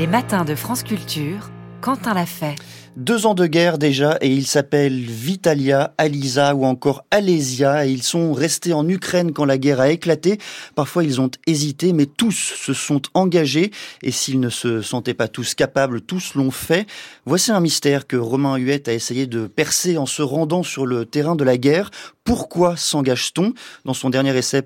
Les 0.00 0.06
matins 0.06 0.46
de 0.46 0.54
France 0.54 0.82
Culture, 0.82 1.50
Quentin 1.82 2.14
l'a 2.14 2.24
fait. 2.24 2.54
Deux 2.96 3.26
ans 3.26 3.34
de 3.34 3.46
guerre 3.46 3.76
déjà 3.76 4.16
et 4.22 4.30
ils 4.30 4.46
s'appellent 4.46 4.98
Vitalia, 4.98 5.92
Alisa 5.98 6.54
ou 6.54 6.64
encore 6.64 7.04
Alésia 7.10 7.84
et 7.84 7.90
ils 7.90 8.02
sont 8.02 8.32
restés 8.32 8.72
en 8.72 8.88
Ukraine 8.88 9.32
quand 9.34 9.44
la 9.44 9.58
guerre 9.58 9.78
a 9.78 9.90
éclaté. 9.90 10.38
Parfois 10.74 11.04
ils 11.04 11.20
ont 11.20 11.30
hésité 11.46 11.92
mais 11.92 12.06
tous 12.06 12.32
se 12.32 12.72
sont 12.72 13.02
engagés 13.12 13.72
et 14.02 14.10
s'ils 14.10 14.40
ne 14.40 14.48
se 14.48 14.80
sentaient 14.80 15.12
pas 15.12 15.28
tous 15.28 15.54
capables, 15.54 16.00
tous 16.00 16.34
l'ont 16.34 16.50
fait. 16.50 16.86
Voici 17.26 17.52
un 17.52 17.60
mystère 17.60 18.06
que 18.06 18.16
Romain 18.16 18.56
Huette 18.56 18.88
a 18.88 18.94
essayé 18.94 19.26
de 19.26 19.48
percer 19.48 19.98
en 19.98 20.06
se 20.06 20.22
rendant 20.22 20.62
sur 20.62 20.86
le 20.86 21.04
terrain 21.04 21.36
de 21.36 21.44
la 21.44 21.58
guerre. 21.58 21.90
Pourquoi 22.24 22.74
s'engage-t-on? 22.74 23.52
Dans 23.84 23.92
son 23.92 24.08
dernier 24.08 24.34
essai 24.34 24.62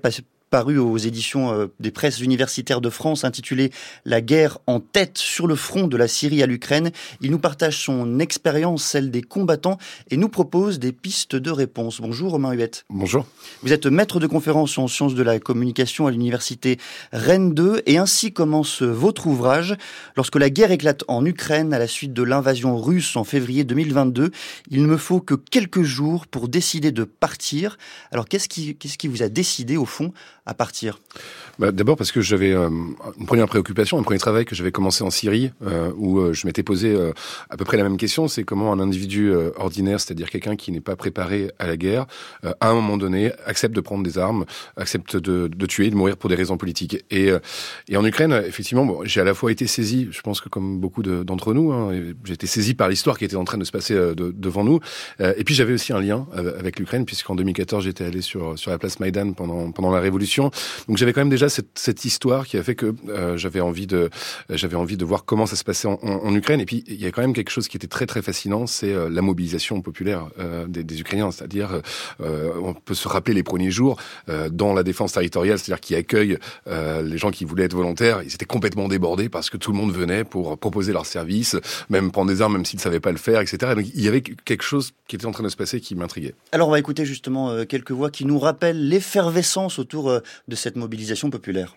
paru 0.49 0.77
aux 0.77 0.97
éditions 0.97 1.51
euh, 1.51 1.67
des 1.79 1.91
presses 1.91 2.19
universitaires 2.21 2.81
de 2.81 2.89
France 2.89 3.23
intitulé 3.23 3.71
La 4.05 4.21
guerre 4.21 4.59
en 4.67 4.79
tête 4.79 5.17
sur 5.17 5.47
le 5.47 5.55
front 5.55 5.87
de 5.87 5.97
la 5.97 6.07
Syrie 6.07 6.43
à 6.43 6.45
l'Ukraine. 6.45 6.91
Il 7.21 7.31
nous 7.31 7.39
partage 7.39 7.83
son 7.83 8.19
expérience, 8.19 8.83
celle 8.83 9.11
des 9.11 9.21
combattants, 9.21 9.77
et 10.09 10.17
nous 10.17 10.29
propose 10.29 10.79
des 10.79 10.91
pistes 10.91 11.35
de 11.35 11.51
réponse. 11.51 12.01
Bonjour 12.01 12.31
Romain 12.31 12.53
Huette. 12.53 12.85
Bonjour. 12.89 13.25
Vous 13.63 13.73
êtes 13.73 13.85
maître 13.85 14.19
de 14.19 14.27
conférence 14.27 14.77
en 14.77 14.87
sciences 14.87 15.15
de 15.15 15.23
la 15.23 15.39
communication 15.39 16.07
à 16.07 16.11
l'université 16.11 16.77
Rennes 17.11 17.53
2 17.53 17.81
et 17.85 17.97
ainsi 17.97 18.31
commence 18.31 18.81
votre 18.81 19.27
ouvrage. 19.27 19.75
Lorsque 20.15 20.35
la 20.35 20.49
guerre 20.49 20.71
éclate 20.71 21.03
en 21.07 21.25
Ukraine 21.25 21.73
à 21.73 21.79
la 21.79 21.87
suite 21.87 22.13
de 22.13 22.23
l'invasion 22.23 22.77
russe 22.77 23.15
en 23.15 23.23
février 23.23 23.63
2022, 23.63 24.31
il 24.69 24.81
ne 24.81 24.87
me 24.87 24.97
faut 24.97 25.19
que 25.19 25.35
quelques 25.35 25.83
jours 25.83 26.27
pour 26.27 26.47
décider 26.47 26.91
de 26.91 27.03
partir. 27.03 27.77
Alors 28.11 28.27
qu'est-ce 28.27 28.47
qui, 28.47 28.75
qu'est-ce 28.75 28.97
qui 28.97 29.07
vous 29.07 29.23
a 29.23 29.29
décidé 29.29 29.77
au 29.77 29.85
fond 29.85 30.13
bah, 31.57 31.71
D'abord 31.71 31.97
parce 31.97 32.11
que 32.11 32.21
j'avais 32.21 32.51
euh, 32.51 32.69
une 33.19 33.25
première 33.25 33.47
préoccupation, 33.47 33.97
un 33.97 34.03
premier 34.03 34.19
travail 34.19 34.45
que 34.45 34.53
j'avais 34.53 34.71
commencé 34.71 35.03
en 35.03 35.09
Syrie, 35.09 35.51
euh, 35.65 35.91
où 35.97 36.19
euh, 36.19 36.33
je 36.33 36.45
m'étais 36.45 36.61
posé 36.61 36.95
à 37.49 37.57
peu 37.57 37.65
près 37.65 37.77
la 37.77 37.83
même 37.83 37.97
question, 37.97 38.27
c'est 38.27 38.43
comment 38.43 38.71
un 38.71 38.79
individu 38.79 39.33
ordinaire, 39.57 39.99
c'est-à-dire 39.99 40.29
quelqu'un 40.29 40.55
qui 40.55 40.71
n'est 40.71 40.81
pas 40.81 40.95
préparé 40.95 41.51
à 41.59 41.67
la 41.67 41.77
guerre, 41.77 42.05
à 42.43 42.69
un 42.69 42.73
moment 42.73 42.97
donné, 42.97 43.31
accepte 43.45 43.75
de 43.75 43.81
prendre 43.81 44.03
des 44.03 44.17
armes, 44.17 44.45
accepte 44.77 45.17
de, 45.17 45.65
tuer, 45.65 45.89
de 45.89 45.95
mourir 45.95 46.17
pour 46.17 46.29
des 46.29 46.35
raisons 46.35 46.57
politiques. 46.57 47.03
Et, 47.11 47.31
en 47.95 48.05
Ukraine, 48.05 48.33
effectivement, 48.45 48.99
j'ai 49.03 49.21
à 49.21 49.23
la 49.23 49.33
fois 49.33 49.51
été 49.51 49.67
saisi, 49.67 50.07
je 50.11 50.21
pense 50.21 50.41
que 50.41 50.49
comme 50.49 50.79
beaucoup 50.79 51.03
d'entre 51.03 51.53
nous, 51.53 51.71
hein, 51.71 51.91
j'ai 52.23 52.33
été 52.33 52.47
saisi 52.47 52.73
par 52.73 52.89
l'histoire 52.89 53.17
qui 53.17 53.25
était 53.25 53.35
en 53.35 53.45
train 53.45 53.57
de 53.57 53.63
se 53.63 53.71
passer 53.71 53.95
de, 53.95 54.13
devant 54.13 54.63
nous. 54.63 54.79
et 55.19 55.43
puis 55.43 55.55
j'avais 55.55 55.73
aussi 55.73 55.93
un 55.93 56.01
lien 56.01 56.27
avec 56.33 56.79
l'Ukraine, 56.79 57.05
puisqu'en 57.05 57.35
2014, 57.35 57.83
j'étais 57.83 58.05
allé 58.05 58.21
sur, 58.21 58.55
la 58.67 58.77
place 58.77 58.99
Maïdan 58.99 59.33
pendant 59.33 59.91
la 59.91 59.99
Révolution 59.99 60.34
donc 60.37 60.97
j'avais 60.97 61.13
quand 61.13 61.21
même 61.21 61.29
déjà 61.29 61.47
cette, 61.49 62.05
histoire 62.05 62.45
qui 62.45 62.57
a 62.57 62.63
fait 62.63 62.75
que 62.75 62.93
euh, 63.09 63.37
j'avais 63.37 63.61
envie 63.61 63.87
de 63.87 64.09
j'avais 64.49 64.75
envie 64.75 64.97
de 64.97 65.05
voir 65.05 65.25
comment 65.25 65.45
ça 65.45 65.55
se 65.55 65.63
passait 65.63 65.87
en, 65.87 66.35
Ukraine. 66.35 66.59
Et 66.59 66.65
puis 66.65 66.83
il 66.87 67.01
y 67.01 67.05
a 67.05 67.11
quand 67.11 67.21
même 67.21 67.33
quelque 67.33 67.49
chose 67.49 67.67
qui 67.67 67.77
était 67.77 67.87
très 67.87 68.05
très 68.05 68.21
fascinant, 68.21 68.67
c'est 68.67 68.93
euh, 68.93 69.09
la 69.09 69.21
mobilisation 69.21 69.81
populaire 69.81 70.27
euh, 70.39 70.65
des, 70.67 70.99
Ukrainiens. 70.99 71.31
C'est-à-dire 71.31 71.81
on 72.19 72.73
peut 72.73 72.93
se 72.93 73.07
rappeler 73.07 73.33
les 73.33 73.43
premiers 73.43 73.71
jours 73.71 73.97
dans 74.51 74.73
la 74.73 74.83
défense 74.83 75.13
territoriale, 75.13 75.59
c'est-à-dire 75.59 75.81
qui 75.81 75.95
accueille 75.95 76.37
les 76.67 77.17
gens 77.17 77.31
qui 77.31 77.43
voulaient 77.43 77.65
être 77.65 77.75
volontaires. 77.75 78.21
Ils 78.23 78.33
étaient 78.33 78.45
complètement 78.45 78.87
débordés 78.87 79.29
parce 79.29 79.49
que 79.49 79.57
tout 79.57 79.71
le 79.71 79.77
monde 79.77 79.91
venait 79.91 80.23
pour 80.23 80.57
proposer 80.57 80.93
leur 80.93 81.05
service, 81.05 81.57
même 81.89 82.11
prendre 82.11 82.31
des 82.31 82.41
armes 82.41 82.53
même 82.53 82.65
s'ils 82.65 82.77
ne 82.77 82.81
savaient 82.81 82.99
pas 82.99 83.11
le 83.11 83.17
faire, 83.17 83.41
etc. 83.41 83.73
donc 83.75 83.85
il 83.93 84.01
y 84.01 84.07
avait 84.07 84.21
quelque 84.21 84.63
chose 84.63 84.93
qui 85.07 85.15
était 85.15 85.25
en 85.25 85.31
train 85.31 85.43
de 85.43 85.49
se 85.49 85.57
passer 85.57 85.81
qui 85.81 85.95
m'intriguait. 85.95 86.33
Alors 86.51 86.69
on 86.69 86.71
va 86.71 86.79
écouter 86.79 87.05
justement 87.05 87.65
quelques 87.65 87.91
voix 87.91 88.09
qui 88.09 88.25
nous 88.25 88.39
rappellent 88.39 88.87
l'effervescence 88.87 89.79
autour 89.79 90.21
de 90.47 90.55
cette 90.55 90.75
mobilisation 90.75 91.29
populaire. 91.29 91.75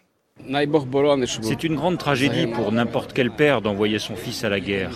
C'est 1.43 1.65
une 1.65 1.75
grande 1.75 1.99
tragédie 1.99 2.47
pour 2.47 2.71
n'importe 2.73 3.13
quel 3.13 3.31
père 3.31 3.61
d'envoyer 3.61 3.99
son 3.99 4.17
fils 4.17 4.45
à 4.45 4.49
la 4.49 4.61
guerre 4.61 4.93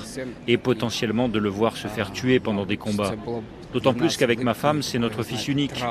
et 0.47 0.57
potentiellement 0.57 1.29
de 1.29 1.39
le 1.39 1.49
voir 1.49 1.77
se 1.77 1.89
faire 1.89 2.13
tuer 2.13 2.39
pendant 2.41 2.65
des 2.65 2.77
combats. 2.77 3.15
D'autant 3.73 3.95
plus 3.95 4.17
qu'avec 4.17 4.43
ma 4.43 4.55
femme, 4.55 4.83
c'est 4.83 4.99
notre 4.99 5.23
fils 5.23 5.49
unique. 5.49 5.83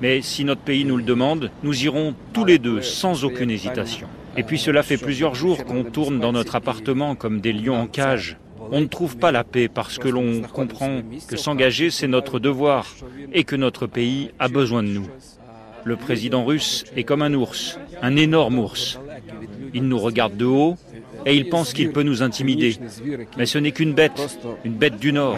Mais 0.00 0.22
si 0.22 0.44
notre 0.44 0.62
pays 0.62 0.84
nous 0.84 0.96
le 0.96 1.02
demande, 1.02 1.50
nous 1.62 1.84
irons 1.84 2.14
tous 2.32 2.44
les 2.44 2.58
deux 2.58 2.82
sans 2.82 3.24
aucune 3.24 3.50
hésitation. 3.50 4.08
Et 4.36 4.42
puis 4.42 4.58
cela 4.58 4.82
fait 4.82 4.96
plusieurs 4.96 5.34
jours 5.34 5.64
qu'on 5.64 5.84
tourne 5.84 6.20
dans 6.20 6.32
notre 6.32 6.54
appartement 6.54 7.14
comme 7.14 7.40
des 7.40 7.52
lions 7.52 7.80
en 7.80 7.86
cage. 7.86 8.38
On 8.72 8.80
ne 8.80 8.86
trouve 8.86 9.16
pas 9.16 9.32
la 9.32 9.44
paix 9.44 9.68
parce 9.68 9.98
que 9.98 10.08
l'on 10.08 10.42
comprend 10.42 11.00
que 11.28 11.36
s'engager, 11.36 11.90
c'est 11.90 12.06
notre 12.06 12.38
devoir 12.38 12.86
et 13.32 13.44
que 13.44 13.56
notre 13.56 13.86
pays 13.86 14.30
a 14.38 14.48
besoin 14.48 14.82
de 14.82 14.88
nous. 14.88 15.08
Le 15.84 15.96
président 15.96 16.44
russe 16.44 16.84
est 16.96 17.04
comme 17.04 17.22
un 17.22 17.32
ours, 17.34 17.78
un 18.02 18.16
énorme 18.16 18.58
ours. 18.58 18.98
Il 19.74 19.84
nous 19.84 19.98
regarde 19.98 20.36
de 20.36 20.44
haut 20.44 20.76
et 21.26 21.36
il 21.36 21.48
pense 21.48 21.72
qu'il 21.72 21.92
peut 21.92 22.02
nous 22.02 22.22
intimider. 22.22 22.76
Mais 23.36 23.46
ce 23.46 23.58
n'est 23.58 23.72
qu'une 23.72 23.92
bête, 23.92 24.38
une 24.64 24.74
bête 24.74 24.98
du 24.98 25.12
Nord. 25.12 25.36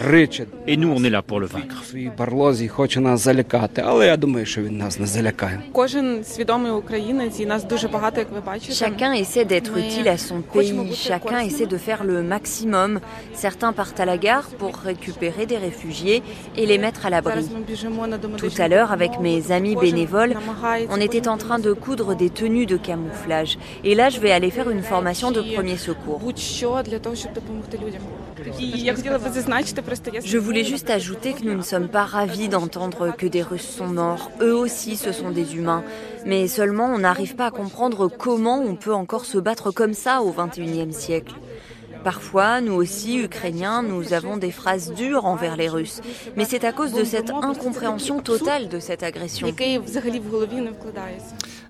Et 0.67 0.77
nous, 0.77 0.93
on 0.95 1.03
est 1.05 1.11
là 1.11 1.23
pour 1.23 1.41
le 1.41 1.47
vaincre. 1.47 1.83
Chacun 8.71 9.13
essaie 9.13 9.45
d'être 9.45 9.77
utile 9.77 10.09
à 10.09 10.19
son 10.19 10.43
pays, 10.43 10.95
chacun 10.95 11.41
essaie 11.41 11.67
de 11.67 11.77
faire 11.77 12.05
le 12.05 12.23
maximum. 12.23 13.01
Certains 13.35 13.73
partent 13.73 14.01
à 14.01 14.05
la 14.05 14.19
gare 14.19 14.49
pour 14.59 14.77
récupérer 14.77 15.47
des 15.47 15.59
réfugiés 15.59 16.23
et 16.57 16.67
les 16.67 16.79
mettre 16.79 17.07
à 17.07 17.11
l'abri. 17.11 17.49
Tout 18.39 18.53
à 18.59 18.69
l'heure, 18.69 18.93
avec 18.93 19.21
mes 19.21 19.53
amis 19.53 19.77
bénévoles, 19.77 20.35
on 20.91 21.01
était 21.01 21.29
en 21.29 21.37
train 21.37 21.59
de 21.59 21.73
coudre 21.73 22.15
des 22.15 22.31
tenues 22.31 22.67
de 22.67 22.77
camouflage. 22.77 23.59
Et 23.85 23.95
là, 23.95 24.11
je 24.11 24.21
vais 24.21 24.31
aller 24.31 24.51
faire 24.51 24.71
une 24.71 24.83
formation 24.83 25.33
de 25.33 25.41
premier 25.41 25.77
secours. 25.77 26.21
Je 30.25 30.39
voulais 30.39 30.65
juste 30.65 30.91
ajouter 30.91 31.33
que 31.33 31.45
nous 31.45 31.55
ne 31.55 31.63
sommes 31.63 31.89
pas 31.89 32.05
ravis 32.05 32.49
d'entendre 32.49 33.15
que 33.17 33.27
des 33.27 33.43
Russes 33.43 33.69
sont 33.69 33.89
morts. 33.89 34.31
Eux 34.41 34.55
aussi, 34.55 34.97
ce 34.97 35.11
sont 35.13 35.31
des 35.31 35.57
humains. 35.57 35.83
Mais 36.25 36.47
seulement, 36.47 36.87
on 36.87 36.99
n'arrive 36.99 37.35
pas 37.35 37.47
à 37.47 37.51
comprendre 37.51 38.09
comment 38.09 38.61
on 38.61 38.77
peut 38.77 38.95
encore 38.95 39.25
se 39.25 39.39
battre 39.39 39.73
comme 39.73 39.95
ça 39.95 40.23
au 40.23 40.33
XXIe 40.33 40.93
siècle. 40.93 41.35
Parfois, 42.05 42.61
nous 42.61 42.75
aussi, 42.75 43.19
Ukrainiens, 43.19 43.83
nous 43.83 44.13
avons 44.13 44.37
des 44.37 44.51
phrases 44.51 44.93
dures 44.93 45.25
envers 45.25 45.57
les 45.57 45.69
Russes. 45.69 46.01
Mais 46.37 46.45
c'est 46.45 46.65
à 46.65 46.73
cause 46.73 46.93
de 46.93 47.05
cette 47.05 47.31
incompréhension 47.31 48.21
totale 48.21 48.69
de 48.69 48.81
cette 48.81 49.03
agression. 49.03 49.49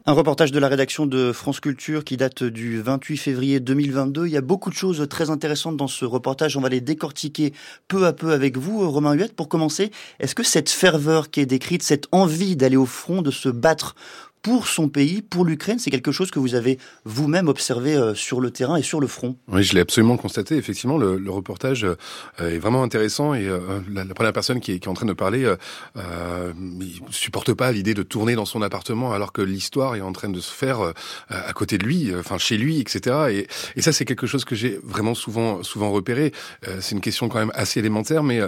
Un 0.04 0.14
reportage 0.14 0.50
de 0.50 0.58
la 0.58 0.66
rédaction 0.66 1.06
de 1.06 1.30
France 1.30 1.60
Culture 1.60 2.02
qui 2.02 2.16
date 2.16 2.42
du 2.42 2.82
28 2.82 3.16
février 3.18 3.60
2022. 3.60 4.26
Il 4.26 4.32
y 4.32 4.36
a 4.36 4.40
beaucoup 4.40 4.68
de 4.68 4.74
choses 4.74 5.06
très 5.08 5.30
intéressantes 5.30 5.76
dans 5.76 5.86
ce 5.86 6.04
reportage. 6.04 6.56
On 6.56 6.60
va 6.60 6.70
les 6.70 6.80
décortiquer 6.80 7.52
peu 7.86 8.04
à 8.04 8.12
peu 8.12 8.32
avec 8.32 8.58
vous, 8.58 8.90
Romain 8.90 9.12
Huette. 9.12 9.36
Pour 9.36 9.48
commencer, 9.48 9.92
est-ce 10.18 10.34
que 10.34 10.42
cette 10.42 10.70
ferveur 10.70 11.30
qui 11.30 11.38
est 11.38 11.46
décrite, 11.46 11.84
cette 11.84 12.08
envie 12.10 12.56
d'aller 12.56 12.74
au 12.74 12.84
front, 12.84 13.22
de 13.22 13.30
se 13.30 13.48
battre 13.48 13.94
pour 14.42 14.66
son 14.66 14.88
pays, 14.88 15.22
pour 15.22 15.44
l'Ukraine. 15.44 15.78
C'est 15.78 15.90
quelque 15.90 16.12
chose 16.12 16.30
que 16.30 16.38
vous 16.38 16.54
avez 16.54 16.78
vous-même 17.04 17.48
observé 17.48 17.94
euh, 17.94 18.14
sur 18.14 18.40
le 18.40 18.50
terrain 18.50 18.76
et 18.76 18.82
sur 18.82 19.00
le 19.00 19.06
front. 19.06 19.36
Oui, 19.48 19.62
je 19.62 19.74
l'ai 19.74 19.80
absolument 19.80 20.16
constaté. 20.16 20.56
Effectivement, 20.56 20.98
le, 20.98 21.16
le 21.16 21.30
reportage 21.30 21.84
euh, 21.84 21.96
est 22.40 22.58
vraiment 22.58 22.82
intéressant 22.82 23.34
et 23.34 23.46
euh, 23.46 23.80
la, 23.90 24.04
la, 24.04 24.14
première 24.14 24.32
personne 24.32 24.60
qui 24.60 24.72
est, 24.72 24.78
qui 24.80 24.88
est, 24.88 24.90
en 24.90 24.94
train 24.94 25.06
de 25.06 25.12
parler, 25.12 25.50
il 25.96 27.00
supporte 27.10 27.52
pas 27.54 27.70
l'idée 27.72 27.94
de 27.94 28.02
tourner 28.02 28.34
dans 28.34 28.44
son 28.44 28.62
appartement 28.62 29.12
alors 29.12 29.32
que 29.32 29.42
l'histoire 29.42 29.94
est 29.94 30.00
en 30.00 30.12
train 30.12 30.28
de 30.28 30.40
se 30.40 30.52
faire 30.52 30.92
à 31.28 31.52
côté 31.52 31.78
de 31.78 31.84
lui, 31.84 32.12
enfin 32.14 32.38
chez 32.38 32.56
lui, 32.56 32.80
etc. 32.80 33.16
Et, 33.30 33.46
et 33.76 33.82
ça, 33.82 33.92
c'est 33.92 34.04
quelque 34.04 34.26
chose 34.26 34.44
que 34.44 34.54
j'ai 34.54 34.78
vraiment 34.82 35.14
souvent, 35.14 35.62
souvent 35.62 35.90
repéré. 35.90 36.32
c'est 36.80 36.94
une 36.94 37.00
question 37.00 37.28
quand 37.28 37.38
même 37.38 37.52
assez 37.54 37.80
élémentaire, 37.80 38.22
mais 38.22 38.40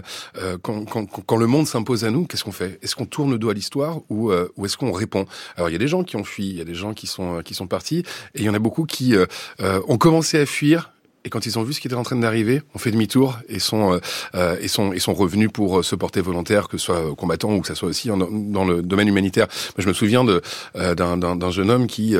quand, 0.62 0.84
quand, 0.84 1.06
quand, 1.06 1.36
le 1.36 1.46
monde 1.46 1.66
s'impose 1.66 2.04
à 2.04 2.10
nous, 2.10 2.26
qu'est-ce 2.26 2.44
qu'on 2.44 2.52
fait? 2.52 2.78
Est-ce 2.82 2.94
qu'on 2.96 3.06
tourne 3.06 3.30
le 3.30 3.38
dos 3.38 3.50
à 3.50 3.54
l'histoire 3.54 4.00
ou, 4.08 4.32
ou 4.32 4.66
est-ce 4.66 4.76
qu'on 4.76 4.92
répond? 4.92 5.26
Alors, 5.56 5.68
il 5.68 5.72
y 5.72 5.76
a 5.76 5.78
gens 5.88 6.04
qui 6.04 6.16
ont 6.16 6.24
fui, 6.24 6.46
il 6.48 6.56
y 6.56 6.60
a 6.60 6.64
des 6.64 6.74
gens 6.74 6.94
qui 6.94 7.06
sont 7.06 7.42
qui 7.42 7.54
sont 7.54 7.66
partis, 7.66 8.04
et 8.34 8.40
il 8.40 8.44
y 8.44 8.48
en 8.48 8.54
a 8.54 8.58
beaucoup 8.58 8.84
qui 8.84 9.14
euh, 9.14 9.26
euh, 9.60 9.80
ont 9.88 9.98
commencé 9.98 10.38
à 10.38 10.46
fuir 10.46 10.90
et 11.26 11.30
quand 11.30 11.46
ils 11.46 11.58
ont 11.58 11.62
vu 11.62 11.72
ce 11.72 11.80
qui 11.80 11.88
était 11.88 11.96
en 11.96 12.02
train 12.02 12.16
d'arriver, 12.16 12.60
ont 12.74 12.78
fait 12.78 12.90
demi-tour 12.90 13.38
et 13.48 13.58
sont 13.58 13.98
euh, 14.34 14.58
et 14.60 14.68
sont 14.68 14.92
et 14.92 14.98
sont 14.98 15.14
revenus 15.14 15.48
pour 15.50 15.82
se 15.82 15.96
porter 15.96 16.20
volontaire, 16.20 16.68
que 16.68 16.76
ce 16.76 16.84
soit 16.84 17.14
combattant 17.16 17.50
ou 17.54 17.62
que 17.62 17.66
ce 17.66 17.74
soit 17.74 17.88
aussi 17.88 18.08
dans 18.08 18.64
le 18.66 18.82
domaine 18.82 19.08
humanitaire. 19.08 19.46
Je 19.78 19.88
me 19.88 19.94
souviens 19.94 20.22
de 20.22 20.42
d'un 20.74 21.50
jeune 21.50 21.70
homme 21.70 21.86
qui 21.86 22.14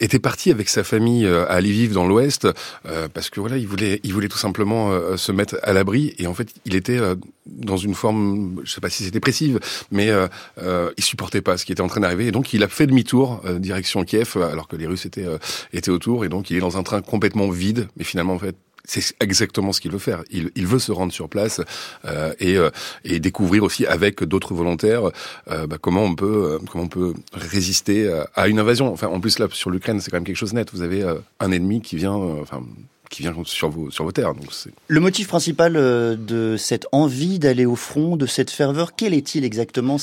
était 0.00 0.20
parti 0.20 0.52
avec 0.52 0.68
sa 0.68 0.84
famille 0.84 1.26
à 1.26 1.60
vivre 1.60 1.92
dans 1.92 2.06
l'Ouest 2.06 2.46
parce 3.12 3.30
que 3.30 3.40
voilà, 3.40 3.56
il 3.56 3.66
voulait 3.66 3.98
il 4.04 4.12
voulait 4.12 4.28
tout 4.28 4.38
simplement 4.38 4.92
se 5.16 5.32
mettre 5.32 5.58
à 5.64 5.72
l'abri 5.72 6.14
et 6.18 6.28
en 6.28 6.34
fait, 6.34 6.54
il 6.66 6.76
était 6.76 7.00
dans 7.50 7.76
une 7.76 7.94
forme, 7.94 8.60
je 8.64 8.72
sais 8.72 8.80
pas 8.80 8.90
si 8.90 9.04
c'est 9.04 9.10
dépressive, 9.10 9.60
mais 9.90 10.10
euh, 10.10 10.28
euh, 10.58 10.90
il 10.96 11.04
supportait 11.04 11.42
pas 11.42 11.56
ce 11.56 11.64
qui 11.64 11.72
était 11.72 11.80
en 11.80 11.88
train 11.88 12.00
d'arriver, 12.00 12.26
et 12.26 12.32
donc 12.32 12.52
il 12.52 12.62
a 12.62 12.68
fait 12.68 12.86
demi-tour 12.86 13.42
euh, 13.44 13.58
direction 13.58 14.04
Kiev, 14.04 14.36
alors 14.36 14.68
que 14.68 14.76
les 14.76 14.86
Russes 14.86 15.06
étaient 15.06 15.26
euh, 15.26 15.38
étaient 15.72 15.90
autour, 15.90 16.24
et 16.24 16.28
donc 16.28 16.50
il 16.50 16.56
est 16.56 16.60
dans 16.60 16.76
un 16.76 16.82
train 16.82 17.00
complètement 17.02 17.48
vide, 17.50 17.88
mais 17.96 18.04
finalement 18.04 18.34
en 18.34 18.38
fait 18.38 18.56
c'est 18.84 19.14
exactement 19.20 19.72
ce 19.72 19.80
qu'il 19.80 19.92
veut 19.92 19.98
faire. 19.98 20.22
Il, 20.30 20.50
il, 20.56 20.66
veut 20.66 20.78
se 20.78 20.92
rendre 20.92 21.12
sur 21.12 21.28
place 21.28 21.60
euh, 22.04 22.32
et, 22.40 22.56
euh, 22.56 22.70
et, 23.04 23.20
découvrir 23.20 23.62
aussi 23.62 23.86
avec 23.86 24.24
d'autres 24.24 24.54
volontaires 24.54 25.10
euh, 25.50 25.66
bah, 25.66 25.76
comment 25.80 26.02
on 26.02 26.14
peut 26.14 26.58
comment 26.70 26.84
on 26.84 26.88
peut 26.88 27.14
résister 27.32 28.10
à 28.34 28.48
une 28.48 28.58
invasion. 28.58 28.92
Enfin, 28.92 29.08
en 29.08 29.20
plus 29.20 29.38
là 29.38 29.46
sur 29.52 29.70
l'Ukraine, 29.70 30.00
c'est 30.00 30.10
quand 30.10 30.16
même 30.16 30.24
quelque 30.24 30.36
chose 30.36 30.54
net. 30.54 30.70
Vous 30.72 30.82
avez 30.82 31.04
un 31.40 31.52
ennemi 31.52 31.80
qui 31.82 31.96
vient, 31.96 32.12
enfin 32.14 32.62
qui 33.10 33.22
vient 33.22 33.34
sur 33.44 33.68
vos, 33.68 34.12
terres. 34.12 34.32
Le 34.86 35.00
motif 35.00 35.28
principal 35.28 35.74
de 35.74 36.56
cette 36.56 36.86
envie 36.92 37.38
d'aller 37.38 37.66
au 37.66 37.76
front, 37.76 38.16
de 38.16 38.26
cette 38.26 38.50
ferveur, 38.50 38.94
quel 38.94 39.12
est-il 39.12 39.44
exactement? 39.44 39.98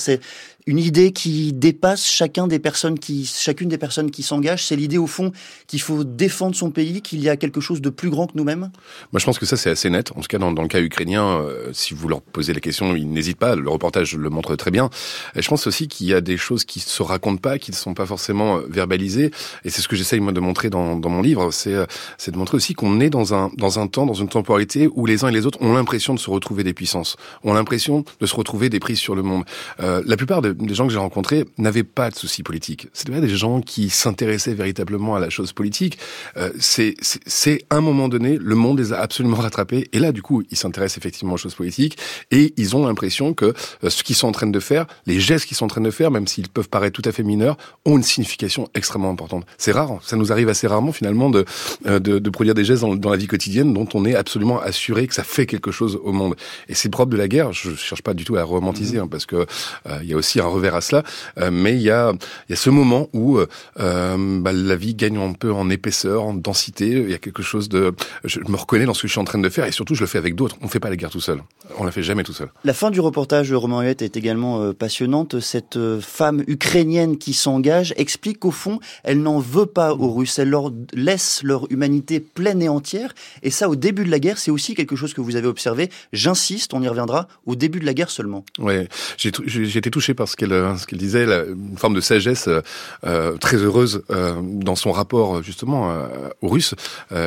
Une 0.67 0.79
idée 0.79 1.13
qui 1.13 1.53
dépasse 1.53 2.05
chacun 2.05 2.45
des 2.45 2.59
personnes 2.59 2.99
qui, 2.99 3.25
chacune 3.25 3.69
des 3.69 3.77
personnes 3.77 4.11
qui 4.11 4.21
s'engagent. 4.21 4.65
C'est 4.65 4.75
l'idée 4.75 4.97
au 4.97 5.07
fond 5.07 5.31
qu'il 5.65 5.81
faut 5.81 6.03
défendre 6.03 6.55
son 6.55 6.71
pays, 6.71 7.01
qu'il 7.01 7.21
y 7.21 7.29
a 7.29 7.37
quelque 7.37 7.61
chose 7.61 7.81
de 7.81 7.89
plus 7.89 8.09
grand 8.09 8.27
que 8.27 8.33
nous-mêmes. 8.35 8.69
Moi, 9.13 9.19
je 9.19 9.25
pense 9.25 9.39
que 9.39 9.45
ça 9.45 9.55
c'est 9.55 9.69
assez 9.69 9.89
net. 9.89 10.11
En 10.11 10.21
tout 10.21 10.27
cas, 10.27 10.37
dans, 10.37 10.51
le 10.51 10.67
cas 10.67 10.81
ukrainien, 10.81 11.39
euh, 11.39 11.69
si 11.71 11.93
vous 11.93 12.09
leur 12.09 12.21
posez 12.21 12.53
la 12.53 12.59
question, 12.59 12.95
ils 12.95 13.09
n'hésitent 13.09 13.39
pas. 13.39 13.55
Le 13.55 13.69
reportage 13.69 14.15
le 14.15 14.29
montre 14.29 14.55
très 14.57 14.69
bien. 14.69 14.89
Et 15.35 15.41
je 15.41 15.47
pense 15.47 15.65
aussi 15.67 15.87
qu'il 15.87 16.07
y 16.07 16.13
a 16.13 16.19
des 16.19 16.35
choses 16.35 16.65
qui 16.65 16.81
se 16.81 17.01
racontent 17.01 17.41
pas, 17.41 17.57
qui 17.57 17.71
ne 17.71 17.75
sont 17.75 17.93
pas 17.93 18.05
forcément 18.05 18.57
euh, 18.57 18.67
verbalisées. 18.69 19.31
Et 19.63 19.69
c'est 19.69 19.81
ce 19.81 19.87
que 19.87 19.95
j'essaye 19.95 20.19
moi 20.19 20.33
de 20.33 20.41
montrer 20.41 20.69
dans, 20.69 20.97
mon 20.97 21.21
livre. 21.21 21.51
C'est 21.51 21.73
euh, 21.73 21.85
c'est 22.17 22.31
de 22.31 22.37
montrer 22.37 22.57
aussi 22.57 22.73
qu'on 22.73 22.99
est 22.99 23.09
dans 23.09 23.33
un 23.33 23.51
dans 23.55 23.79
un 23.79 23.87
temps, 23.87 24.05
dans 24.05 24.13
une 24.13 24.27
temporalité 24.27 24.89
où 24.93 25.05
les 25.05 25.23
uns 25.23 25.29
et 25.29 25.31
les 25.31 25.45
autres 25.45 25.61
ont 25.61 25.73
l'impression 25.73 26.13
de 26.13 26.19
se 26.19 26.29
retrouver 26.29 26.65
des 26.65 26.73
puissances, 26.73 27.15
ont 27.43 27.53
l'impression 27.53 28.03
de 28.19 28.25
se 28.25 28.35
retrouver 28.35 28.69
des 28.69 28.79
prises 28.79 28.99
sur 28.99 29.15
le 29.15 29.23
monde. 29.23 29.45
La 29.79 30.17
plupart 30.17 30.41
de 30.41 30.56
des 30.65 30.73
gens 30.73 30.87
que 30.87 30.93
j'ai 30.93 30.99
rencontrés 30.99 31.45
n'avaient 31.57 31.83
pas 31.83 32.09
de 32.09 32.15
soucis 32.15 32.43
politiques. 32.43 32.87
C'était 32.93 33.19
des 33.21 33.27
gens 33.29 33.61
qui 33.61 33.89
s'intéressaient 33.89 34.53
véritablement 34.53 35.15
à 35.15 35.19
la 35.19 35.29
chose 35.29 35.53
politique. 35.53 35.97
Euh, 36.37 36.51
c'est 36.59 37.65
un 37.69 37.81
moment 37.81 38.07
donné, 38.07 38.37
le 38.37 38.55
monde 38.55 38.79
les 38.79 38.93
a 38.93 38.99
absolument 38.99 39.37
rattrapés. 39.47 39.87
Et 39.93 39.99
là, 39.99 40.11
du 40.11 40.21
coup, 40.21 40.43
ils 40.49 40.57
s'intéressent 40.57 40.97
effectivement 40.97 41.33
aux 41.33 41.37
choses 41.37 41.55
politiques 41.55 41.97
et 42.31 42.53
ils 42.57 42.75
ont 42.75 42.85
l'impression 42.85 43.33
que 43.33 43.53
euh, 43.83 43.89
ce 43.89 44.03
qu'ils 44.03 44.15
sont 44.15 44.27
en 44.27 44.31
train 44.31 44.47
de 44.47 44.59
faire, 44.59 44.87
les 45.05 45.19
gestes 45.19 45.45
qu'ils 45.45 45.57
sont 45.57 45.65
en 45.65 45.69
train 45.69 45.81
de 45.81 45.91
faire, 45.91 46.11
même 46.11 46.27
s'ils 46.27 46.49
peuvent 46.49 46.69
paraître 46.69 46.99
tout 46.99 47.07
à 47.07 47.11
fait 47.11 47.23
mineurs, 47.23 47.57
ont 47.85 47.97
une 47.97 48.03
signification 48.03 48.69
extrêmement 48.73 49.09
importante. 49.09 49.45
C'est 49.57 49.71
rare. 49.71 49.99
Ça 50.01 50.15
nous 50.15 50.31
arrive 50.31 50.49
assez 50.49 50.67
rarement 50.67 50.91
finalement 50.91 51.29
de, 51.29 51.45
euh, 51.85 51.99
de, 51.99 52.19
de 52.19 52.29
produire 52.29 52.55
des 52.55 52.63
gestes 52.63 52.81
dans, 52.81 52.95
dans, 52.95 53.09
la 53.09 53.17
vie 53.17 53.27
quotidienne 53.27 53.73
dont 53.73 53.87
on 53.93 54.05
est 54.05 54.15
absolument 54.15 54.59
assuré 54.59 55.07
que 55.07 55.13
ça 55.13 55.23
fait 55.23 55.45
quelque 55.45 55.71
chose 55.71 55.99
au 56.03 56.11
monde. 56.11 56.35
Et 56.67 56.75
c'est 56.75 56.89
propre 56.89 57.11
de 57.11 57.17
la 57.17 57.27
guerre. 57.27 57.53
Je 57.53 57.75
cherche 57.75 58.01
pas 58.01 58.13
du 58.13 58.23
tout 58.25 58.35
à 58.35 58.43
romantiser, 58.43 58.97
mmh. 58.97 59.01
hein, 59.01 59.07
parce 59.09 59.25
que 59.25 59.35
euh, 59.35 59.99
il 60.01 60.09
y 60.09 60.13
a 60.13 60.17
aussi 60.17 60.39
un 60.39 60.46
revers 60.47 60.75
à 60.75 60.81
cela. 60.81 61.03
Euh, 61.37 61.49
mais 61.51 61.75
il 61.75 61.81
y 61.81 61.91
a, 61.91 62.13
il 62.47 62.51
y 62.51 62.53
a 62.53 62.55
ce 62.55 62.69
moment 62.69 63.09
où 63.13 63.37
euh, 63.37 63.47
euh, 63.79 64.41
bah, 64.41 64.51
la 64.53 64.75
vie 64.75 64.95
gagne 64.95 65.17
un 65.17 65.33
peu 65.33 65.51
en 65.51 65.69
épaisseur, 65.69 66.23
en 66.23 66.33
densité. 66.33 66.87
Il 66.87 67.09
y 67.09 67.13
a 67.13 67.17
quelque 67.17 67.43
chose 67.43 67.69
de... 67.69 67.93
Je 68.23 68.39
me 68.47 68.55
reconnais 68.55 68.85
dans 68.85 68.93
ce 68.93 69.01
que 69.03 69.07
je 69.07 69.13
suis 69.13 69.21
en 69.21 69.25
train 69.25 69.39
de 69.39 69.49
faire 69.49 69.65
et 69.65 69.71
surtout 69.71 69.95
je 69.95 70.01
le 70.01 70.07
fais 70.07 70.17
avec 70.17 70.35
d'autres. 70.35 70.57
On 70.61 70.65
ne 70.65 70.69
fait 70.69 70.79
pas 70.79 70.89
la 70.89 70.95
guerre 70.95 71.09
tout 71.09 71.21
seul. 71.21 71.41
On 71.77 71.83
la 71.83 71.91
fait 71.91 72.03
jamais 72.03 72.23
tout 72.23 72.33
seul. 72.33 72.49
La 72.63 72.73
fin 72.73 72.91
du 72.91 72.99
reportage 72.99 73.51
Romain 73.53 73.81
Huette 73.81 74.01
est 74.01 74.17
également 74.17 74.73
passionnante. 74.73 75.39
Cette 75.39 75.77
femme 75.99 76.43
ukrainienne 76.47 77.17
qui 77.17 77.33
s'engage 77.33 77.93
explique 77.97 78.39
qu'au 78.39 78.51
fond, 78.51 78.79
elle 79.03 79.21
n'en 79.21 79.39
veut 79.39 79.65
pas 79.65 79.93
aux 79.93 80.13
Russes. 80.13 80.39
Elle 80.39 80.49
leur 80.49 80.71
laisse 80.93 81.41
leur 81.43 81.71
humanité 81.71 82.19
pleine 82.19 82.61
et 82.61 82.69
entière. 82.69 83.13
Et 83.43 83.51
ça, 83.51 83.69
au 83.69 83.75
début 83.75 84.03
de 84.03 84.11
la 84.11 84.19
guerre, 84.19 84.37
c'est 84.37 84.51
aussi 84.51 84.75
quelque 84.75 84.95
chose 84.95 85.13
que 85.13 85.21
vous 85.21 85.35
avez 85.35 85.47
observé. 85.47 85.89
J'insiste, 86.13 86.73
on 86.73 86.81
y 86.81 86.87
reviendra, 86.87 87.27
au 87.45 87.55
début 87.55 87.79
de 87.79 87.85
la 87.85 87.93
guerre 87.93 88.09
seulement. 88.09 88.45
Ouais, 88.59 88.87
j'ai 89.17 89.77
été 89.77 89.91
touché 89.91 90.13
par 90.13 90.26
ce 90.27 90.35
qu'elle 90.35 90.51
ce 90.77 90.85
qu'elle 90.85 90.99
disait, 90.99 91.25
une 91.25 91.77
forme 91.77 91.93
de 91.93 92.01
sagesse 92.01 92.47
euh, 92.47 92.61
euh, 93.05 93.37
très 93.37 93.57
heureuse 93.57 94.03
euh, 94.11 94.35
dans 94.41 94.75
son 94.75 94.91
rapport 94.91 95.41
justement 95.43 95.93
aux 96.41 96.47
Russes. 96.47 96.75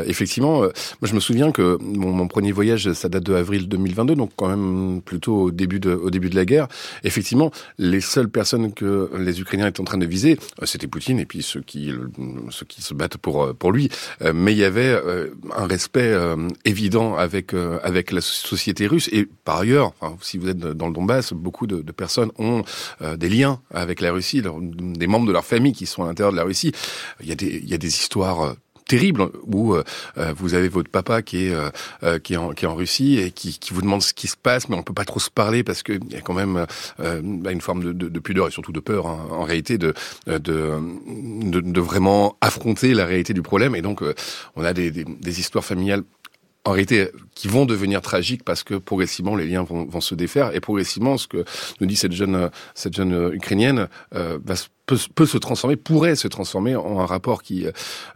effectivement, 0.06 0.60
moi 0.60 0.70
je 1.04 1.14
me 1.14 1.20
souviens 1.20 1.52
que 1.52 1.78
mon, 1.80 2.28
premier 2.28 2.52
voyage, 2.52 2.92
ça 2.92 3.08
date 3.08 3.24
de 3.24 3.34
avril 3.34 3.68
2022, 3.68 4.14
donc 4.14 4.30
quand 4.36 4.48
même 4.48 5.00
plutôt 5.02 5.42
au 5.42 5.50
début 5.50 5.80
de, 5.80 5.92
au 5.92 6.10
début 6.10 6.30
de 6.30 6.36
la 6.36 6.44
guerre. 6.44 6.68
Effectivement, 7.04 7.50
les 7.78 8.00
seules 8.00 8.28
personnes 8.28 8.72
que 8.72 9.10
les 9.18 9.40
Ukrainiens 9.40 9.68
étaient 9.68 9.80
en 9.80 9.84
train 9.84 9.98
de 9.98 10.06
viser, 10.06 10.38
c'était 10.64 10.86
Poutine 10.86 11.18
et 11.18 11.26
puis 11.26 11.42
ceux 11.42 11.60
qui, 11.60 11.92
ceux 12.50 12.66
qui 12.66 12.82
se 12.82 12.94
battent 12.94 13.16
pour 13.16 13.54
pour 13.54 13.72
lui. 13.72 13.88
mais 14.34 14.52
il 14.52 14.58
y 14.58 14.64
avait 14.64 15.00
un 15.56 15.66
respect 15.66 16.14
évident 16.64 17.16
avec 17.16 17.54
avec 17.54 18.12
la 18.12 18.20
société 18.20 18.86
russe 18.86 19.08
et 19.12 19.26
par 19.44 19.58
ailleurs, 19.58 19.92
si 20.20 20.38
vous 20.38 20.48
êtes 20.48 20.58
dans 20.58 20.86
le 20.88 20.92
Donbass, 20.92 21.32
beaucoup 21.32 21.66
de, 21.66 21.82
de 21.82 21.92
personnes 21.92 22.30
ont 22.38 22.62
des 23.16 23.28
liens 23.28 23.60
avec 23.72 24.00
la 24.00 24.12
Russie, 24.12 24.42
des 24.42 25.06
membres 25.06 25.26
de 25.26 25.32
leur 25.32 25.44
famille 25.44 25.72
qui 25.72 25.86
sont 25.86 26.04
à 26.04 26.06
l'intérieur 26.06 26.32
de 26.32 26.36
la 26.36 26.44
Russie. 26.44 26.72
Il 27.20 27.28
y 27.28 27.32
a 27.32 27.34
des, 27.34 27.60
il 27.62 27.68
y 27.68 27.74
a 27.74 27.78
des 27.78 27.88
histoires 27.88 28.42
euh, 28.42 28.54
terribles 28.86 29.28
où 29.44 29.74
euh, 29.74 29.84
euh, 30.18 30.32
vous 30.36 30.54
avez 30.54 30.68
votre 30.68 30.90
papa 30.90 31.22
qui 31.22 31.46
est 31.46 31.54
qui 32.24 32.34
est 32.34 32.36
en 32.36 32.52
qui 32.52 32.64
est 32.64 32.68
en 32.68 32.74
Russie 32.74 33.20
et 33.20 33.30
qui, 33.30 33.58
qui 33.58 33.72
vous 33.72 33.82
demande 33.82 34.02
ce 34.02 34.12
qui 34.12 34.26
se 34.26 34.36
passe 34.36 34.68
mais 34.68 34.76
on 34.76 34.82
peut 34.82 34.92
pas 34.92 35.04
trop 35.04 35.20
se 35.20 35.30
parler 35.30 35.62
parce 35.62 35.84
que 35.84 35.92
il 35.92 36.12
y 36.12 36.16
a 36.16 36.22
quand 36.22 36.34
même 36.34 36.66
bah, 36.98 37.52
une 37.52 37.60
forme 37.60 37.84
de, 37.84 37.92
de, 37.92 38.08
de, 38.08 38.18
pudeur 38.18 38.48
et 38.48 38.50
surtout 38.50 38.72
de 38.72 38.80
peur 38.80 39.06
hein, 39.06 39.28
en 39.30 39.44
réalité 39.44 39.78
de, 39.78 39.94
de, 40.26 40.38
de 40.40 41.60
de 41.60 41.80
vraiment 41.80 42.36
affronter 42.40 42.92
la 42.94 43.06
réalité 43.06 43.32
du 43.32 43.42
problème 43.42 43.76
et 43.76 43.82
donc 43.82 44.02
on 44.56 44.64
a 44.64 44.72
des, 44.72 44.90
des, 44.90 45.04
des 45.04 45.40
histoires 45.40 45.64
familiales 45.64 46.02
en 46.64 46.72
réalité, 46.72 47.08
qui 47.34 47.48
vont 47.48 47.64
devenir 47.64 48.02
tragiques 48.02 48.44
parce 48.44 48.64
que 48.64 48.74
progressivement 48.74 49.34
les 49.34 49.46
liens 49.46 49.62
vont, 49.62 49.86
vont, 49.86 50.00
se 50.00 50.14
défaire. 50.14 50.54
Et 50.54 50.60
progressivement, 50.60 51.16
ce 51.16 51.26
que 51.26 51.44
nous 51.80 51.86
dit 51.86 51.96
cette 51.96 52.12
jeune 52.12 52.50
cette 52.74 52.94
jeune 52.94 53.30
ukrainienne 53.32 53.88
euh, 54.14 54.38
va 54.44 54.54
peut, 54.96 55.26
se 55.26 55.38
transformer, 55.38 55.76
pourrait 55.76 56.16
se 56.16 56.28
transformer 56.28 56.76
en 56.76 57.00
un 57.00 57.06
rapport 57.06 57.42
qui 57.42 57.66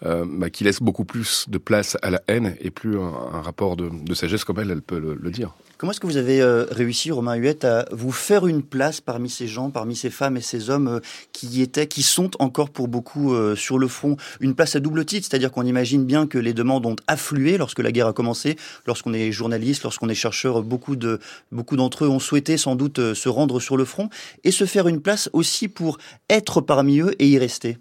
euh, 0.05 0.25
bah, 0.26 0.50
qui 0.50 0.65
laisse 0.65 0.81
beaucoup 0.81 1.05
plus 1.05 1.47
de 1.49 1.59
place 1.59 1.97
à 2.03 2.11
la 2.11 2.23
haine 2.29 2.56
et 2.61 2.71
plus 2.71 2.99
un, 2.99 3.41
rapport 3.41 3.76
de, 3.76 4.15
sagesse 4.15 4.44
comme 4.44 4.61
elle, 4.61 4.71
elle 4.71 4.82
peut 4.82 4.99
le, 4.99 5.31
dire. 5.31 5.55
Comment 5.76 5.91
est-ce 5.91 6.00
que 6.00 6.06
vous 6.06 6.17
avez 6.17 6.41
euh, 6.41 6.67
réussi, 6.71 7.11
Romain 7.11 7.35
Huette, 7.35 7.65
à 7.65 7.87
vous 7.91 8.12
faire 8.12 8.47
une 8.47 8.62
place 8.62 9.00
parmi 9.00 9.29
ces 9.29 9.49
gens, 9.49 9.71
parmi 9.71 9.97
ces 9.97 10.09
femmes 10.09 10.37
et 10.37 10.41
ces 10.41 10.71
hommes 10.71 10.88
euh, 10.88 11.00
qui 11.32 11.61
étaient, 11.62 11.88
qui 11.88 12.03
sont 12.03 12.31
encore 12.38 12.71
pour 12.71 12.87
beaucoup 12.87 13.35
euh, 13.35 13.56
sur 13.56 13.79
le 13.79 13.88
front, 13.88 14.17
une 14.41 14.55
place 14.55 14.77
à 14.77 14.81
double 14.81 15.05
titre, 15.05 15.27
c'est-à-dire 15.29 15.50
qu'on 15.50 15.67
imagine 15.67 16.05
bien 16.05 16.27
que 16.27 16.38
les 16.38 16.53
demandes 16.53 16.87
ont 16.87 16.97
afflué 17.06 17.59
lorsque 17.59 17.81
la 17.81 17.91
guerre 17.91 18.06
a 18.06 18.12
commencé, 18.12 18.56
lorsqu'on 18.87 19.12
est 19.12 19.32
journaliste, 19.32 19.82
lorsqu'on 19.82 20.09
est 20.09 20.15
chercheur, 20.15 20.62
beaucoup 20.62 20.97
de 20.97 21.19
beaucoup 21.50 21.77
d'entre 21.77 22.05
eux 22.05 22.09
ont 22.09 22.20
souhaité 22.20 22.56
sans 22.56 22.77
doute 22.77 23.15
se 23.15 23.29
rendre 23.29 23.59
sur 23.59 23.77
le 23.77 23.85
front 23.85 24.09
et 24.44 24.53
se 24.53 24.65
faire 24.65 24.87
une 24.87 25.00
place 25.00 25.29
aussi 25.32 25.69
pour 25.69 25.99
être 26.31 26.61
parmi 26.65 27.01
eux 27.01 27.15
et 27.19 27.29
y 27.29 27.39
rester. 27.39 27.79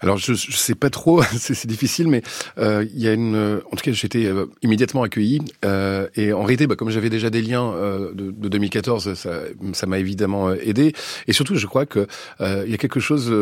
Alors 0.00 0.18
je, 0.18 0.34
je 0.34 0.56
sais 0.56 0.74
pas 0.74 0.90
trop, 0.90 1.22
c'est 1.36 1.66
difficile, 1.66 2.08
mais 2.08 2.22
euh, 2.58 2.84
il 2.92 3.00
y 3.00 3.08
a 3.08 3.12
une, 3.12 3.60
en 3.66 3.76
tout 3.76 3.82
cas 3.82 3.92
j'étais 3.92 4.26
euh, 4.26 4.46
immédiatement 4.62 5.02
accueilli 5.02 5.40
euh, 5.64 6.08
et 6.14 6.32
en 6.32 6.42
réalité, 6.42 6.66
bah, 6.66 6.76
comme 6.76 6.90
j'avais 6.90 7.10
déjà 7.10 7.30
des 7.30 7.42
liens 7.42 7.72
euh, 7.72 8.12
de, 8.12 8.30
de, 8.30 8.48
2014, 8.48 9.14
ça 9.14 9.86
m'a 9.86 9.98
évidemment 9.98 10.48
euh, 10.48 10.56
aidé. 10.62 10.92
Et 11.26 11.32
surtout 11.32 11.56
je 11.56 11.66
crois 11.66 11.86
que 11.86 12.06
euh, 12.40 12.64
il 12.66 12.70
y 12.70 12.74
a 12.74 12.78
quelque 12.78 13.00
chose 13.00 13.32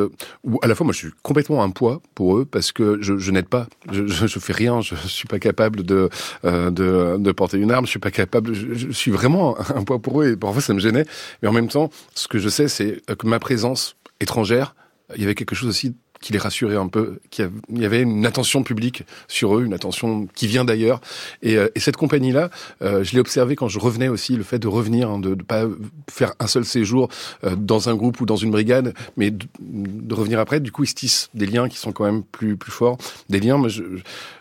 où 0.45 0.59
à 0.63 0.67
la 0.67 0.75
fois 0.75 0.85
moi 0.85 0.93
je 0.93 0.99
suis 0.99 1.11
complètement 1.23 1.63
un 1.63 1.71
poids 1.71 2.01
pour 2.15 2.39
eux 2.39 2.45
parce 2.45 2.73
que 2.73 2.99
je, 3.01 3.19
je 3.19 3.31
n'aide 3.31 3.49
pas, 3.49 3.67
je, 3.91 4.07
je, 4.07 4.39
fais 4.39 4.53
rien, 4.53 4.81
je 4.81 4.95
suis 4.95 5.29
pas 5.29 5.39
capable 5.39 5.83
de, 5.83 6.09
de, 6.45 7.17
de 7.19 7.33
porter 7.33 7.59
une 7.59 7.71
arme, 7.71 7.87
je 7.87 7.91
suis 7.91 7.99
pas 7.99 8.11
capable, 8.11 8.55
je 8.55 8.91
suis 8.91 9.11
vraiment 9.11 9.57
un 9.75 9.83
poids 9.85 9.99
pour 9.99 10.23
eux 10.23 10.31
et 10.31 10.37
parfois 10.37 10.63
ça 10.63 10.75
me 10.75 10.81
gênait, 10.81 11.05
mais 11.43 11.49
en 11.49 11.53
même 11.53 11.69
temps 11.69 11.91
ce 12.15 12.29
que 12.29 12.39
je 12.39 12.49
sais 12.49 12.69
c'est 12.69 13.01
que 13.19 13.27
ma 13.27 13.39
présence 13.39 13.97
étrangère 14.21 14.75
il 15.15 15.21
y 15.21 15.25
avait 15.25 15.35
quelque 15.35 15.55
chose 15.55 15.69
aussi 15.69 15.95
qui 16.21 16.33
les 16.33 16.39
rassurait 16.39 16.77
un 16.77 16.89
peu, 16.89 17.19
qu'il 17.29 17.51
y 17.75 17.85
avait 17.85 18.01
une 18.01 18.25
attention 18.25 18.63
publique 18.63 19.03
sur 19.29 19.59
eux, 19.59 19.65
une 19.65 19.75
attention 19.75 20.27
qui 20.35 20.47
vient 20.47 20.65
d'ailleurs. 20.65 21.03
Et, 21.43 21.59
euh, 21.59 21.69
et, 21.75 21.81
cette 21.81 21.99
compagnie-là, 21.99 22.49
euh, 22.81 23.05
je 23.05 23.13
l'ai 23.13 23.21
observé 23.21 23.57
quand 23.57 23.69
je 23.69 23.79
revenais 23.79 24.09
aussi, 24.09 24.35
le 24.35 24.43
fait 24.43 24.59
de 24.59 24.67
revenir, 24.67 25.11
hein, 25.11 25.19
de 25.19 25.31
ne 25.31 25.43
pas 25.43 25.67
faire 26.11 26.33
un 26.41 26.47
seul 26.47 26.65
séjour 26.65 27.11
euh, 27.45 27.57
dans 27.57 27.91
un 27.91 27.95
groupe 27.95 28.23
ou 28.23 28.27
dans 28.27 28.37
une 28.37 28.51
brigade, 28.51 28.95
mais 29.19 29.31
de, 29.31 30.15
revenir 30.15 30.39
après. 30.39 30.61
Du 30.61 30.73
coup, 30.73 30.85
ils 30.85 30.89
se 30.89 30.95
tissent 30.95 31.29
des 31.35 31.45
liens 31.45 31.69
qui 31.69 31.77
sont 31.77 31.93
quand 31.93 32.05
même 32.05 32.23
plus 32.23 32.57
plus 32.57 32.73
forts, 32.73 32.97
des 33.29 33.41
liens. 33.41 33.61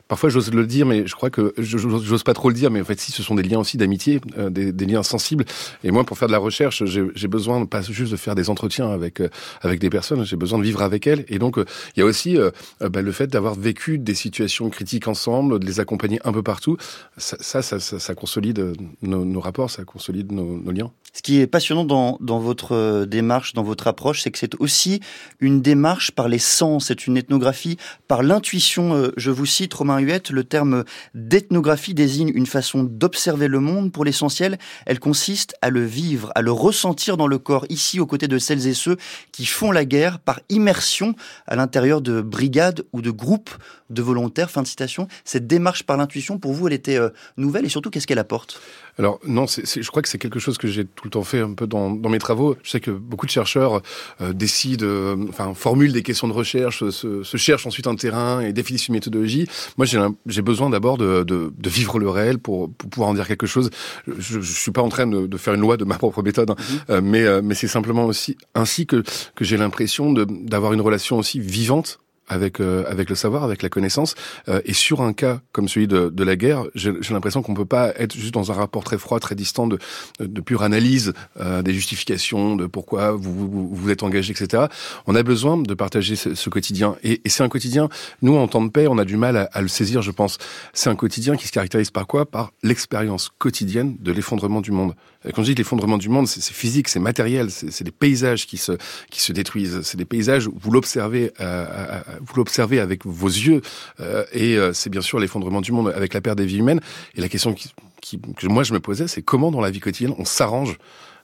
Parfois 0.07 0.29
j'ose 0.29 0.53
le 0.53 0.65
dire, 0.65 0.85
mais 0.85 1.07
je 1.07 1.15
crois 1.15 1.29
que 1.29 1.53
j'ose 1.57 2.23
pas 2.23 2.33
trop 2.33 2.49
le 2.49 2.55
dire, 2.55 2.71
mais 2.71 2.81
en 2.81 2.85
fait 2.85 2.99
si 2.99 3.11
ce 3.11 3.23
sont 3.23 3.35
des 3.35 3.43
liens 3.43 3.59
aussi 3.59 3.77
d'amitié, 3.77 4.21
euh, 4.37 4.49
des, 4.49 4.85
liens 4.85 5.03
sensibles. 5.03 5.45
Et 5.83 5.91
moi, 5.91 6.03
pour 6.03 6.17
faire 6.17 6.27
de 6.27 6.33
la 6.33 6.39
recherche, 6.39 6.83
j'ai 6.85 7.27
besoin 7.27 7.65
pas 7.65 7.81
juste 7.81 8.11
de 8.11 8.17
faire 8.17 8.35
des 8.35 8.49
entretiens 8.49 8.89
avec 8.89 9.21
euh, 9.21 9.29
avec 9.61 9.79
des 9.79 9.89
personnes, 9.89 10.25
j'ai 10.25 10.35
besoin 10.35 10.59
de 10.59 10.63
vivre 10.63 10.81
avec 10.81 11.07
elles. 11.07 11.25
Et 11.29 11.39
donc 11.39 11.57
euh, 11.57 11.65
il 11.95 12.01
y 12.01 12.03
a 12.03 12.05
aussi 12.05 12.37
bah, 12.79 13.01
le 13.01 13.11
fait 13.11 13.27
d'avoir 13.27 13.55
vécu 13.55 13.97
des 13.97 14.15
situations 14.15 14.69
critiques 14.69 15.07
ensemble, 15.07 15.59
de 15.59 15.65
les 15.65 15.79
accompagner 15.79 16.19
un 16.25 16.31
peu 16.31 16.43
partout. 16.43 16.77
Ça, 17.17 17.61
ça, 17.61 18.15
consolide 18.15 18.73
nos, 19.01 19.39
rapports, 19.39 19.69
ça 19.69 19.83
consolide 19.83 20.31
nos, 20.31 20.57
nos, 20.57 20.71
liens. 20.71 20.91
Ce 21.13 21.21
qui 21.21 21.39
est 21.39 21.47
passionnant 21.47 21.85
dans, 21.85 22.17
dans 22.21 22.39
votre 22.39 23.05
démarche, 23.05 23.53
dans 23.53 23.63
votre 23.63 23.87
approche, 23.87 24.21
c'est 24.21 24.31
que 24.31 24.39
c'est 24.39 24.59
aussi 24.59 24.99
une 25.39 25.61
démarche 25.61 26.11
par 26.11 26.27
les 26.27 26.39
sens, 26.39 26.87
c'est 26.87 27.07
une 27.07 27.17
ethnographie 27.17 27.77
par 28.07 28.23
l'intuition. 28.23 29.11
Je 29.17 29.31
vous 29.31 29.45
cite 29.45 29.73
Romain 29.73 29.92
Le 29.99 30.41
terme 30.41 30.83
d'ethnographie 31.13 31.93
désigne 31.93 32.31
une 32.33 32.45
façon 32.45 32.83
d'observer 32.83 33.47
le 33.47 33.59
monde. 33.59 33.91
Pour 33.91 34.05
l'essentiel, 34.05 34.57
elle 34.85 34.99
consiste 34.99 35.55
à 35.61 35.69
le 35.69 35.83
vivre, 35.83 36.31
à 36.35 36.41
le 36.41 36.51
ressentir 36.51 37.17
dans 37.17 37.27
le 37.27 37.37
corps, 37.37 37.65
ici 37.69 37.99
aux 37.99 38.05
côtés 38.05 38.27
de 38.27 38.37
celles 38.37 38.67
et 38.67 38.73
ceux 38.73 38.97
qui 39.31 39.45
font 39.45 39.71
la 39.71 39.85
guerre 39.85 40.19
par 40.19 40.39
immersion 40.49 41.15
à 41.47 41.55
l'intérieur 41.55 42.01
de 42.01 42.21
brigades 42.21 42.83
ou 42.93 43.01
de 43.01 43.11
groupes 43.11 43.51
de 43.89 44.01
volontaires. 44.01 44.49
Fin 44.49 44.61
de 44.61 44.67
citation. 44.67 45.07
Cette 45.25 45.47
démarche 45.47 45.83
par 45.83 45.97
l'intuition, 45.97 46.37
pour 46.39 46.53
vous, 46.53 46.67
elle 46.67 46.73
était 46.73 46.97
euh, 46.97 47.09
nouvelle 47.37 47.65
et 47.65 47.69
surtout, 47.69 47.89
qu'est-ce 47.89 48.07
qu'elle 48.07 48.19
apporte? 48.19 48.59
Alors 48.99 49.19
non, 49.25 49.45
je 49.47 49.87
crois 49.87 50.01
que 50.01 50.09
c'est 50.09 50.19
quelque 50.19 50.39
chose 50.39 50.57
que 50.57 50.67
j'ai 50.67 50.85
tout 50.85 51.05
le 51.05 51.09
temps 51.09 51.23
fait 51.23 51.39
un 51.39 51.53
peu 51.53 51.65
dans, 51.65 51.89
mes 51.89 52.19
travaux. 52.19 52.55
Je 52.63 52.69
sais 52.69 52.79
que 52.79 52.91
beaucoup 52.91 53.25
de 53.25 53.31
chercheurs 53.31 53.81
euh, 54.21 54.33
décident, 54.33 54.85
euh, 54.85 55.15
enfin 55.29 55.53
formulent 55.53 55.93
des 55.93 56.03
questions 56.03 56.27
de 56.27 56.33
recherche, 56.33 56.87
se, 56.89 57.37
cherchent 57.37 57.65
ensuite 57.65 57.87
un 57.87 57.95
terrain 57.95 58.41
et 58.41 58.53
définissent 58.53 58.87
une 58.87 58.95
méthodologie. 58.95 59.47
Moi, 59.77 59.87
j'ai 60.27 60.41
besoin 60.41 60.69
d'abord 60.69 60.97
de, 60.97 61.53
vivre 61.65 61.97
le 61.97 62.09
réel 62.09 62.37
pour, 62.37 62.71
pouvoir 62.71 63.09
en 63.09 63.13
dire 63.13 63.27
quelque 63.27 63.47
chose. 63.47 63.71
Je, 64.07 64.41
je 64.41 64.53
suis 64.53 64.71
pas 64.71 64.81
en 64.81 64.89
train 64.89 65.07
de, 65.07 65.37
faire 65.37 65.55
une 65.55 65.61
loi 65.61 65.77
de 65.77 65.85
ma 65.85 65.97
propre 65.97 66.21
méthode, 66.21 66.51
hein. 66.51 66.55
mm-hmm. 66.57 66.91
euh, 66.91 67.01
mais 67.01 67.41
mais 67.41 67.55
c'est 67.55 67.67
simplement 67.67 68.05
aussi 68.05 68.37
ainsi 68.53 68.85
que 68.85 69.03
que 69.35 69.43
j'ai 69.43 69.57
l'impression 69.57 70.13
d'avoir 70.13 70.73
une 70.73 70.81
relation 70.81 71.17
aussi 71.17 71.39
vivante 71.39 71.99
avec 72.27 72.59
euh, 72.59 72.83
avec 72.87 73.09
le 73.09 73.15
savoir, 73.15 73.43
avec 73.43 73.61
la 73.61 73.69
connaissance. 73.69 74.15
Euh, 74.47 74.61
et 74.65 74.73
sur 74.73 75.01
un 75.01 75.13
cas 75.13 75.41
comme 75.51 75.67
celui 75.67 75.87
de, 75.87 76.09
de 76.09 76.23
la 76.23 76.35
guerre, 76.35 76.63
j'ai 76.75 76.93
l'impression 77.11 77.41
qu'on 77.41 77.53
peut 77.53 77.65
pas 77.65 77.93
être 77.97 78.15
juste 78.15 78.33
dans 78.33 78.51
un 78.51 78.55
rapport 78.55 78.83
très 78.83 78.97
froid, 78.97 79.19
très 79.19 79.35
distant 79.35 79.67
de, 79.67 79.77
de 80.19 80.41
pure 80.41 80.63
analyse 80.63 81.13
euh, 81.39 81.61
des 81.61 81.73
justifications, 81.73 82.55
de 82.55 82.65
pourquoi 82.65 83.11
vous, 83.11 83.33
vous, 83.33 83.75
vous 83.75 83.89
êtes 83.89 84.03
engagé, 84.03 84.31
etc. 84.31 84.65
On 85.07 85.15
a 85.15 85.23
besoin 85.23 85.57
de 85.57 85.73
partager 85.73 86.15
ce, 86.15 86.35
ce 86.35 86.49
quotidien. 86.49 86.95
Et, 87.03 87.21
et 87.23 87.29
c'est 87.29 87.43
un 87.43 87.49
quotidien. 87.49 87.89
Nous, 88.21 88.35
en 88.35 88.47
temps 88.47 88.63
de 88.63 88.69
paix, 88.69 88.87
on 88.87 88.97
a 88.97 89.05
du 89.05 89.17
mal 89.17 89.37
à, 89.37 89.49
à 89.53 89.61
le 89.61 89.67
saisir, 89.67 90.01
je 90.01 90.11
pense. 90.11 90.37
C'est 90.73 90.89
un 90.89 90.95
quotidien 90.95 91.35
qui 91.35 91.47
se 91.47 91.51
caractérise 91.51 91.91
par 91.91 92.07
quoi? 92.07 92.25
Par 92.25 92.51
l'expérience 92.63 93.29
quotidienne 93.37 93.97
de 93.99 94.11
l'effondrement 94.11 94.61
du 94.61 94.71
monde. 94.71 94.95
Quand 95.33 95.43
je 95.43 95.51
dis 95.51 95.55
l'effondrement 95.55 95.97
du 95.97 96.09
monde, 96.09 96.27
c'est 96.27 96.43
physique, 96.43 96.89
c'est 96.89 96.99
matériel, 96.99 97.49
c'est 97.49 97.83
des 97.83 97.91
paysages 97.91 98.45
qui 98.45 98.57
se 98.57 98.73
qui 99.09 99.21
se 99.21 99.31
détruisent. 99.31 99.81
C'est 99.83 99.97
des 99.97 100.05
paysages 100.05 100.47
où 100.47 100.53
vous 100.59 100.71
l'observez 100.71 101.31
euh, 101.39 102.01
vous 102.21 102.35
l'observez 102.35 102.79
avec 102.79 103.05
vos 103.05 103.27
yeux, 103.27 103.61
euh, 103.99 104.25
et 104.31 104.57
euh, 104.57 104.73
c'est 104.73 104.89
bien 104.89 105.01
sûr 105.01 105.19
l'effondrement 105.19 105.61
du 105.61 105.71
monde 105.71 105.91
avec 105.95 106.13
la 106.13 106.21
perte 106.21 106.37
des 106.37 106.45
vies 106.45 106.57
humaines. 106.57 106.81
Et 107.15 107.21
la 107.21 107.29
question 107.29 107.55
que 107.55 108.47
moi 108.47 108.63
je 108.63 108.73
me 108.73 108.79
posais, 108.79 109.07
c'est 109.07 109.21
comment 109.21 109.51
dans 109.51 109.61
la 109.61 109.71
vie 109.71 109.79
quotidienne 109.79 110.13
on 110.17 110.25
s'arrange 110.25 110.77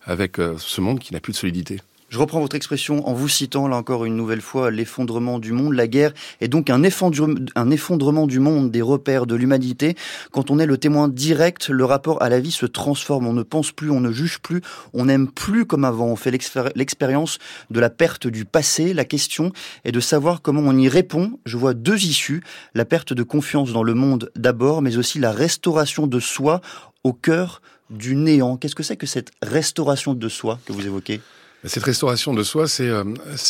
avec 0.05 0.39
euh, 0.39 0.55
ce 0.58 0.81
monde 0.81 1.00
qui 1.00 1.13
n'a 1.13 1.19
plus 1.19 1.34
de 1.34 1.38
solidité? 1.38 1.79
Je 2.10 2.18
reprends 2.18 2.39
votre 2.39 2.56
expression 2.56 3.08
en 3.08 3.13
vous 3.13 3.28
citant 3.28 3.68
là 3.68 3.75
encore 3.75 4.04
une 4.04 4.16
nouvelle 4.16 4.42
fois 4.42 4.72
l'effondrement 4.72 5.38
du 5.38 5.51
monde. 5.51 5.74
La 5.74 5.88
guerre 5.88 6.12
est 6.42 6.48
donc 6.48 6.72
un 6.72 6.82
effondrement, 6.82 8.25
du 8.25 8.39
monde, 8.39 8.72
des 8.72 8.82
repères 8.82 9.28
de 9.28 9.36
l'humanité. 9.36 9.96
Quand 10.32 10.50
on 10.50 10.58
est 10.58 10.66
le 10.66 10.80
témoin 10.80 11.08
direct, 11.08 11.70
le 11.70 11.86
rapport 11.86 12.20
à 12.24 12.30
la 12.30 12.39
vie 12.39 12.50
se 12.50 12.66
transforme. 12.66 13.28
On 13.28 13.34
ne 13.34 13.44
pense 13.44 13.72
plus, 13.72 13.92
on 13.92 14.00
ne 14.00 14.12
juge 14.12 14.39
plus, 14.39 14.62
on 14.94 15.06
n'aime 15.06 15.28
plus 15.28 15.68
comme 15.68 15.86
avant. 15.86 16.08
On 16.08 16.16
fait 16.16 16.32
l'expérience 16.32 17.38
de 17.70 17.80
la 17.80 17.92
perte 17.92 18.25
du 18.25 18.44
passé. 18.44 18.96
La 18.96 19.06
question 19.06 19.51
est 19.86 19.92
de 19.92 20.00
savoir 20.00 20.42
comment 20.42 20.62
on 20.62 20.75
y 20.75 20.89
répond. 20.89 21.39
Je 21.46 21.58
vois 21.58 21.75
deux 21.75 22.06
issues. 22.06 22.42
La 22.74 22.86
perte 22.86 23.13
de 23.13 23.22
confiance 23.22 23.72
dans 23.72 23.84
le 23.84 23.94
monde 23.94 24.32
d'abord, 24.36 24.82
mais 24.82 24.98
aussi 24.98 25.20
la 25.20 25.32
restauration 25.32 26.08
de 26.08 26.20
soi 26.20 26.62
au 27.04 27.13
cœur 27.13 27.62
du 27.92 28.16
néant. 28.16 28.58
Qu'est-ce 28.58 28.75
que 28.75 28.84
c'est 28.84 28.98
que 28.98 29.06
cette 29.06 29.32
restauration 29.44 30.16
de 30.16 30.28
soi 30.28 30.60
que 30.66 30.74
vous 30.74 30.88
évoquez? 30.88 31.22
Cette 31.66 31.84
restauration 31.84 32.34
de 32.34 32.44
soi, 32.44 32.68
c'est 32.68 32.88
euh, 32.88 33.04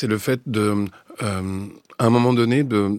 le 0.04 0.18
fait 0.18 0.42
de, 0.46 0.86
euh, 1.22 1.66
à 1.98 2.06
un 2.06 2.10
moment 2.10 2.34
donné, 2.34 2.64
de 2.64 2.92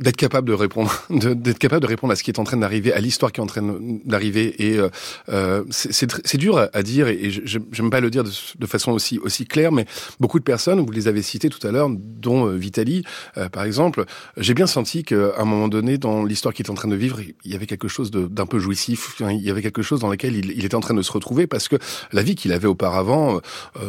d'être 0.00 0.16
capable 0.16 0.48
de 0.48 0.54
répondre, 0.54 0.90
d'être 1.10 1.58
capable 1.58 1.82
de 1.82 1.86
répondre 1.86 2.12
à 2.12 2.16
ce 2.16 2.22
qui 2.22 2.30
est 2.30 2.38
en 2.38 2.44
train 2.44 2.56
d'arriver, 2.56 2.92
à 2.92 3.00
l'histoire 3.00 3.32
qui 3.32 3.40
est 3.40 3.42
en 3.42 3.46
train 3.46 3.76
d'arriver. 4.04 4.66
Et 4.66 4.78
euh, 4.78 4.88
euh 5.28 5.62
c'est 5.70 6.36
dur 6.36 6.68
à 6.72 6.82
dire, 6.82 7.08
et 7.08 7.30
j'aime 7.30 7.90
pas 7.90 8.00
le 8.00 8.10
dire 8.10 8.24
de, 8.24 8.66
façon 8.66 8.92
aussi 8.92 9.18
aussi 9.18 9.46
claire, 9.46 9.72
mais 9.72 9.84
beaucoup 10.20 10.38
de 10.38 10.44
personnes, 10.44 10.80
vous 10.80 10.90
les 10.92 11.08
avez 11.08 11.22
citées 11.22 11.48
tout 11.48 11.64
à 11.66 11.70
l'heure, 11.70 11.88
dont 11.90 12.46
euh, 12.46 12.56
Vitali, 12.56 13.04
euh, 13.36 13.48
par 13.48 13.64
exemple, 13.64 14.04
j'ai 14.36 14.54
bien 14.54 14.66
senti 14.66 15.02
qu'à 15.02 15.36
un 15.36 15.44
moment 15.44 15.68
donné, 15.68 15.98
dans 15.98 16.24
l'histoire 16.24 16.54
qu'il 16.54 16.66
est 16.66 16.70
en 16.70 16.74
train 16.74 16.88
de 16.88 16.96
vivre, 16.96 17.20
il 17.44 17.52
y 17.52 17.54
avait 17.54 17.66
quelque 17.66 17.88
chose 17.88 18.10
d'un 18.10 18.46
peu 18.46 18.58
jouissif, 18.58 19.20
il 19.20 19.40
y 19.40 19.50
avait 19.50 19.62
quelque 19.62 19.82
chose 19.82 20.00
dans 20.00 20.08
lequel 20.08 20.36
il, 20.36 20.52
il, 20.52 20.64
était 20.64 20.76
en 20.76 20.80
train 20.80 20.94
de 20.94 21.02
se 21.02 21.12
retrouver, 21.12 21.46
parce 21.46 21.68
que 21.68 21.76
la 22.12 22.22
vie 22.22 22.36
qu'il 22.36 22.52
avait 22.52 22.68
auparavant, 22.68 23.40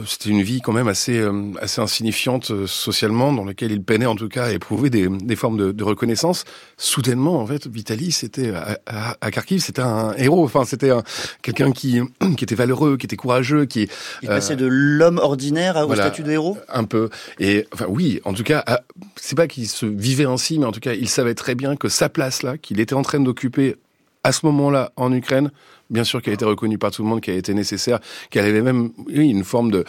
c'était 0.06 0.30
une 0.30 0.42
vie 0.42 0.62
quand 0.62 0.74
même 0.74 0.88
assez 0.88 1.24
assez 1.62 1.80
insignifiante 1.80 2.66
socialement, 2.66 3.32
dans 3.32 3.46
laquelle 3.46 3.72
il 3.72 3.84
peinait 3.84 4.06
en 4.06 4.16
tout 4.16 4.30
cas 4.30 4.46
à 4.46 4.52
éprouver 4.52 4.90
des, 4.90 5.08
des 5.08 5.36
formes 5.36 5.58
de, 5.58 5.72
de 5.72 5.84
soudainement, 6.78 7.40
en 7.40 7.46
fait, 7.46 7.68
Vitali, 7.68 8.12
c'était 8.12 8.54
à, 8.86 9.32
Kharkiv, 9.32 9.62
c'était 9.62 9.82
un 9.82 10.14
héros. 10.18 10.44
Enfin, 10.44 10.66
c'était 10.66 10.92
quelqu'un 11.42 11.72
qui 11.72 12.02
qui 12.38 12.44
était 12.44 12.56
valeureux, 12.56 12.98
qui 12.98 13.06
était 13.06 13.16
courageux, 13.16 13.66
qui 13.66 13.90
il 14.22 14.28
passait 14.28 14.56
de 14.56 14.66
l'homme 14.66 15.20
ordinaire 15.20 15.78
au 15.88 15.96
statut 15.96 16.24
de 16.24 16.32
héros? 16.32 16.58
Un 16.70 16.84
peu. 16.84 17.10
Et 17.40 17.68
enfin, 17.74 17.86
oui, 17.88 18.22
en 18.26 18.34
tout 18.34 18.44
cas, 18.44 18.64
c'est 19.16 19.36
pas 19.36 19.48
qu'il 19.48 19.68
se 19.68 19.86
vivait 19.86 20.26
ainsi, 20.26 20.60
mais 20.60 20.66
en 20.66 20.72
tout 20.72 20.80
cas, 20.80 20.94
il 20.94 21.10
savait 21.10 21.36
très 21.36 21.56
bien 21.56 21.76
que 21.76 21.90
sa 21.90 22.10
place 22.10 22.44
là, 22.44 22.58
qu'il 22.58 22.80
était 22.80 22.96
en 22.96 23.02
train 23.02 23.20
d'occuper 23.20 23.76
à 24.24 24.32
ce 24.32 24.46
moment-là 24.46 24.92
en 24.96 25.12
Ukraine, 25.12 25.52
bien 25.92 26.04
sûr 26.04 26.22
qu'elle 26.22 26.32
a 26.32 26.36
été 26.36 26.46
reconnue 26.46 26.78
par 26.78 26.92
tout 26.92 27.04
le 27.04 27.10
monde, 27.10 27.22
qu'elle 27.22 27.36
a 27.36 27.38
été 27.38 27.54
nécessaire, 27.54 28.00
qu'elle 28.30 28.46
avait 28.46 28.62
même 28.62 28.92
oui, 29.08 29.30
une 29.30 29.44
forme 29.44 29.70
de 29.70 29.86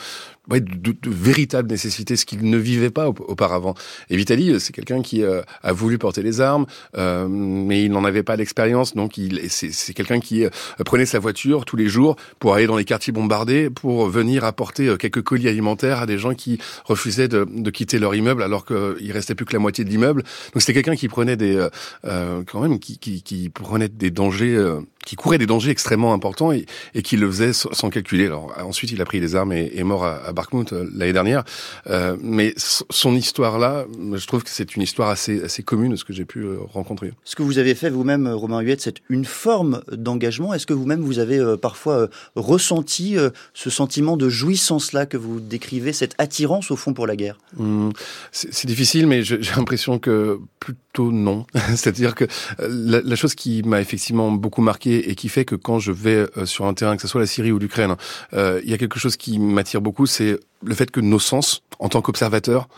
de, 0.49 0.59
de, 0.59 1.11
véritable 1.11 1.71
nécessité, 1.71 2.16
ce 2.16 2.26
qu'il 2.26 2.49
ne 2.49 2.56
vivait 2.56 2.90
pas 2.90 3.09
auparavant. 3.09 3.75
Et 4.11 4.16
Vitali, 4.16 4.50
euh, 4.50 4.59
c'est 4.59 4.73
quelqu'un 4.73 5.02
qui 5.02 5.23
euh, 5.23 5.42
a 5.62 5.73
voulu 5.73 5.99
porter 5.99 6.23
les 6.23 6.40
armes, 6.40 6.66
euh, 6.97 7.28
mais 7.28 7.85
il 7.85 7.92
n'en 7.92 8.04
avait 8.04 8.23
pas 8.23 8.37
l'expérience, 8.37 8.94
donc 8.94 9.16
il, 9.18 9.40
c'est, 9.49 9.94
quelqu'un 9.94 10.21
qui 10.21 10.44
prenait 10.85 11.06
sa 11.06 11.18
voiture 11.18 11.64
tous 11.64 11.76
les 11.76 11.88
jours 11.88 12.16
pour 12.38 12.54
aller 12.54 12.66
dans 12.66 12.76
les 12.76 12.85
quartiers 12.85 13.12
bombardés, 13.12 13.71
pour 13.71 14.09
venir 14.09 14.44
apporter 14.44 14.97
quelques 14.99 15.23
colis 15.23 15.49
alimentaires 15.49 16.00
à 16.00 16.06
des 16.06 16.18
gens 16.18 16.35
qui 16.35 16.59
refusaient 16.85 17.28
de, 17.28 17.47
de 17.49 17.71
quitter 17.71 17.99
leur 17.99 18.14
immeuble 18.14 18.42
alors 18.42 18.64
qu'il 18.64 19.12
restait 19.12 19.35
plus 19.35 19.44
que 19.44 19.52
la 19.52 19.59
moitié 19.59 19.85
de 19.85 19.90
l'immeuble. 19.90 20.23
Donc 20.52 20.62
c'était 20.62 20.75
quelqu'un 20.75 20.97
qui 20.97 21.09
prenait 21.09 21.37
des, 21.37 21.66
quand 22.02 22.61
même, 22.61 22.78
qui, 22.78 22.99
qui, 22.99 23.23
qui 23.23 23.49
prenait 23.49 23.88
des 23.88 24.11
dangers 24.11 24.59
qui 25.04 25.16
courait 25.16 25.38
des 25.38 25.47
dangers 25.47 25.71
extrêmement 25.71 26.12
importants 26.12 26.52
et, 26.52 26.66
et 26.94 27.02
qui 27.02 27.16
le 27.16 27.30
faisait 27.30 27.52
sans 27.52 27.90
calculer. 27.90 28.26
Alors 28.26 28.52
ensuite, 28.64 28.90
il 28.92 29.00
a 29.00 29.04
pris 29.04 29.21
des 29.21 29.35
armes 29.37 29.52
et 29.52 29.73
est 29.75 29.85
mort 29.85 30.04
à, 30.04 30.16
à 30.25 30.32
Barkmouth 30.32 30.73
euh, 30.73 30.88
l'année 30.94 31.12
dernière. 31.12 31.44
Euh, 31.88 32.16
mais 32.21 32.54
son 32.56 33.14
histoire-là, 33.14 33.87
je 34.14 34.26
trouve 34.26 34.42
que 34.42 34.50
c'est 34.50 34.76
une 34.76 34.82
histoire 34.82 35.09
assez, 35.09 35.42
assez 35.42 35.62
commune, 35.62 35.97
ce 35.97 36.04
que 36.04 36.12
j'ai 36.12 36.25
pu 36.25 36.40
euh, 36.40 36.59
rencontrer. 36.73 37.12
Ce 37.25 37.37
que 37.37 37.42
vous 37.42 37.59
avez 37.59 37.75
fait 37.75 37.90
vous-même, 37.90 38.28
Romain 38.28 38.61
Huette, 38.61 38.80
c'est 38.80 38.97
une 39.09 39.25
forme 39.25 39.82
d'engagement. 39.90 40.54
Est-ce 40.54 40.66
que 40.66 40.75
vous-même, 40.75 41.00
vous 41.00 41.18
avez 41.18 41.38
euh, 41.38 41.56
parfois 41.56 42.09
ressenti 42.37 43.16
ce 43.54 43.71
sentiment 43.71 44.16
de 44.16 44.28
jouissance-là 44.28 45.06
que 45.06 45.16
vous 45.16 45.40
décrivez, 45.40 45.92
cette 45.92 46.14
attirance 46.18 46.71
au 46.71 46.76
fond 46.76 46.94
pour 46.94 47.06
la 47.06 47.16
guerre? 47.16 47.38
Mmh. 47.56 47.90
C'est 48.30 48.66
difficile, 48.66 49.06
mais 49.06 49.23
j'ai 49.23 49.38
l'impression 49.56 49.99
que 49.99 50.38
plutôt 50.61 50.78
non. 50.99 51.46
C'est-à-dire 51.54 52.14
que 52.14 52.26
la, 52.58 53.00
la 53.00 53.16
chose 53.16 53.34
qui 53.34 53.62
m'a 53.62 53.80
effectivement 53.80 54.30
beaucoup 54.30 54.62
marqué 54.62 55.11
et 55.11 55.14
qui 55.14 55.28
fait 55.28 55.44
que 55.44 55.54
quand 55.54 55.78
je 55.78 55.92
vais 55.92 56.26
sur 56.44 56.66
un 56.66 56.75
terrain, 56.75 56.96
que 56.96 57.02
ce 57.02 57.08
soit 57.08 57.20
la 57.20 57.26
Syrie 57.26 57.52
ou 57.52 57.58
l'Ukraine, 57.58 57.96
il 58.32 58.70
y 58.70 58.75
a 58.75 58.78
quelque 58.78 58.99
chose 58.99 59.16
qui 59.16 59.38
m'attire 59.38 59.80
beaucoup, 59.80 60.06
c'est 60.06 60.38
le 60.64 60.75
fait 60.75 60.90
que 60.90 61.00
nos 61.00 61.19
sens, 61.19 61.62
en 61.78 61.88
tant 61.88 62.00
qu'observateurs, 62.00 62.69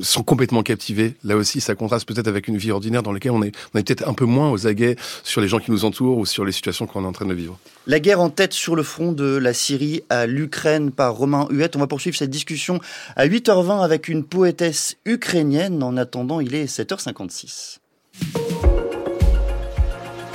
sont 0.00 0.22
complètement 0.22 0.62
captivés. 0.62 1.14
Là 1.24 1.36
aussi, 1.36 1.60
ça 1.60 1.74
contraste 1.74 2.06
peut-être 2.06 2.28
avec 2.28 2.48
une 2.48 2.56
vie 2.56 2.70
ordinaire 2.70 3.02
dans 3.02 3.12
laquelle 3.12 3.32
on 3.32 3.42
est, 3.42 3.54
on 3.74 3.78
est 3.78 3.82
peut-être 3.86 4.08
un 4.08 4.14
peu 4.14 4.24
moins 4.24 4.50
aux 4.50 4.66
aguets 4.66 4.96
sur 5.22 5.40
les 5.40 5.48
gens 5.48 5.58
qui 5.58 5.70
nous 5.70 5.84
entourent 5.84 6.18
ou 6.18 6.26
sur 6.26 6.44
les 6.44 6.52
situations 6.52 6.86
qu'on 6.86 7.04
est 7.04 7.06
en 7.06 7.12
train 7.12 7.26
de 7.26 7.34
vivre. 7.34 7.58
La 7.86 8.00
guerre 8.00 8.20
en 8.20 8.30
tête 8.30 8.52
sur 8.52 8.76
le 8.76 8.82
front 8.82 9.12
de 9.12 9.36
la 9.36 9.52
Syrie 9.52 10.02
à 10.10 10.26
l'Ukraine 10.26 10.90
par 10.90 11.14
Romain 11.14 11.46
Huette. 11.50 11.76
On 11.76 11.80
va 11.80 11.86
poursuivre 11.86 12.16
cette 12.16 12.30
discussion 12.30 12.80
à 13.16 13.26
8h20 13.26 13.82
avec 13.82 14.08
une 14.08 14.24
poétesse 14.24 14.96
ukrainienne. 15.04 15.82
En 15.82 15.96
attendant, 15.96 16.40
il 16.40 16.54
est 16.54 16.66
7h56. 16.66 17.78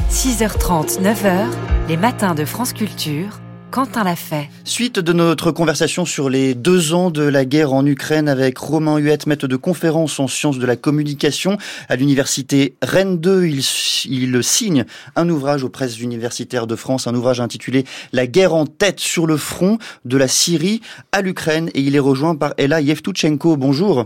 6h30, 0.09 1.01
9h, 1.01 1.47
les 1.89 1.97
matins 1.97 2.35
de 2.35 2.45
France 2.45 2.73
Culture 2.73 3.39
Quentin 3.73 4.03
l'a 4.03 4.15
fait. 4.15 4.51
Suite 4.65 4.99
de 4.99 5.13
notre 5.13 5.49
conversation 5.49 6.05
sur 6.05 6.29
les 6.29 6.53
deux 6.53 6.93
ans 6.93 7.09
de 7.09 7.23
la 7.23 7.43
guerre 7.43 7.73
en 7.73 7.83
Ukraine 7.87 8.29
avec 8.29 8.55
Romain 8.59 8.99
Huette, 8.99 9.25
maître 9.25 9.47
de 9.47 9.55
conférence 9.55 10.19
en 10.19 10.27
sciences 10.27 10.59
de 10.59 10.65
la 10.67 10.75
communication 10.75 11.57
à 11.89 11.95
l'université 11.95 12.75
Rennes 12.83 13.17
2. 13.17 13.47
Il, 13.47 14.43
signe 14.43 14.85
un 15.15 15.27
ouvrage 15.27 15.63
aux 15.63 15.69
presses 15.69 15.99
universitaires 15.99 16.67
de 16.67 16.75
France, 16.75 17.07
un 17.07 17.15
ouvrage 17.15 17.41
intitulé 17.41 17.83
La 18.11 18.27
guerre 18.27 18.53
en 18.53 18.67
tête 18.67 18.99
sur 18.99 19.25
le 19.25 19.37
front 19.37 19.79
de 20.05 20.17
la 20.17 20.27
Syrie 20.27 20.81
à 21.11 21.23
l'Ukraine 21.23 21.71
et 21.73 21.81
il 21.81 21.95
est 21.95 21.99
rejoint 21.99 22.35
par 22.35 22.53
Ella 22.59 22.79
Yevtuchenko. 22.79 23.57
Bonjour. 23.57 24.05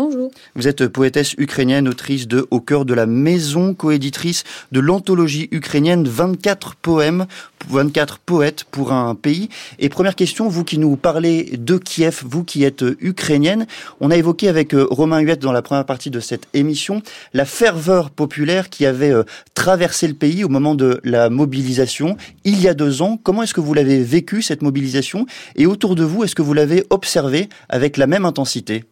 Bonjour. 0.00 0.30
Vous 0.54 0.68
êtes 0.68 0.86
poétesse 0.86 1.34
ukrainienne, 1.38 1.88
autrice 1.88 2.28
de 2.28 2.46
Au 2.52 2.60
cœur 2.60 2.84
de 2.84 2.94
la 2.94 3.04
maison, 3.04 3.74
coéditrice 3.74 4.44
de 4.70 4.78
l'anthologie 4.78 5.48
ukrainienne 5.50 6.06
24 6.06 6.76
poèmes, 6.76 7.26
24 7.68 8.20
poètes 8.20 8.62
pour 8.62 8.92
un 8.92 9.16
pays. 9.16 9.48
Et 9.80 9.88
première 9.88 10.14
question, 10.14 10.46
vous 10.46 10.62
qui 10.62 10.78
nous 10.78 10.94
parlez 10.94 11.56
de 11.58 11.78
Kiev, 11.78 12.22
vous 12.24 12.44
qui 12.44 12.62
êtes 12.62 12.84
ukrainienne, 13.00 13.66
on 13.98 14.12
a 14.12 14.16
évoqué 14.16 14.48
avec 14.48 14.72
euh, 14.72 14.86
Romain 14.88 15.18
Huette 15.18 15.42
dans 15.42 15.50
la 15.50 15.62
première 15.62 15.84
partie 15.84 16.10
de 16.10 16.20
cette 16.20 16.46
émission 16.54 17.02
la 17.34 17.44
ferveur 17.44 18.10
populaire 18.10 18.70
qui 18.70 18.86
avait 18.86 19.10
euh, 19.10 19.24
traversé 19.54 20.06
le 20.06 20.14
pays 20.14 20.44
au 20.44 20.48
moment 20.48 20.76
de 20.76 21.00
la 21.02 21.28
mobilisation 21.28 22.16
il 22.44 22.62
y 22.62 22.68
a 22.68 22.74
deux 22.74 23.02
ans. 23.02 23.18
Comment 23.20 23.42
est-ce 23.42 23.54
que 23.54 23.60
vous 23.60 23.74
l'avez 23.74 24.00
vécu 24.00 24.42
cette 24.42 24.62
mobilisation? 24.62 25.26
Et 25.56 25.66
autour 25.66 25.96
de 25.96 26.04
vous, 26.04 26.22
est-ce 26.22 26.36
que 26.36 26.42
vous 26.42 26.54
l'avez 26.54 26.84
observé 26.90 27.48
avec 27.68 27.96
la 27.96 28.06
même 28.06 28.24
intensité? 28.24 28.84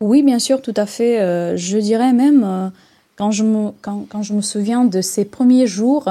Oui, 0.00 0.22
bien 0.22 0.38
sûr, 0.38 0.62
tout 0.62 0.74
à 0.76 0.86
fait. 0.86 1.20
Euh, 1.20 1.56
je 1.56 1.78
dirais 1.78 2.12
même 2.12 2.72
quand 3.16 3.30
je 3.30 3.44
me, 3.44 3.70
quand, 3.82 4.06
quand 4.08 4.22
je 4.22 4.32
me 4.32 4.40
souviens 4.40 4.84
de 4.84 5.00
ces 5.00 5.24
premiers 5.24 5.66
jours, 5.66 6.08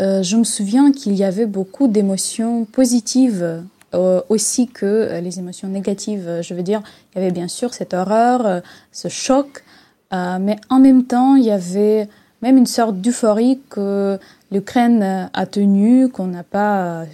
euh, 0.00 0.22
je 0.22 0.36
me 0.36 0.44
souviens 0.44 0.90
qu'il 0.90 1.14
y 1.14 1.22
avait 1.22 1.46
beaucoup 1.46 1.86
d'émotions 1.86 2.64
positives 2.64 3.62
euh, 3.94 4.20
aussi 4.30 4.66
que 4.66 4.86
euh, 4.86 5.20
les 5.20 5.38
émotions 5.38 5.68
négatives. 5.68 6.40
Je 6.42 6.54
veux 6.54 6.62
dire, 6.62 6.82
il 7.14 7.18
y 7.18 7.22
avait 7.22 7.32
bien 7.32 7.48
sûr 7.48 7.74
cette 7.74 7.94
horreur, 7.94 8.62
ce 8.90 9.08
choc, 9.08 9.64
mais 10.12 10.56
en 10.68 10.78
même 10.78 11.04
temps, 11.04 11.36
il 11.36 11.44
y 11.44 11.50
avait 11.50 12.08
même 12.42 12.56
une 12.56 12.66
sorte 12.66 13.00
d'euphorie 13.00 13.60
que 13.70 14.18
l'Ukraine 14.50 15.30
a 15.32 15.46
tenue, 15.46 16.08
qu'on 16.08 16.26
n'a 16.26 16.42
pas, 16.42 17.04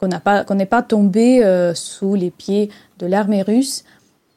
qu'on 0.00 0.08
n'a 0.08 0.18
pas, 0.18 0.44
n'est 0.54 0.66
pas 0.66 0.82
tombé 0.82 1.42
sous 1.74 2.14
les 2.14 2.30
pieds 2.30 2.70
de 2.98 3.06
l'armée 3.06 3.42
russe. 3.42 3.84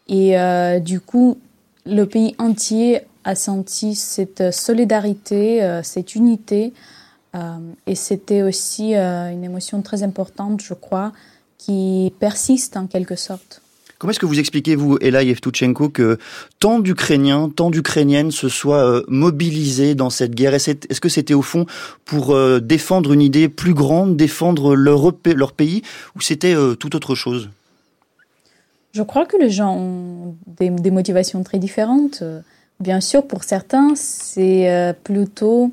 Et 0.07 0.35
du 0.81 0.99
coup, 0.99 1.39
le 1.85 2.03
pays 2.05 2.35
entier 2.37 3.01
a 3.23 3.35
senti 3.35 3.95
cette 3.95 4.51
solidarité, 4.51 5.79
cette 5.83 6.15
unité. 6.15 6.73
Euh, 7.35 7.57
et 7.87 7.95
c'était 7.95 8.43
aussi 8.43 8.95
euh, 8.95 9.31
une 9.31 9.43
émotion 9.43 9.81
très 9.81 10.03
importante, 10.03 10.61
je 10.61 10.73
crois, 10.73 11.11
qui 11.57 12.13
persiste 12.19 12.77
en 12.77 12.87
quelque 12.87 13.15
sorte. 13.15 13.61
Comment 13.97 14.11
est-ce 14.11 14.19
que 14.19 14.25
vous 14.25 14.39
expliquez, 14.39 14.75
vous, 14.75 14.97
Ella 14.99 15.23
Yevtuchenko, 15.23 15.89
que 15.89 16.17
tant 16.59 16.79
d'Ukrainiens, 16.79 17.49
tant 17.49 17.69
d'Ukrainiennes 17.69 18.31
se 18.31 18.49
soient 18.49 18.85
euh, 18.85 19.03
mobilisés 19.07 19.95
dans 19.95 20.09
cette 20.09 20.35
guerre? 20.35 20.53
Est-ce 20.53 20.99
que 20.99 21.09
c'était 21.09 21.33
au 21.33 21.41
fond 21.41 21.65
pour 22.03 22.37
défendre 22.59 23.13
une 23.13 23.21
idée 23.21 23.47
plus 23.47 23.73
grande, 23.73 24.17
défendre 24.17 24.75
leur 24.75 25.53
pays, 25.53 25.83
ou 26.15 26.21
c'était 26.21 26.53
tout 26.77 26.95
autre 26.95 27.15
chose? 27.15 27.49
Je 28.93 29.03
crois 29.03 29.25
que 29.25 29.37
les 29.37 29.49
gens 29.49 29.75
ont 29.75 30.35
des, 30.45 30.69
motivations 30.91 31.43
très 31.43 31.57
différentes. 31.57 32.23
Bien 32.79 33.01
sûr, 33.01 33.27
pour 33.27 33.43
certains, 33.43 33.95
c'est 33.95 34.95
plutôt 35.03 35.71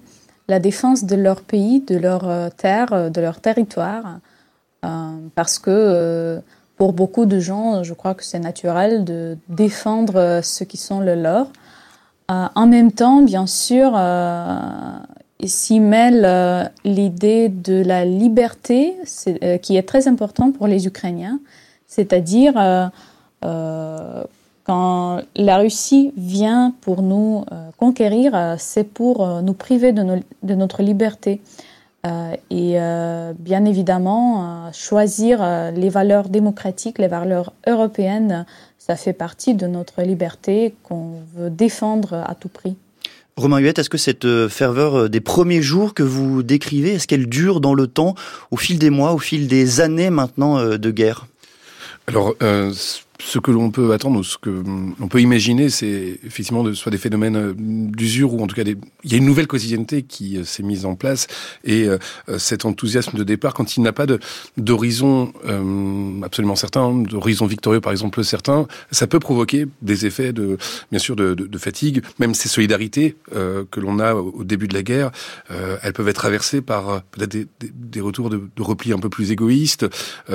la 0.51 0.59
défense 0.59 1.05
de 1.05 1.17
leur 1.17 1.41
pays, 1.41 1.81
de 1.81 1.97
leur 1.97 2.29
euh, 2.29 2.49
terre, 2.55 2.93
euh, 2.93 3.09
de 3.09 3.21
leur 3.23 3.41
territoire, 3.41 4.19
euh, 4.85 4.89
parce 5.35 5.59
que 5.59 6.43
pour 6.77 6.93
beaucoup 6.93 7.25
de 7.27 7.39
gens, 7.39 7.83
je 7.83 7.95
crois 7.95 8.15
que 8.15 8.25
c'est 8.25 8.39
naturel 8.39 9.05
de 9.05 9.39
défendre 9.49 10.41
ceux 10.43 10.65
qui 10.65 10.79
sont 10.79 11.01
le 11.01 11.15
leur. 11.15 11.49
en 12.29 12.67
même 12.67 12.91
temps, 12.91 13.21
bien 13.21 13.47
sûr, 13.47 13.91
s'y 15.45 15.79
mêle 15.79 16.71
l'idée 16.85 17.51
de 17.51 17.83
la 17.83 18.07
liberté, 18.07 18.97
qui 19.61 19.77
est 19.77 19.87
très 19.87 20.09
important 20.09 20.53
pour 20.53 20.67
les 20.67 20.87
Ukrainiens, 20.87 21.39
c'est-à-dire 21.87 22.55
quand 24.71 25.23
la 25.35 25.59
Russie 25.59 26.13
vient 26.17 26.75
pour 26.81 27.03
nous 27.03 27.45
euh, 27.51 27.71
conquérir, 27.77 28.35
euh, 28.35 28.55
c'est 28.59 28.85
pour 28.85 29.27
euh, 29.27 29.41
nous 29.41 29.55
priver 29.55 29.93
de, 29.93 30.05
de 30.43 30.55
notre 30.55 30.83
liberté. 30.83 31.41
et 32.51 32.79
bien 33.51 33.65
évidemment, 33.67 34.71
choisir 34.73 35.37
les 35.83 35.91
valeurs 35.91 36.31
démocratiques, 36.31 36.99
les 36.99 37.09
valeurs 37.09 37.53
européennes, 37.67 38.47
ça 38.79 38.97
fait 38.97 39.13
partie 39.13 39.55
de 39.55 39.67
notre 39.67 40.01
liberté 40.03 40.75
qu'on 40.83 41.21
veut 41.37 41.51
défendre 41.51 42.15
à 42.15 42.35
tout 42.35 42.49
prix. 42.49 42.75
Romain 43.37 43.59
Huette, 43.59 43.79
est-ce 43.81 43.91
que 43.91 43.99
cette 43.99 44.49
ferveur 44.49 45.11
des 45.11 45.21
premiers 45.21 45.61
jours 45.61 45.93
que 45.93 46.03
vous 46.03 46.43
décrivez, 46.43 46.95
est-ce 46.95 47.07
qu'elle 47.07 47.29
dure 47.29 47.61
dans 47.61 47.75
le 47.75 47.87
temps, 47.87 48.15
au 48.51 48.57
fil 48.57 48.79
des 48.79 48.91
mois, 48.91 49.13
au 49.13 49.19
fil 49.19 49.47
des 49.47 49.83
années 49.83 50.09
maintenant 50.09 50.79
de 50.79 50.91
guerre? 50.91 51.27
Alors, 52.07 52.35
ce 53.21 53.39
que 53.39 53.51
l'on 53.51 53.71
peut 53.71 53.93
attendre 53.93 54.19
ou 54.19 54.25
ce 54.25 54.39
que 54.39 54.51
l'on 54.51 55.09
peut 55.09 55.21
imaginer, 55.21 55.69
c'est 55.69 56.19
effectivement 56.25 56.65
de, 56.65 56.73
soit 56.73 56.91
des 56.91 56.99
phénomènes 56.99 57.37
euh, 57.37 57.55
d'usure 57.57 58.35
ou 58.35 58.43
en 58.43 58.47
tout 58.47 58.57
cas 58.57 58.65
des... 58.65 58.77
il 59.05 59.13
y 59.13 59.15
a 59.15 59.19
une 59.19 59.27
nouvelle 59.27 59.47
quotidienneté 59.47 60.03
qui 60.03 60.39
euh, 60.39 60.45
s'est 60.45 60.63
mise 60.63 60.87
en 60.87 60.95
place 60.95 61.27
et 61.65 61.87
euh, 61.87 61.99
cet 62.39 62.65
enthousiasme 62.65 63.17
de 63.19 63.25
départ 63.25 63.55
quand 63.55 63.77
il 63.77 63.83
n'a 63.83 63.93
pas 63.93 64.07
d'horizon 64.57 65.33
absolument 66.23 66.57
certain, 66.57 66.93
d'horizon 66.95 67.47
victorieux 67.47 67.81
par 67.81 67.93
exemple 67.93 68.23
certain, 68.25 68.67
ça 68.91 69.07
peut 69.07 69.21
provoquer 69.21 69.67
des 69.83 70.07
effets 70.07 70.33
de 70.33 70.57
bien 70.91 70.99
sûr 70.99 71.17
de, 71.17 71.35
de, 71.35 71.47
de 71.47 71.59
fatigue, 71.59 72.03
même 72.19 72.35
ces 72.35 72.49
solidarités 72.49 73.17
que 73.31 73.81
l'on 73.81 73.99
a 73.99 74.15
au 74.15 74.45
début 74.45 74.69
de 74.69 74.75
la 74.75 74.83
guerre, 74.83 75.11
elles 75.49 75.93
peuvent 75.93 76.09
être 76.09 76.17
traversées 76.17 76.61
par 76.61 77.03
peut-être 77.03 77.31
des, 77.31 77.47
des, 77.61 77.71
des, 77.75 78.01
retours 78.01 78.31
de, 78.31 78.41
repli 78.59 78.93
un 78.93 78.99
peu 78.99 79.09
plus 79.09 79.33
égoïstes, 79.33 79.87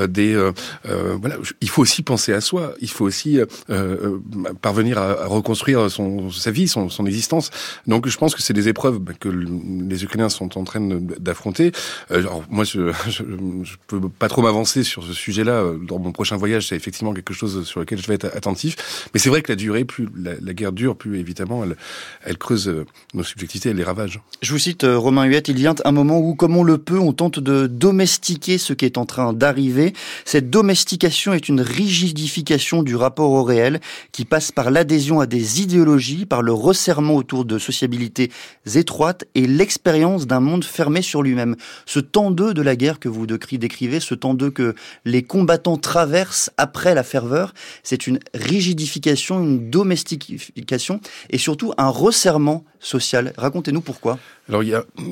des 0.08 0.36
voilà, 0.84 1.38
il 1.62 1.70
faut 1.70 1.82
aussi 1.82 2.04
penser 2.04 2.34
à 2.34 2.42
soi 2.42 2.75
il 2.82 2.90
faut 2.90 3.06
aussi 3.06 3.40
euh, 3.40 3.46
euh, 3.70 4.20
parvenir 4.62 4.98
à, 4.98 5.26
reconstruire 5.26 5.90
son, 5.90 6.32
sa 6.32 6.52
vie, 6.52 6.68
son, 6.68 6.90
son, 6.90 7.06
existence. 7.06 7.52
Donc 7.88 8.08
je 8.08 8.18
pense 8.18 8.36
que 8.36 8.42
c'est 8.42 8.54
des 8.54 8.68
épreuves 8.68 9.00
que 9.20 9.30
les 9.30 10.04
Ukrainiens 10.04 10.30
sont 10.30 10.58
en 10.58 10.64
train 10.64 10.82
d'affronter. 11.20 11.72
Euh, 12.12 12.24
moi, 12.50 12.64
je, 12.66 12.92
je, 13.08 13.76
peux 13.88 14.02
pas 14.10 14.28
trop 14.28 14.42
m'avancer 14.42 14.84
sur 14.84 15.04
ce 15.04 15.14
sujet-là. 15.14 15.64
Dans 15.88 16.00
mon 16.00 16.12
prochain 16.12 16.38
voyage, 16.38 16.68
c'est 16.68 16.76
effectivement 16.76 17.14
quelque 17.14 17.34
chose 17.34 17.66
sur 17.66 17.80
lequel 17.80 18.02
je 18.02 18.08
vais 18.08 18.16
être 18.16 18.26
attentif. 18.36 19.10
Mais 19.14 19.20
c'est 19.20 19.30
vrai 19.30 19.42
que 19.42 19.52
la 19.52 19.56
durée, 19.56 19.86
plus 19.86 20.08
la, 20.16 20.54
guerre 20.54 20.72
dure, 20.72 20.96
plus 20.96 21.20
évidemment, 21.20 21.64
elle, 22.24 22.38
creuse 22.38 22.74
nos 23.14 23.24
subjectivités, 23.24 23.70
elle 23.70 23.78
les 23.78 23.84
ravage. 23.84 24.22
Je 24.42 24.52
vous 24.52 24.60
cite 24.60 24.86
Romain 24.88 25.26
Huette, 25.26 25.48
il 25.48 25.56
vient 25.56 25.76
un 25.84 25.92
moment 25.92 26.20
où, 26.20 26.36
comme 26.36 26.56
on 26.56 26.64
le 26.64 26.78
peut, 26.78 27.00
on 27.00 27.14
tente 27.14 27.40
de 27.40 27.68
domestiquer 27.68 28.58
ce 28.58 28.74
qui 28.74 28.86
est 28.86 28.98
en 28.98 29.06
train 29.06 29.34
d'arriver. 29.34 29.94
Cette 30.24 30.50
domestication 30.50 31.34
est 31.34 31.50
une 31.50 31.62
rigidification 31.62 32.65
du 32.74 32.96
rapport 32.96 33.32
au 33.32 33.44
réel 33.44 33.80
qui 34.12 34.26
passe 34.26 34.52
par 34.52 34.72
l'adhésion 34.72 35.20
à 35.20 35.28
des 35.28 35.62
idéologies, 35.62 36.26
par 36.26 36.42
le 36.42 36.52
resserrement 36.52 37.16
autour 37.16 37.46
de 37.46 37.60
sociabilités 37.60 38.32
étroites 38.74 39.26
et 39.36 39.46
l'expérience 39.46 40.26
d'un 40.26 40.40
monde 40.40 40.64
fermé 40.64 41.02
sur 41.02 41.22
lui-même. 41.22 41.56
Ce 41.86 42.00
temps 42.00 42.32
d'eux 42.32 42.54
de 42.54 42.62
la 42.62 42.76
guerre 42.76 43.00
que 43.00 43.10
vous 43.10 43.28
décrivez, 43.28 44.00
ce 44.00 44.16
temps 44.16 44.34
d'eux 44.34 44.52
que 44.52 44.74
les 45.06 45.22
combattants 45.22 45.78
traversent 45.78 46.50
après 46.58 46.96
la 46.96 47.04
ferveur, 47.04 47.54
c'est 47.84 48.08
une 48.08 48.20
rigidification, 48.34 49.40
une 49.40 49.70
domestication 49.70 51.00
et 51.30 51.38
surtout 51.38 51.74
un 51.78 51.90
resserrement 51.90 52.66
social. 52.86 53.34
Racontez-nous 53.38 53.82
pourquoi. 53.82 54.20
Alors 54.48 54.62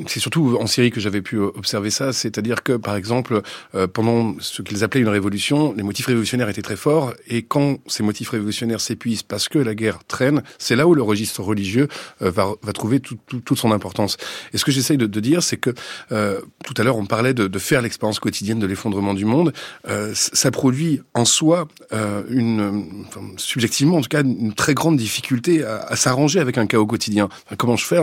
c'est 0.08 0.20
surtout 0.20 0.58
en 0.60 0.68
Syrie 0.68 0.92
que 0.92 1.00
j'avais 1.00 1.24
pu 1.24 1.40
observer 1.40 1.90
ça, 1.90 2.14
c'est-à-dire 2.14 2.62
que 2.62 2.74
par 2.74 2.96
exemple 2.96 3.42
euh, 3.74 3.88
pendant 3.88 4.36
ce 4.40 4.62
qu'ils 4.62 4.84
appelaient 4.84 5.02
une 5.02 5.08
révolution, 5.08 5.74
les 5.76 5.82
motifs 5.82 6.06
révolutionnaires 6.06 6.50
étaient 6.50 6.62
très 6.62 6.76
forts 6.76 7.14
et 7.28 7.42
quand 7.42 7.80
ces 7.88 8.04
motifs 8.04 8.30
révolutionnaires 8.30 8.80
s'épuisent 8.80 9.24
parce 9.24 9.50
que 9.50 9.58
la 9.58 9.74
guerre 9.74 10.04
traîne, 10.08 10.44
c'est 10.60 10.76
là 10.76 10.88
où 10.88 10.94
le 10.94 11.02
registre 11.02 11.42
religieux 11.42 11.88
euh, 12.22 12.30
va, 12.30 12.54
trouver 12.74 13.00
tout, 13.00 13.18
tout, 13.26 13.40
toute 13.40 13.58
son 13.58 13.72
importance. 13.72 14.18
Et 14.54 14.60
ce 14.60 14.66
que 14.66 14.72
j'essaye 14.72 14.98
de, 14.98 15.20
dire, 15.20 15.42
c'est 15.42 15.58
que 15.58 15.72
euh, 16.12 16.40
tout 16.64 16.76
à 16.78 16.84
l'heure 16.84 16.98
on 16.98 17.08
parlait 17.08 17.34
de, 17.34 17.60
faire 17.60 17.82
l'expérience 17.82 18.20
quotidienne 18.20 18.60
de 18.60 18.68
l'effondrement 18.68 19.14
du 19.14 19.26
monde, 19.26 19.54
ça 20.14 20.52
produit 20.52 21.02
en 21.14 21.24
soi 21.24 21.68
une, 22.30 23.04
enfin, 23.08 23.22
subjectivement 23.38 23.98
en 23.98 24.02
tout 24.02 24.10
cas, 24.10 24.22
une 24.22 24.54
très 24.54 24.74
grande 24.74 24.98
difficulté 24.98 25.64
à 25.64 25.96
s'arranger 25.96 26.40
avec 26.40 26.58
un 26.58 26.68
chaos 26.68 26.86
quotidien. 26.86 27.30
Comment 27.64 27.78
je 27.78 27.86
fais 27.86 28.00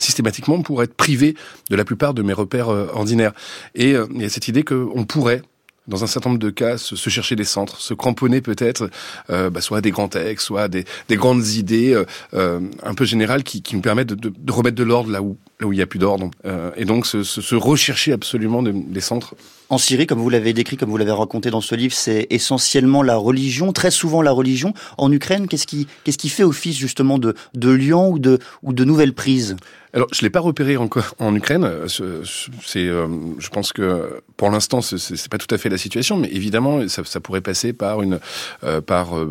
systématiquement 0.00 0.62
pour 0.62 0.82
être 0.82 0.94
privé 0.94 1.36
de 1.70 1.76
la 1.76 1.84
plupart 1.84 2.12
de 2.12 2.22
mes 2.22 2.32
repères 2.32 2.70
euh, 2.70 2.88
ordinaires. 2.92 3.32
Et 3.76 3.94
euh, 3.94 4.06
il 4.12 4.22
y 4.22 4.24
a 4.24 4.28
cette 4.28 4.48
idée 4.48 4.64
qu'on 4.64 5.04
pourrait 5.04 5.42
dans 5.86 6.02
un 6.02 6.08
certain 6.08 6.30
nombre 6.30 6.40
de 6.40 6.50
cas, 6.50 6.78
se, 6.78 6.96
chercher 6.96 7.36
des 7.36 7.44
centres, 7.44 7.80
se 7.80 7.94
cramponner 7.94 8.40
peut-être, 8.40 8.90
euh, 9.30 9.50
bah, 9.50 9.60
soit 9.60 9.78
à 9.78 9.80
des 9.80 9.92
grands 9.92 10.08
textes, 10.08 10.44
soit 10.44 10.62
à 10.62 10.68
des, 10.68 10.84
des 11.08 11.14
grandes 11.14 11.46
idées 11.46 12.02
un 12.32 12.94
peu 12.96 13.04
générales 13.04 13.44
qui, 13.44 13.62
qui 13.62 13.76
nous 13.76 13.82
permettent 13.82 14.08
de, 14.08 14.52
remettre 14.52 14.74
de 14.74 14.82
l'ordre 14.82 15.12
là 15.12 15.22
où 15.22 15.36
là 15.60 15.66
où 15.66 15.72
il 15.72 15.76
n'y 15.76 15.82
a 15.82 15.86
plus 15.86 15.98
d'ordre. 15.98 16.30
et 16.76 16.84
donc 16.84 17.06
se, 17.06 17.22
se, 17.22 17.54
rechercher 17.54 18.12
absolument 18.12 18.62
des, 18.62 18.72
des 18.72 19.00
centres. 19.00 19.34
En 19.68 19.78
Syrie, 19.78 20.06
comme 20.06 20.20
vous 20.20 20.30
l'avez 20.30 20.52
décrit, 20.52 20.76
comme 20.76 20.90
vous 20.90 20.96
l'avez 20.96 21.10
raconté 21.10 21.50
dans 21.50 21.60
ce 21.60 21.74
livre, 21.74 21.92
c'est 21.92 22.28
essentiellement 22.30 23.02
la 23.02 23.16
religion, 23.16 23.72
très 23.72 23.90
souvent 23.90 24.22
la 24.22 24.30
religion. 24.30 24.74
En 24.96 25.10
Ukraine, 25.10 25.48
qu'est-ce 25.48 25.66
qui, 25.66 25.88
qu'est-ce 26.04 26.18
qui 26.18 26.28
fait 26.28 26.44
office 26.44 26.76
justement 26.76 27.18
de, 27.18 27.34
de 27.54 27.70
lion 27.70 28.10
ou 28.10 28.20
de, 28.20 28.38
ou 28.62 28.72
de 28.72 28.84
nouvelles 28.84 29.12
prises 29.12 29.56
alors, 29.96 30.08
je 30.12 30.20
l'ai 30.20 30.30
pas 30.30 30.40
repéré 30.40 30.76
encore 30.76 31.14
en 31.18 31.34
Ukraine. 31.34 31.66
C'est, 31.86 32.86
euh, 32.86 33.06
je 33.38 33.48
pense 33.48 33.72
que 33.72 34.20
pour 34.36 34.50
l'instant, 34.50 34.82
c'est 34.82 35.28
pas 35.30 35.38
tout 35.38 35.52
à 35.54 35.56
fait 35.56 35.70
la 35.70 35.78
situation, 35.78 36.18
mais 36.18 36.28
évidemment, 36.30 36.86
ça, 36.86 37.02
ça 37.04 37.18
pourrait 37.18 37.40
passer 37.40 37.72
par 37.72 38.02
une, 38.02 38.20
euh, 38.62 38.82
par 38.82 39.16
euh, 39.16 39.26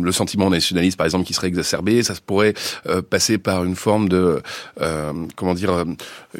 le 0.00 0.12
sentiment 0.12 0.48
nationaliste, 0.48 0.96
par 0.96 1.06
exemple, 1.06 1.24
qui 1.24 1.34
serait 1.34 1.48
exacerbé. 1.48 2.04
Ça 2.04 2.14
pourrait 2.24 2.54
passer 3.10 3.36
par 3.36 3.64
une 3.64 3.74
forme 3.74 4.08
de, 4.08 4.40
comment 5.36 5.54
dire, 5.54 5.84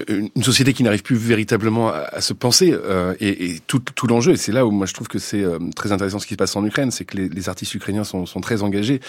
une 0.09 0.43
société 0.43 0.73
qui 0.73 0.83
n'arrive 0.83 1.03
plus 1.03 1.17
véritablement 1.17 1.91
à, 1.91 2.21
se 2.21 2.33
penser. 2.33 2.75
et, 3.21 3.47
et, 3.47 3.61
tout, 3.67 3.83
l'enjeu, 4.07 4.33
et 4.33 4.37
c'est 4.37 4.53
là 4.53 4.67
où 4.67 4.71
moi 4.71 4.87
je 4.87 4.95
trouve 4.95 5.09
que 5.09 5.19
c'est 5.19 5.45
très 5.77 5.93
intéressant 5.93 6.19
ce 6.19 6.27
qui 6.27 6.35
se 6.35 6.39
passe 6.39 6.57
en 6.57 6.65
Ukraine, 6.65 6.91
c'est 6.91 7.05
que 7.05 7.17
les, 7.17 7.49
artistes 7.49 7.75
ukrainiens 7.75 8.05
sont, 8.05 8.25
très 8.41 8.63
engagés 8.63 9.01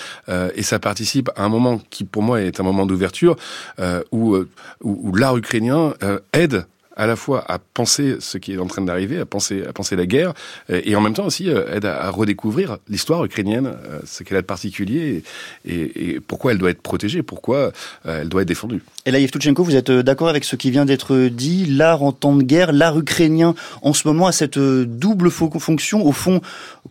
et 0.56 0.64
ça 0.64 0.80
participe 0.80 1.30
à 1.36 1.44
un 1.44 1.50
moment 1.50 1.80
qui, 1.90 2.04
pour 2.04 2.24
moi, 2.24 2.42
est 2.42 2.60
un 2.60 2.64
moment 2.64 2.86
d'ouverture. 2.86 3.36
Euh, 3.80 4.04
où, 4.12 4.36
euh, 4.36 4.48
où, 4.82 5.14
l'art 5.16 5.38
ukrainien 5.38 5.94
euh, 6.04 6.20
aide 6.34 6.66
à 6.96 7.08
la 7.08 7.16
fois 7.16 7.44
à 7.48 7.60
penser 7.60 8.18
ce 8.20 8.38
qui 8.38 8.54
est 8.54 8.58
en 8.58 8.68
train 8.68 8.82
d'arriver, 8.82 9.20
à 9.20 9.26
penser, 9.26 9.64
à 9.68 9.74
penser 9.74 9.96
la 9.96 10.06
guerre, 10.06 10.34
et 10.70 10.96
en 10.96 11.02
même 11.02 11.14
temps 11.14 11.26
aussi 11.26 11.50
aide 11.50 11.86
à, 11.86 12.10
redécouvrir 12.10 12.78
l'histoire 12.90 13.24
ukrainienne, 13.26 13.74
ce 14.06 14.24
qu'elle 14.24 14.38
a 14.38 14.42
de 14.42 14.46
particulier, 14.46 15.24
et, 15.66 16.20
pourquoi 16.28 16.52
elle 16.52 16.58
doit 16.58 16.70
être 16.70 16.82
protégée, 16.82 17.24
pourquoi 17.24 17.72
elle 18.06 18.30
doit 18.30 18.42
être 18.42 18.48
défendue. 18.48 18.82
Et 19.06 19.12
là, 19.12 19.20
Yevtuchenko, 19.20 19.64
vous 19.64 19.76
êtes 19.76 19.92
d'accord 19.92 20.30
avec 20.30 20.44
ce 20.44 20.56
qui 20.56 20.72
vient 20.72 20.86
d'être 20.86 21.28
dit? 21.28 21.66
L'art 21.66 22.04
en 22.04 22.12
temps 22.12 22.36
de 22.36 22.44
guerre, 22.44 22.72
l'art 22.72 22.98
ukrainien 22.98 23.56
en 23.82 23.94
ce 23.94 24.08
moment 24.08 24.28
a 24.28 24.32
cette 24.32 24.60
double 24.60 25.30
fonction, 25.32 26.06
au 26.06 26.12
fond, 26.12 26.42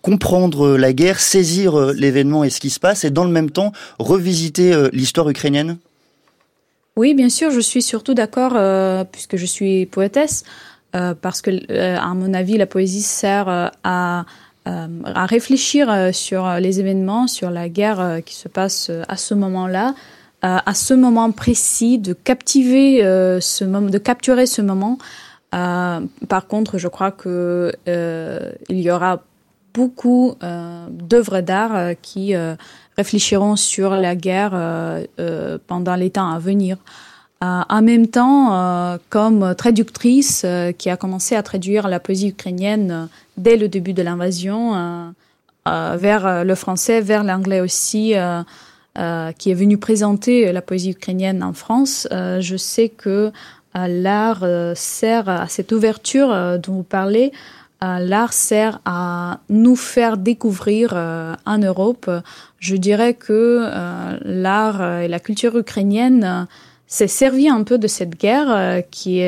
comprendre 0.02 0.76
la 0.76 0.92
guerre, 0.92 1.20
saisir 1.20 1.92
l'événement 1.92 2.44
et 2.44 2.50
ce 2.50 2.60
qui 2.60 2.70
se 2.70 2.80
passe, 2.80 3.04
et 3.04 3.10
dans 3.10 3.24
le 3.24 3.30
même 3.30 3.50
temps 3.50 3.72
revisiter 3.98 4.88
l'histoire 4.92 5.28
ukrainienne? 5.28 5.78
Oui, 6.96 7.14
bien 7.14 7.28
sûr, 7.28 7.50
je 7.50 7.60
suis 7.60 7.82
surtout 7.82 8.14
d'accord, 8.14 8.52
euh, 8.54 9.04
puisque 9.04 9.36
je 9.36 9.46
suis 9.46 9.86
poétesse, 9.86 10.44
euh, 10.94 11.14
parce 11.20 11.42
que, 11.42 11.50
euh, 11.72 11.98
à 11.98 12.14
mon 12.14 12.32
avis, 12.34 12.56
la 12.56 12.66
poésie 12.66 13.02
sert 13.02 13.48
à, 13.82 14.24
à 14.64 15.26
réfléchir 15.26 16.14
sur 16.14 16.48
les 16.54 16.80
événements, 16.80 17.26
sur 17.26 17.50
la 17.50 17.68
guerre 17.68 18.20
qui 18.24 18.34
se 18.34 18.48
passe 18.48 18.90
à 19.08 19.16
ce 19.16 19.34
moment-là, 19.34 19.94
à 20.40 20.74
ce 20.74 20.94
moment 20.94 21.30
précis, 21.32 21.98
de 21.98 22.14
captiver 22.14 23.00
ce 23.02 23.64
moment, 23.64 23.90
de 23.90 23.98
capturer 23.98 24.46
ce 24.46 24.62
moment. 24.62 24.96
par 25.50 26.46
contre, 26.48 26.78
je 26.78 26.88
crois 26.88 27.10
que 27.10 27.72
il 27.86 28.80
y 28.80 28.90
aura 28.90 29.22
beaucoup 29.74 30.36
d'œuvres 30.40 31.40
d'art 31.40 31.94
qui 32.00 32.34
réfléchiront 32.96 33.56
sur 33.56 33.90
la 33.90 34.14
guerre 34.14 34.52
euh, 34.54 35.04
euh, 35.18 35.58
pendant 35.66 35.96
les 35.96 36.10
temps 36.10 36.30
à 36.30 36.38
venir. 36.38 36.76
Euh, 37.42 37.60
en 37.68 37.82
même 37.82 38.06
temps, 38.06 38.98
comme 39.10 39.54
traductrice 39.54 40.46
qui 40.78 40.88
a 40.88 40.96
commencé 40.96 41.34
à 41.34 41.42
traduire 41.42 41.88
la 41.88 42.00
poésie 42.00 42.28
ukrainienne 42.28 43.08
dès 43.36 43.56
le 43.56 43.68
début 43.68 43.92
de 43.92 44.02
l'invasion 44.02 45.12
vers 45.66 46.44
le 46.44 46.54
français, 46.54 47.02
vers 47.02 47.22
l'anglais 47.22 47.60
aussi, 47.60 48.14
qui 48.94 49.50
est 49.50 49.54
venu 49.54 49.76
présenter 49.76 50.52
la 50.52 50.62
poésie 50.62 50.92
ukrainienne 50.92 51.42
en 51.42 51.52
France, 51.52 52.08
je 52.10 52.56
sais 52.56 52.88
que 52.88 53.30
l'art 53.74 54.46
sert 54.74 55.28
à 55.28 55.48
cette 55.48 55.72
ouverture 55.72 56.58
dont 56.60 56.72
vous 56.72 56.82
parlez 56.82 57.30
euh, 57.30 57.63
l'art 58.00 58.32
sert 58.32 58.80
à 58.84 59.40
nous 59.48 59.76
faire 59.76 60.16
découvrir 60.16 60.92
euh, 60.94 61.34
en 61.46 61.58
Europe. 61.58 62.10
Je 62.58 62.76
dirais 62.76 63.14
que 63.14 63.60
euh, 63.62 64.18
l'art 64.22 65.00
et 65.00 65.08
la 65.08 65.20
culture 65.20 65.56
ukrainienne 65.56 66.46
s'est 66.86 67.08
servi 67.08 67.48
un 67.48 67.62
peu 67.62 67.78
de 67.78 67.86
cette 67.86 68.18
guerre 68.18 68.82
qui, 68.90 69.22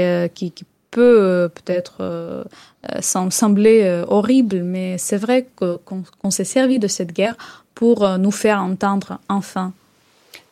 peut 0.91 1.51
peut-être 1.55 2.47
sembler 3.01 4.03
horrible, 4.09 4.63
mais 4.63 4.97
c'est 4.97 5.19
vrai 5.19 5.47
qu'on 5.57 6.31
s'est 6.31 6.45
servi 6.45 6.79
de 6.79 6.89
cette 6.89 7.13
guerre 7.13 7.37
pour 7.75 8.19
nous 8.19 8.31
faire 8.31 8.61
entendre 8.63 9.19
enfin 9.29 9.73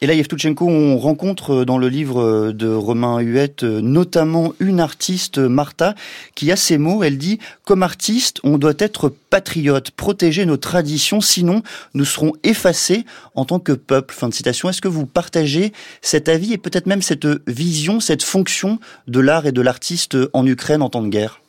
et 0.01 0.07
là, 0.07 0.15
Yevtuchenko, 0.15 0.67
on 0.67 0.99
rencontre 0.99 1.55
euh, 1.55 1.65
dans 1.65 1.79
le 1.79 1.89
livre 1.89 2.21
euh, 2.21 2.53
de 2.53 2.69
Romain 2.69 3.21
Huette 3.21 3.63
euh, 3.63 3.81
notamment 3.81 4.53
une 4.59 4.81
artiste, 4.81 5.39
Martha, 5.39 5.95
qui 6.35 6.51
a 6.51 6.57
ces 6.57 6.79
mots. 6.79 7.03
Elle 7.05 7.17
dit 7.17 7.39
Comme 7.65 7.83
artiste, 7.83 8.41
on 8.43 8.59
doit 8.59 8.75
être 8.79 9.09
patriote, 9.31 9.93
protéger 9.93 10.47
nos 10.47 10.57
traditions, 10.57 11.21
sinon 11.21 11.63
nous 11.95 12.05
serons 12.05 12.33
effacés 12.43 13.05
en 13.35 13.45
tant 13.45 13.61
que 13.61 13.73
peuple. 13.73 14.13
Fin 14.13 14.29
de 14.29 14.35
citation. 14.35 14.69
Est-ce 14.69 14.83
que 14.83 14.89
vous 14.89 15.07
partagez 15.07 15.73
cet 16.03 16.29
avis 16.29 16.53
et 16.53 16.59
peut-être 16.59 16.87
même 16.87 17.03
cette 17.03 17.27
vision, 17.49 18.01
cette 18.01 18.23
fonction 18.23 18.81
de 19.07 19.21
l'art 19.21 19.47
et 19.47 19.53
de 19.53 19.63
l'artiste 19.63 20.17
en 20.33 20.45
Ukraine 20.47 20.83
en 20.83 20.91
temps 20.91 21.03
de 21.03 21.09
guerre? 21.09 21.41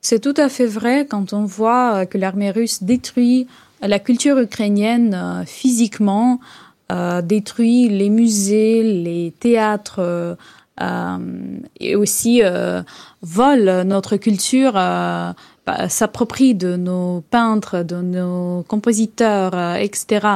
C'est 0.00 0.20
tout 0.20 0.34
à 0.36 0.48
fait 0.48 0.66
vrai 0.66 1.06
quand 1.08 1.32
on 1.32 1.44
voit 1.44 2.06
que 2.06 2.18
l'armée 2.18 2.50
russe 2.50 2.82
détruit 2.82 3.46
la 3.80 3.98
culture 3.98 4.38
ukrainienne 4.38 5.44
physiquement. 5.46 6.40
Euh, 6.92 7.22
détruit 7.22 7.88
les 7.88 8.10
musées, 8.10 8.82
les 8.82 9.30
théâtres 9.30 10.00
euh, 10.00 10.34
euh, 10.82 11.18
et 11.80 11.96
aussi 11.96 12.42
vole 13.22 13.82
notre 13.82 14.16
culture, 14.16 14.72
bah, 14.72 15.88
s'approprie 15.88 16.54
de 16.54 16.76
nos 16.76 17.22
peintres, 17.30 17.82
de 17.82 17.96
nos 17.96 18.64
compositeurs, 18.64 19.76
etc. 19.76 20.26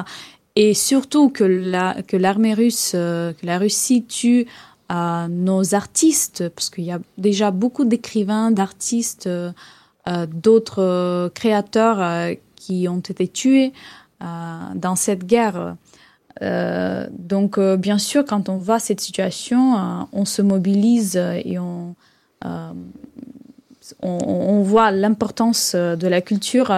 Et 0.54 0.72
surtout 0.72 1.30
que 1.30 1.44
la 1.44 2.02
que 2.02 2.16
l'armée 2.16 2.54
russe, 2.54 2.92
que 2.92 3.34
la 3.42 3.58
Russie 3.58 4.04
tue 4.04 4.46
nos 4.90 5.74
artistes, 5.74 6.48
parce 6.50 6.70
qu'il 6.70 6.84
y 6.84 6.92
a 6.92 7.00
déjà 7.18 7.50
beaucoup 7.50 7.84
d'écrivains, 7.84 8.50
d'artistes, 8.50 9.28
d'autres 10.28 11.30
créateurs 11.34 12.30
qui 12.56 12.86
ont 12.88 13.00
été 13.00 13.26
tués 13.26 13.72
dans 14.20 14.96
cette 14.96 15.26
guerre. 15.26 15.76
Euh, 16.42 17.06
donc, 17.10 17.58
euh, 17.58 17.76
bien 17.76 17.98
sûr, 17.98 18.24
quand 18.24 18.48
on 18.48 18.56
voit 18.56 18.78
cette 18.78 19.00
situation, 19.00 19.76
euh, 19.76 20.02
on 20.12 20.24
se 20.24 20.42
mobilise 20.42 21.16
et 21.16 21.58
on, 21.58 21.94
on, 24.02 24.62
voit 24.62 24.90
l'importance 24.90 25.74
de 25.74 26.08
la 26.08 26.20
culture 26.20 26.74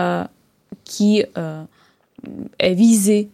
qui 0.84 1.24
est 2.58 2.74
visée 2.74 3.30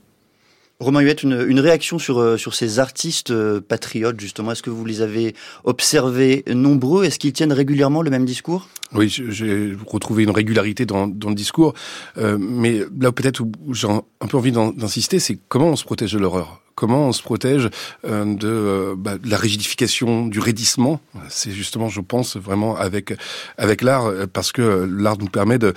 Romain 0.81 1.01
Huette, 1.01 1.23
une, 1.23 1.45
une, 1.49 1.61
réaction 1.61 1.99
sur, 1.99 2.39
sur 2.39 2.55
ces 2.55 2.79
artistes 2.79 3.33
patriotes, 3.61 4.21
justement? 4.21 4.53
Est-ce 4.53 4.63
que 4.63 4.71
vous 4.71 4.85
les 4.85 5.03
avez 5.03 5.35
observés 5.65 6.45
nombreux? 6.49 7.05
Est-ce 7.05 7.19
qu'ils 7.19 7.33
tiennent 7.33 7.53
régulièrement 7.53 8.03
le 8.03 8.11
même 8.11 8.25
discours? 8.25 8.69
Oui, 8.93 9.09
j'ai 9.09 9.73
retrouvé 9.87 10.25
une 10.25 10.31
régularité 10.31 10.87
dans, 10.87 11.07
dans 11.07 11.29
le 11.29 11.35
discours. 11.35 11.75
mais 12.17 12.81
là, 13.01 13.13
peut-être 13.13 13.43
j'ai 13.73 13.89
un 13.89 14.27
peu 14.27 14.37
envie 14.37 14.53
d'insister, 14.53 15.19
c'est 15.21 15.39
comment 15.49 15.69
on 15.69 15.77
se 15.77 15.85
protège 15.85 16.13
de 16.13 16.19
l'horreur? 16.19 16.64
Comment 16.75 17.09
on 17.09 17.13
se 17.13 17.23
protège 17.23 17.69
euh, 18.07 18.25
de, 18.25 18.49
euh, 18.49 18.95
bah, 18.97 19.19
de, 19.19 19.29
la 19.29 19.37
rigidification, 19.37 20.27
du 20.27 20.41
raidissement. 20.41 21.01
C'est 21.29 21.53
justement, 21.53 21.89
je 21.89 22.01
pense, 22.01 22.37
vraiment 22.37 22.77
avec 22.77 23.15
avec 23.59 23.83
l'art, 23.83 24.07
euh, 24.07 24.27
parce 24.31 24.53
que 24.53 24.89
l'art 24.91 25.19
nous 25.19 25.29
permet 25.29 25.59
de. 25.59 25.75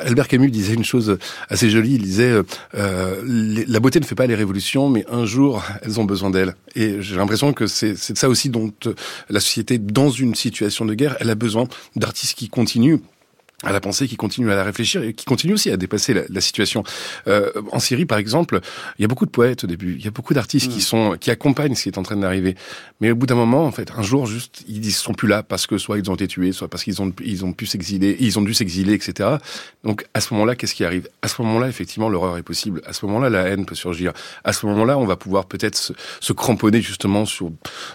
Albert 0.00 0.28
Camus 0.28 0.50
disait 0.50 0.74
une 0.74 0.84
chose 0.84 1.18
assez 1.48 1.70
jolie. 1.70 1.94
Il 1.94 2.02
disait 2.02 2.42
euh, 2.74 3.64
la 3.66 3.80
beauté 3.80 4.00
ne 4.00 4.04
fait 4.04 4.14
pas 4.14 4.26
les 4.26 4.34
révolutions, 4.34 4.88
mais 4.88 5.04
un 5.10 5.24
jour 5.24 5.62
elles 5.82 6.00
ont 6.00 6.04
besoin 6.04 6.30
d'elle. 6.30 6.54
Et 6.74 7.02
j'ai 7.02 7.16
l'impression 7.16 7.52
que 7.52 7.66
c'est 7.66 7.96
ça 7.96 8.28
aussi 8.28 8.48
dont 8.48 8.72
la 9.28 9.40
société, 9.40 9.78
dans 9.78 10.10
une 10.10 10.34
situation 10.34 10.84
de 10.84 10.94
guerre, 10.94 11.16
elle 11.20 11.30
a 11.30 11.34
besoin 11.34 11.66
d'artistes 11.96 12.36
qui 12.36 12.48
continuent 12.48 12.98
à 13.62 13.72
la 13.72 13.80
pensée, 13.80 14.08
qui 14.08 14.16
continue 14.16 14.50
à 14.50 14.56
la 14.56 14.64
réfléchir 14.64 15.02
et 15.02 15.14
qui 15.14 15.24
continue 15.24 15.54
aussi 15.54 15.70
à 15.70 15.76
dépasser 15.76 16.14
la, 16.14 16.22
la 16.28 16.40
situation. 16.40 16.82
Euh, 17.26 17.50
en 17.70 17.78
Syrie, 17.78 18.06
par 18.06 18.18
exemple, 18.18 18.60
il 18.98 19.02
y 19.02 19.04
a 19.04 19.08
beaucoup 19.08 19.26
de 19.26 19.30
poètes 19.30 19.64
au 19.64 19.66
début, 19.66 19.96
il 19.98 20.04
y 20.04 20.08
a 20.08 20.10
beaucoup 20.10 20.34
d'artistes 20.34 20.70
qui 20.70 20.78
mm. 20.78 20.80
sont 20.80 21.16
qui 21.18 21.30
accompagnent 21.30 21.74
ce 21.74 21.84
qui 21.84 21.88
est 21.88 21.98
en 21.98 22.02
train 22.02 22.16
d'arriver. 22.16 22.56
Mais 23.00 23.10
au 23.10 23.14
bout 23.14 23.26
d'un 23.26 23.34
moment, 23.34 23.64
en 23.64 23.72
fait, 23.72 23.90
un 23.96 24.02
jour, 24.02 24.26
juste, 24.26 24.64
ils 24.68 24.80
ne 24.80 24.90
sont 24.90 25.14
plus 25.14 25.28
là 25.28 25.42
parce 25.42 25.66
que 25.66 25.78
soit 25.78 25.98
ils 25.98 26.10
ont 26.10 26.14
été 26.14 26.26
tués, 26.26 26.52
soit 26.52 26.68
parce 26.68 26.84
qu'ils 26.84 27.00
ont 27.02 27.12
ils 27.24 27.44
ont 27.44 27.52
pu 27.52 27.66
s'exiler, 27.66 28.16
ils 28.20 28.38
ont 28.38 28.42
dû 28.42 28.54
s'exiler, 28.54 28.94
etc. 28.94 29.36
Donc 29.84 30.06
à 30.14 30.20
ce 30.20 30.34
moment-là, 30.34 30.56
qu'est-ce 30.56 30.74
qui 30.74 30.84
arrive? 30.84 31.08
À 31.22 31.28
ce 31.28 31.40
moment-là, 31.42 31.68
effectivement, 31.68 32.08
l'horreur 32.08 32.36
est 32.38 32.42
possible. 32.42 32.82
À 32.86 32.92
ce 32.92 33.04
moment-là, 33.06 33.30
la 33.30 33.42
haine 33.48 33.66
peut 33.66 33.74
surgir. 33.74 34.12
À 34.44 34.52
ce 34.52 34.66
moment-là, 34.66 34.98
on 34.98 35.06
va 35.06 35.16
pouvoir 35.16 35.46
peut-être 35.46 35.76
se, 35.76 35.92
se 36.20 36.32
cramponner 36.32 36.80
justement 36.80 37.24
sur 37.24 37.50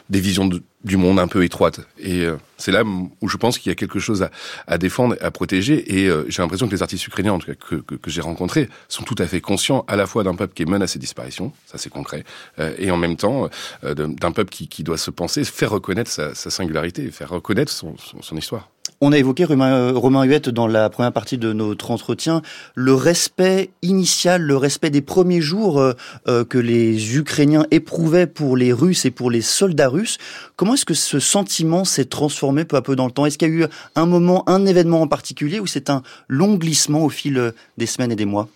des 0.10 0.20
visions 0.20 0.46
de, 0.46 0.62
du 0.84 0.98
monde 0.98 1.20
un 1.20 1.28
peu 1.28 1.44
étroite. 1.44 1.82
Et 1.98 2.22
euh, 2.22 2.38
c'est 2.58 2.72
là 2.72 2.84
où 2.84 3.28
je 3.28 3.38
pense 3.38 3.58
qu'il 3.58 3.70
y 3.70 3.74
a 3.74 3.76
quelque 3.76 4.00
chose 4.00 4.24
à, 4.24 4.32
à 4.68 4.78
défendre, 4.78 5.16
à 5.22 5.32
protéger. 5.32 6.00
Et 6.00 6.08
euh, 6.08 6.26
j'ai 6.30 6.42
l'impression 6.42 6.68
que 6.68 6.72
les 6.72 6.82
artistes 6.82 7.06
ukrainiens, 7.08 7.34
en 7.34 7.40
tout 7.40 7.48
cas 7.48 7.56
que, 7.56 7.76
que, 7.76 7.96
que 7.96 8.10
j'ai 8.10 8.22
rencontrés, 8.22 8.70
sont 8.88 9.04
tout 9.04 9.16
à 9.18 9.26
fait 9.26 9.42
conscients 9.42 9.86
à 9.88 9.96
la 9.96 10.06
fois 10.06 10.24
d'un 10.24 10.36
peuple 10.36 10.54
qui 10.54 10.64
est 10.64 10.68
menacé 10.68 11.00
de 11.00 11.02
disparition, 11.02 11.52
ça 11.66 11.78
c'est 11.78 11.90
concret, 11.90 12.24
euh, 12.60 12.74
et 12.78 12.92
en 12.92 12.98
même 12.98 13.16
temps 13.16 13.50
d'un 13.84 14.32
peuple 14.32 14.52
qui, 14.52 14.68
qui, 14.68 14.84
doit 14.84 14.98
se 14.98 15.12
penser, 15.12 15.44
faire 15.44 15.72
reconnaître 15.72 16.12
sa, 16.12 16.36
sa 16.36 16.50
singularité, 16.50 17.10
faire 17.12 17.30
reconnaître 17.30 17.72
son, 17.72 17.98
son, 17.98 18.22
son 18.22 18.38
histoire. 18.38 18.70
On 19.00 19.12
a 19.12 19.18
évoqué, 19.20 19.46
euh, 19.48 19.92
Romain 19.94 20.24
Huette, 20.24 20.50
dans 20.50 20.66
la 20.66 20.90
première 20.90 21.12
partie 21.12 21.38
de 21.38 21.54
notre 21.54 21.92
entretien, 21.92 22.42
le 22.74 22.96
respect 22.96 23.70
initial, 23.84 24.42
le 24.42 24.58
respect 24.58 24.90
des 24.90 25.04
premiers 25.04 25.40
jours 25.40 25.80
euh, 25.80 25.94
euh, 26.28 26.44
que 26.44 26.58
les 26.58 27.16
Ukrainiens 27.16 27.68
éprouvaient 27.70 28.26
pour 28.26 28.58
les 28.58 28.74
Russes 28.74 29.06
et 29.06 29.12
pour 29.12 29.30
les 29.30 29.42
soldats 29.42 29.90
russes. 29.90 30.18
Comment 30.56 30.74
est-ce 30.74 30.86
que 30.86 30.96
ce 30.96 31.20
sentiment 31.20 31.86
s'est 31.86 32.06
transformé 32.06 32.66
peu 32.66 32.76
à 32.76 32.82
peu 32.82 32.96
dans 32.96 33.06
le 33.06 33.12
temps? 33.12 33.28
Est-ce 33.28 33.38
qu'il 33.38 33.50
y 33.50 33.52
a 33.52 33.54
eu 33.54 33.68
un 33.96 34.08
moment, 34.08 34.44
un 34.50 34.66
événement 34.66 35.04
en 35.04 35.08
particulier 35.08 35.60
ou 35.60 35.68
c'est 35.68 35.92
un 35.92 36.02
long 36.28 36.56
glissement 36.56 37.04
au 37.06 37.10
fil 37.10 37.54
des 37.78 37.86
semaines 37.86 38.12
et 38.12 38.16
des 38.16 38.26
mois? 38.26 38.50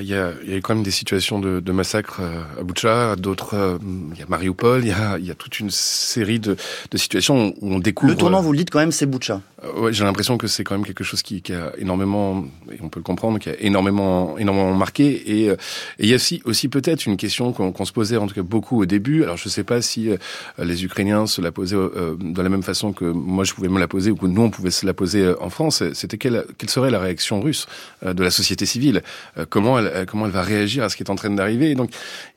Il 0.00 0.06
y, 0.06 0.14
a, 0.14 0.32
il 0.44 0.52
y 0.52 0.54
a 0.54 0.60
quand 0.60 0.74
même 0.74 0.84
des 0.84 0.90
situations 0.90 1.38
de, 1.38 1.60
de 1.60 1.72
massacre 1.72 2.20
euh, 2.20 2.60
à 2.60 2.62
Boucha, 2.62 3.16
d'autres, 3.16 3.54
euh, 3.54 3.78
il 4.12 4.18
y 4.18 4.22
a 4.22 4.26
Mariupol, 4.28 4.82
il 4.82 4.88
y 4.88 4.92
a, 4.92 5.18
il 5.18 5.26
y 5.26 5.30
a 5.30 5.34
toute 5.34 5.58
une 5.60 5.70
série 5.70 6.38
de, 6.38 6.56
de 6.90 6.96
situations 6.98 7.54
où 7.60 7.72
on 7.72 7.78
découvre. 7.78 8.12
Le 8.12 8.18
tournant, 8.18 8.42
vous 8.42 8.52
le 8.52 8.58
dites 8.58 8.70
quand 8.70 8.78
même, 8.78 8.92
c'est 8.92 9.06
Boucha. 9.06 9.40
Euh, 9.64 9.80
ouais, 9.80 9.92
j'ai 9.92 10.04
l'impression 10.04 10.36
que 10.36 10.46
c'est 10.46 10.64
quand 10.64 10.74
même 10.74 10.84
quelque 10.84 11.04
chose 11.04 11.22
qui, 11.22 11.40
qui, 11.40 11.52
a 11.52 11.72
énormément, 11.78 12.44
et 12.70 12.78
on 12.82 12.88
peut 12.88 13.00
le 13.00 13.04
comprendre, 13.04 13.38
qui 13.38 13.48
a 13.48 13.58
énormément, 13.60 14.36
énormément 14.38 14.74
marqué. 14.74 15.06
Et, 15.06 15.46
et 15.46 15.56
il 15.98 16.08
y 16.08 16.12
a 16.12 16.16
aussi, 16.16 16.42
aussi 16.44 16.68
peut-être 16.68 17.06
une 17.06 17.16
question 17.16 17.52
qu'on 17.52 17.84
se 17.84 17.92
posait 17.92 18.16
en 18.16 18.26
tout 18.26 18.34
cas 18.34 18.42
beaucoup 18.42 18.80
au 18.80 18.86
début. 18.86 19.22
Alors 19.22 19.36
je 19.36 19.48
sais 19.48 19.64
pas 19.64 19.80
si 19.80 20.10
les 20.58 20.84
Ukrainiens 20.84 21.26
se 21.26 21.40
la 21.40 21.52
posaient 21.52 21.76
de 21.76 22.42
la 22.42 22.48
même 22.48 22.62
façon 22.62 22.92
que 22.92 23.04
moi 23.04 23.44
je 23.44 23.54
pouvais 23.54 23.68
me 23.68 23.78
la 23.78 23.88
poser 23.88 24.10
ou 24.10 24.16
que 24.16 24.26
nous 24.26 24.42
on 24.42 24.50
pouvait 24.50 24.70
se 24.70 24.84
la 24.84 24.94
poser 24.94 25.32
en 25.40 25.50
France. 25.50 25.82
C'était 25.94 26.18
quelle, 26.18 26.44
quelle 26.58 26.70
serait 26.70 26.90
la 26.90 27.00
réaction 27.00 27.40
russe 27.40 27.66
de 28.04 28.22
la 28.22 28.30
société 28.30 28.66
civile? 28.66 29.02
Comment 29.48 29.78
elle 29.78 29.85
euh, 29.86 30.04
comment 30.04 30.26
elle 30.26 30.32
va 30.32 30.42
réagir 30.42 30.84
à 30.84 30.88
ce 30.88 30.96
qui 30.96 31.02
est 31.02 31.10
en 31.10 31.14
train 31.14 31.30
d'arriver. 31.30 31.70
Et 31.70 31.74
donc, 31.74 31.90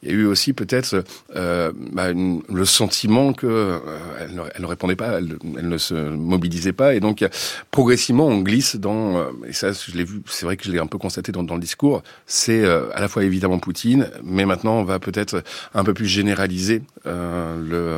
il 0.03 0.09
y 0.09 0.11
a 0.11 0.15
eu 0.15 0.25
aussi 0.25 0.53
peut-être 0.53 1.03
euh, 1.35 1.71
bah, 1.91 2.07
le 2.13 2.65
sentiment 2.65 3.33
que 3.33 3.47
euh, 3.47 3.79
elle, 4.19 4.61
ne, 4.61 4.65
répondait 4.65 4.95
pas, 4.95 5.19
elle, 5.19 5.37
ne 5.43 5.77
se 5.77 5.93
mobilisait 5.93 6.73
pas. 6.73 6.95
Et 6.95 6.99
donc, 6.99 7.25
progressivement, 7.71 8.27
on 8.27 8.39
glisse 8.39 8.75
dans. 8.75 9.27
Et 9.47 9.53
ça, 9.53 9.71
je 9.71 9.95
l'ai 9.97 10.03
vu. 10.03 10.21
C'est 10.27 10.45
vrai 10.45 10.57
que 10.57 10.63
je 10.63 10.71
l'ai 10.71 10.79
un 10.79 10.87
peu 10.87 10.97
constaté 10.97 11.31
dans, 11.31 11.43
dans 11.43 11.55
le 11.55 11.61
discours. 11.61 12.03
C'est 12.25 12.65
à 12.65 12.99
la 12.99 13.07
fois 13.07 13.23
évidemment 13.23 13.59
Poutine, 13.59 14.09
mais 14.23 14.45
maintenant, 14.45 14.79
on 14.79 14.83
va 14.83 14.99
peut-être 14.99 15.43
un 15.73 15.83
peu 15.83 15.93
plus 15.93 16.07
généraliser 16.07 16.81
le. 17.05 17.97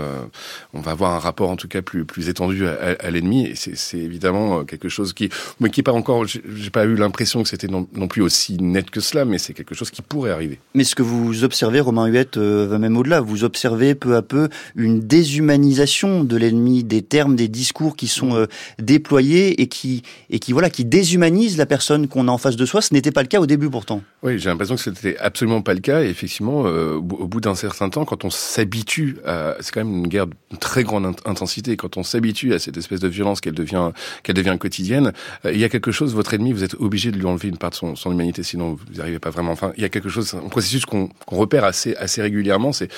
on 0.74 0.82
va 0.82 0.92
avoir 0.92 1.12
un 1.14 1.20
rapport 1.20 1.50
en 1.50 1.56
tout 1.56 1.68
cas 1.68 1.82
plus 1.82 2.06
plus 2.06 2.30
étendu 2.30 2.68
à, 2.68 3.12
l'ennemi. 3.12 3.48
Et 3.48 3.56
c'est 3.56 3.98
évidemment 3.98 4.64
quelque 4.66 4.90
chose 4.90 5.14
qui, 5.14 5.30
mais 5.60 5.70
qui 5.70 5.82
est 5.82 5.84
pas 5.84 5.92
encore. 5.92 6.26
J'ai 6.26 6.70
pas 6.72 6.86
eu 6.86 6.96
l'impression 6.96 7.44
que 7.44 7.50
c'était 7.50 7.68
non, 7.68 7.88
non 7.94 8.08
plus 8.08 8.22
aussi 8.22 8.58
net 8.58 8.90
que 8.90 9.00
cela, 9.00 9.26
mais 9.26 9.38
c'est 9.42 9.54
quelque 9.54 9.76
chose 9.76 9.92
qui 9.92 10.02
pourrait 10.02 10.32
arriver. 10.32 10.60
Mais 10.74 10.84
ce 10.84 10.96
que 10.96 11.02
vous 11.02 11.44
observez, 11.44 11.80
Romain 11.80 12.08
Huette, 12.08 12.38
euh, 12.38 12.68
va 12.70 12.78
même 12.78 12.98
au-delà. 12.98 13.20
Vous 13.20 13.44
observez 13.44 13.96
peu 13.96 14.16
à 14.16 14.22
peu 14.22 14.50
une 14.76 15.00
déshumanisation 15.00 16.24
de 16.24 16.38
l'ennemi, 16.38 16.84
des 16.84 17.02
termes, 17.02 17.36
des 17.36 17.48
discours 17.48 17.96
qui 17.96 18.08
sont 18.08 18.36
euh, 18.36 18.46
déployés 18.80 19.62
et 19.62 19.68
qui, 19.68 20.04
et 20.30 20.40
qui, 20.40 20.54
voilà, 20.54 20.70
qui 20.70 20.86
déshumanisent 20.86 21.58
la 21.58 21.66
personne 21.66 22.08
qu'on 22.08 22.28
a 22.28 22.32
en 22.32 22.38
face 22.38 22.56
de 22.56 22.66
soi. 22.66 22.82
Ce 22.82 22.94
n'était 22.94 23.12
pas 23.12 23.22
le 23.22 23.28
cas 23.28 23.40
au 23.40 23.46
début 23.46 23.70
pourtant. 23.70 24.02
Oui, 24.24 24.40
j'ai 24.40 24.50
l'impression 24.50 24.76
que 24.76 24.82
c'était 24.82 25.18
absolument 25.18 25.62
pas 25.62 25.74
le 25.74 25.82
cas. 25.82 26.04
Et 26.04 26.10
effectivement, 26.10 26.64
euh, 26.66 26.96
au 26.96 27.28
bout 27.28 27.42
d'un 27.42 27.56
certain 27.56 27.90
temps, 27.90 28.06
quand 28.06 28.24
on 28.24 28.30
s'habitue 28.30 29.18
à, 29.26 29.56
c'est 29.60 29.74
quand 29.74 29.84
même 29.84 29.98
une 29.98 30.08
guerre 30.08 30.28
de 30.28 30.36
très 30.60 30.84
grande 30.84 31.06
intensité. 31.26 31.76
Quand 31.76 31.98
on 31.98 32.04
s'habitue 32.04 32.54
à 32.54 32.60
cette 32.60 32.78
espèce 32.78 33.00
de 33.00 33.08
violence 33.08 33.42
qu'elle 33.42 33.56
devient, 33.56 33.92
qu'elle 34.24 34.36
devient 34.36 34.58
quotidienne, 34.60 35.12
il 35.46 35.58
y 35.58 35.64
a 35.64 35.70
quelque 35.70 35.92
chose. 35.92 36.14
Votre 36.14 36.36
ennemi, 36.36 36.54
vous 36.54 36.64
êtes 36.64 36.76
obligé 36.76 37.12
de 37.12 37.18
lui 37.18 37.26
enlever 37.26 37.50
une 37.50 37.58
part 37.58 37.72
de 37.72 37.76
son, 37.76 37.96
son 37.96 38.12
humanité, 38.12 38.44
sinon 38.44 38.74
vous 38.74 38.98
n'arrivez 38.98 39.20
pas 39.20 39.31
vraiment 39.32 39.52
enfin, 39.52 39.74
il 39.78 39.84
y 39.84 39.86
a 39.86 39.90
quelque 39.90 40.10
chose, 40.10 40.34
un 40.34 40.50
processus 40.50 40.86
qu'on 40.86 41.10
repère 41.28 41.64
assez, 41.64 41.96
assez 41.96 42.22
régulièrement, 42.22 42.72
c'est, 42.74 42.90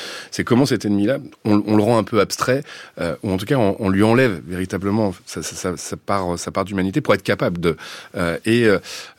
comment 0.44 0.66
cet 0.66 0.86
ennemi-là, 0.86 1.20
on, 1.46 1.76
le 1.76 1.84
rend 1.84 1.98
un 1.98 2.04
peu 2.04 2.20
abstrait, 2.20 2.64
euh, 3.00 3.16
ou 3.24 3.32
en 3.32 3.38
tout 3.38 3.46
cas, 3.46 3.58
on, 3.58 3.90
lui 3.90 4.04
enlève 4.04 4.42
véritablement 4.48 5.14
sa, 5.26 5.44
sa, 5.44 5.78
sa 5.78 5.98
part, 5.98 6.38
sa 6.38 6.52
part 6.52 6.66
d'humanité 6.66 7.02
pour 7.02 7.14
être 7.14 7.24
capable 7.24 7.60
de. 7.60 7.78
Euh, 8.16 8.38
et, 8.46 8.66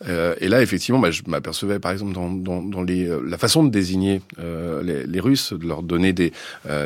euh, 0.09 0.35
et 0.41 0.49
là, 0.49 0.63
effectivement, 0.63 0.99
bah, 0.99 1.11
je 1.11 1.23
m'apercevais, 1.27 1.79
par 1.79 1.93
exemple, 1.93 2.13
dans, 2.13 2.29
dans, 2.63 2.83
les, 2.83 3.09
la 3.27 3.39
façon 3.39 3.65
de 3.65 3.71
désigner 3.71 4.21
les, 4.39 5.21
Russes, 5.21 5.53
de 5.53 5.67
leur 5.67 5.83
donner 5.83 6.13
des, 6.13 6.33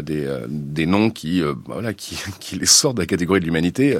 des, 0.03 0.29
des 0.49 0.87
noms 0.87 1.11
qui, 1.11 1.41
bah, 1.41 1.55
voilà, 1.67 1.93
qui, 1.93 2.19
qui 2.41 2.57
les 2.57 2.67
sortent 2.67 2.97
de 2.97 3.03
la 3.03 3.07
catégorie 3.07 3.41
de 3.41 3.45
l'humanité, 3.45 3.99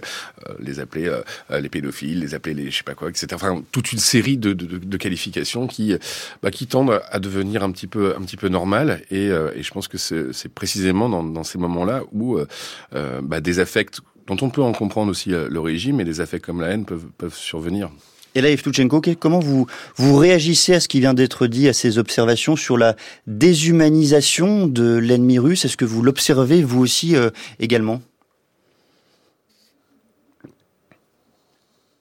les 0.61 0.81
appeler 0.81 1.11
les 1.51 1.69
pédophiles, 1.69 2.21
les 2.21 2.35
appeler 2.35 2.55
les 2.55 2.71
je 2.71 2.79
sais 2.79 2.83
pas 2.85 2.95
quoi, 2.95 3.09
etc. 3.09 3.27
Enfin, 3.33 3.63
toute 3.73 3.93
une 3.93 3.99
série 3.99 4.37
de, 4.37 4.53
de 4.53 4.97
qualifications 4.97 5.67
qui 5.67 5.95
bah, 6.43 6.51
qui 6.51 6.67
tendent 6.67 7.01
à 7.11 7.19
devenir 7.19 7.63
un 7.63 7.71
petit 7.71 7.87
peu, 7.87 8.15
un 8.17 8.23
petit 8.23 8.37
peu 8.37 8.49
normal. 8.49 9.03
Et, 9.11 9.29
euh, 9.29 9.51
et 9.55 9.63
je 9.63 9.71
pense 9.73 9.89
que 9.89 9.99
c'est 9.99 10.53
précisément 10.55 11.09
dans, 11.09 11.23
dans, 11.23 11.45
ces 11.45 11.59
moments-là 11.59 12.03
où 12.13 12.37
euh, 12.37 12.47
euh, 12.95 13.21
bah, 13.23 13.41
des 13.41 13.61
affects 13.61 14.01
dont 14.27 14.37
on 14.43 14.51
peut 14.51 14.63
en 14.63 14.73
comprendre 14.73 15.11
aussi 15.11 15.31
l'origine, 15.31 16.01
et 16.01 16.05
des 16.05 16.21
affects 16.21 16.45
comme 16.45 16.61
la 16.61 16.69
haine 16.69 16.85
peuvent, 16.85 17.07
peuvent 17.17 17.35
survenir. 17.35 17.91
Et 18.35 18.41
là, 18.41 18.51
Evtuchenko, 18.51 19.01
comment 19.19 19.41
vous, 19.41 19.67
vous 19.97 20.17
réagissez 20.17 20.75
à 20.75 20.81
ce 20.81 20.89
qui 20.89 21.01
vient 21.01 21.15
d'être 21.15 21.47
dit, 21.47 21.69
à 21.69 21.73
ces 21.73 21.99
observations 21.99 22.57
sur 22.57 22.77
la 22.77 22.95
déshumanisation 23.27 24.67
de 24.67 24.97
l'ennemi 24.97 25.39
russe? 25.39 25.65
Est-ce 25.65 25.77
que 25.77 25.85
vous 25.85 26.03
l'observez, 26.03 26.63
vous 26.63 26.81
aussi, 26.81 27.17
euh, 27.17 27.31
également? 27.59 28.03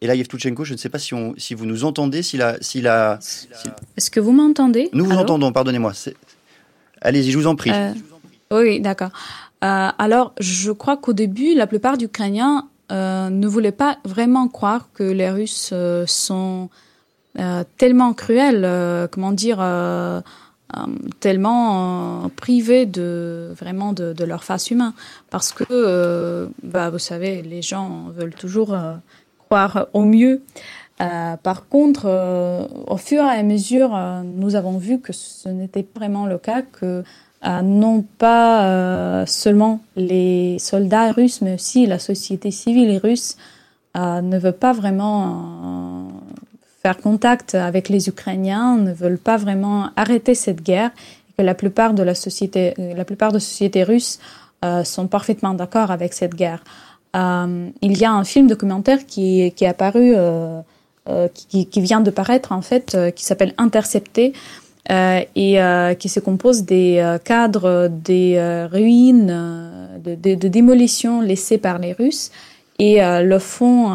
Et 0.01 0.07
là, 0.07 0.13
Yevtuchenko, 0.13 0.63
je 0.63 0.73
ne 0.73 0.77
sais 0.77 0.89
pas 0.89 0.99
si, 0.99 1.13
on, 1.13 1.33
si 1.37 1.55
vous 1.55 1.65
nous 1.65 1.83
entendez, 1.83 2.21
si 2.21 2.37
la... 2.37 2.57
Si 2.61 2.81
la 2.81 3.17
si... 3.19 3.47
Est-ce 3.97 4.11
que 4.11 4.19
vous 4.19 4.31
m'entendez? 4.31 4.89
Nous 4.93 5.05
vous 5.05 5.11
Allô? 5.11 5.21
entendons, 5.21 5.51
pardonnez-moi. 5.51 5.93
Allez-y, 7.01 7.31
je 7.31 7.37
vous 7.37 7.47
en 7.47 7.55
prie. 7.55 7.71
Euh, 7.71 7.93
oui, 8.51 8.79
d'accord. 8.79 9.09
Euh, 9.63 9.89
alors, 9.97 10.33
je 10.39 10.71
crois 10.71 10.97
qu'au 10.97 11.13
début, 11.13 11.55
la 11.55 11.67
plupart 11.67 11.97
d'Ukrainiens 11.97 12.67
euh, 12.91 13.29
ne 13.29 13.47
voulaient 13.47 13.71
pas 13.71 13.97
vraiment 14.05 14.47
croire 14.47 14.89
que 14.93 15.03
les 15.03 15.29
Russes 15.29 15.71
euh, 15.73 16.05
sont 16.05 16.69
tellement 17.77 18.13
cruels, 18.13 18.67
comment 19.11 19.31
dire, 19.31 19.63
tellement 21.19 22.31
privés 22.35 22.87
de 22.87 23.53
vraiment 23.55 23.93
de, 23.93 24.11
de, 24.11 24.23
leur 24.23 24.43
face 24.43 24.71
humaine, 24.71 24.93
parce 25.29 25.51
que, 25.51 26.49
bah, 26.63 26.89
vous 26.89 26.97
savez, 26.97 27.43
les 27.43 27.61
gens 27.61 28.07
veulent 28.09 28.33
toujours 28.33 28.75
croire 29.47 29.87
au 29.93 30.03
mieux. 30.03 30.41
Euh, 30.99 31.37
par 31.37 31.67
contre, 31.67 32.05
euh, 32.05 32.65
au 32.87 32.97
fur 32.97 33.23
et 33.23 33.39
à 33.39 33.43
mesure, 33.43 33.95
euh, 33.95 34.21
nous 34.23 34.55
avons 34.55 34.77
vu 34.77 34.99
que 34.99 35.13
ce 35.13 35.47
n'était 35.47 35.85
vraiment 35.95 36.25
le 36.25 36.37
cas, 36.37 36.63
que 36.63 37.03
euh, 37.45 37.61
non 37.61 38.03
pas 38.17 38.65
euh, 38.65 39.25
seulement 39.27 39.79
les 39.95 40.57
soldats 40.59 41.11
russes, 41.11 41.41
mais 41.41 41.53
aussi 41.53 41.85
la 41.85 41.99
société 41.99 42.51
civile 42.51 42.97
russe 42.97 43.37
ne 43.95 44.37
veut 44.37 44.51
pas 44.51 44.73
vraiment 44.73 46.11
faire 46.83 46.97
contact 46.97 47.55
avec 47.55 47.89
les 47.89 48.09
Ukrainiens, 48.09 48.77
ne 48.77 48.93
veulent 48.93 49.17
pas 49.17 49.37
vraiment 49.37 49.89
arrêter 49.95 50.35
cette 50.35 50.61
guerre, 50.61 50.91
et 51.29 51.33
que 51.35 51.41
la 51.41 51.55
plupart 51.55 51.95
de 51.95 52.03
la 52.03 52.13
société, 52.13 52.75
la 52.77 53.05
plupart 53.05 53.31
de 53.31 53.39
sociétés 53.39 53.83
russes 53.83 54.19
sont 54.83 55.07
parfaitement 55.07 55.55
d'accord 55.55 55.89
avec 55.89 56.13
cette 56.13 56.35
guerre. 56.35 56.63
Euh, 57.17 57.69
il 57.81 57.97
y 57.97 58.05
a 58.05 58.11
un 58.11 58.23
film 58.23 58.47
documentaire 58.47 59.05
qui, 59.05 59.51
qui 59.55 59.63
est 59.63 59.67
apparu, 59.67 60.13
euh, 60.15 60.59
euh, 61.09 61.27
qui, 61.33 61.81
vient 61.81 62.01
de 62.01 62.11
paraître 62.11 62.51
en 62.51 62.61
fait, 62.61 62.97
qui 63.15 63.25
s'appelle 63.25 63.53
Intercepté 63.57 64.33
et 64.89 65.59
qui 65.99 66.09
se 66.09 66.19
compose 66.21 66.63
des 66.63 67.17
cadres 67.25 67.89
des 67.89 68.67
ruines, 68.71 69.89
de, 70.01 70.15
de, 70.15 70.35
de, 70.35 70.47
démolition 70.47 71.19
laissées 71.19 71.57
par 71.57 71.77
les 71.77 71.91
Russes. 71.91 72.31
Et 72.79 72.99
le 73.01 73.39
fond 73.39 73.89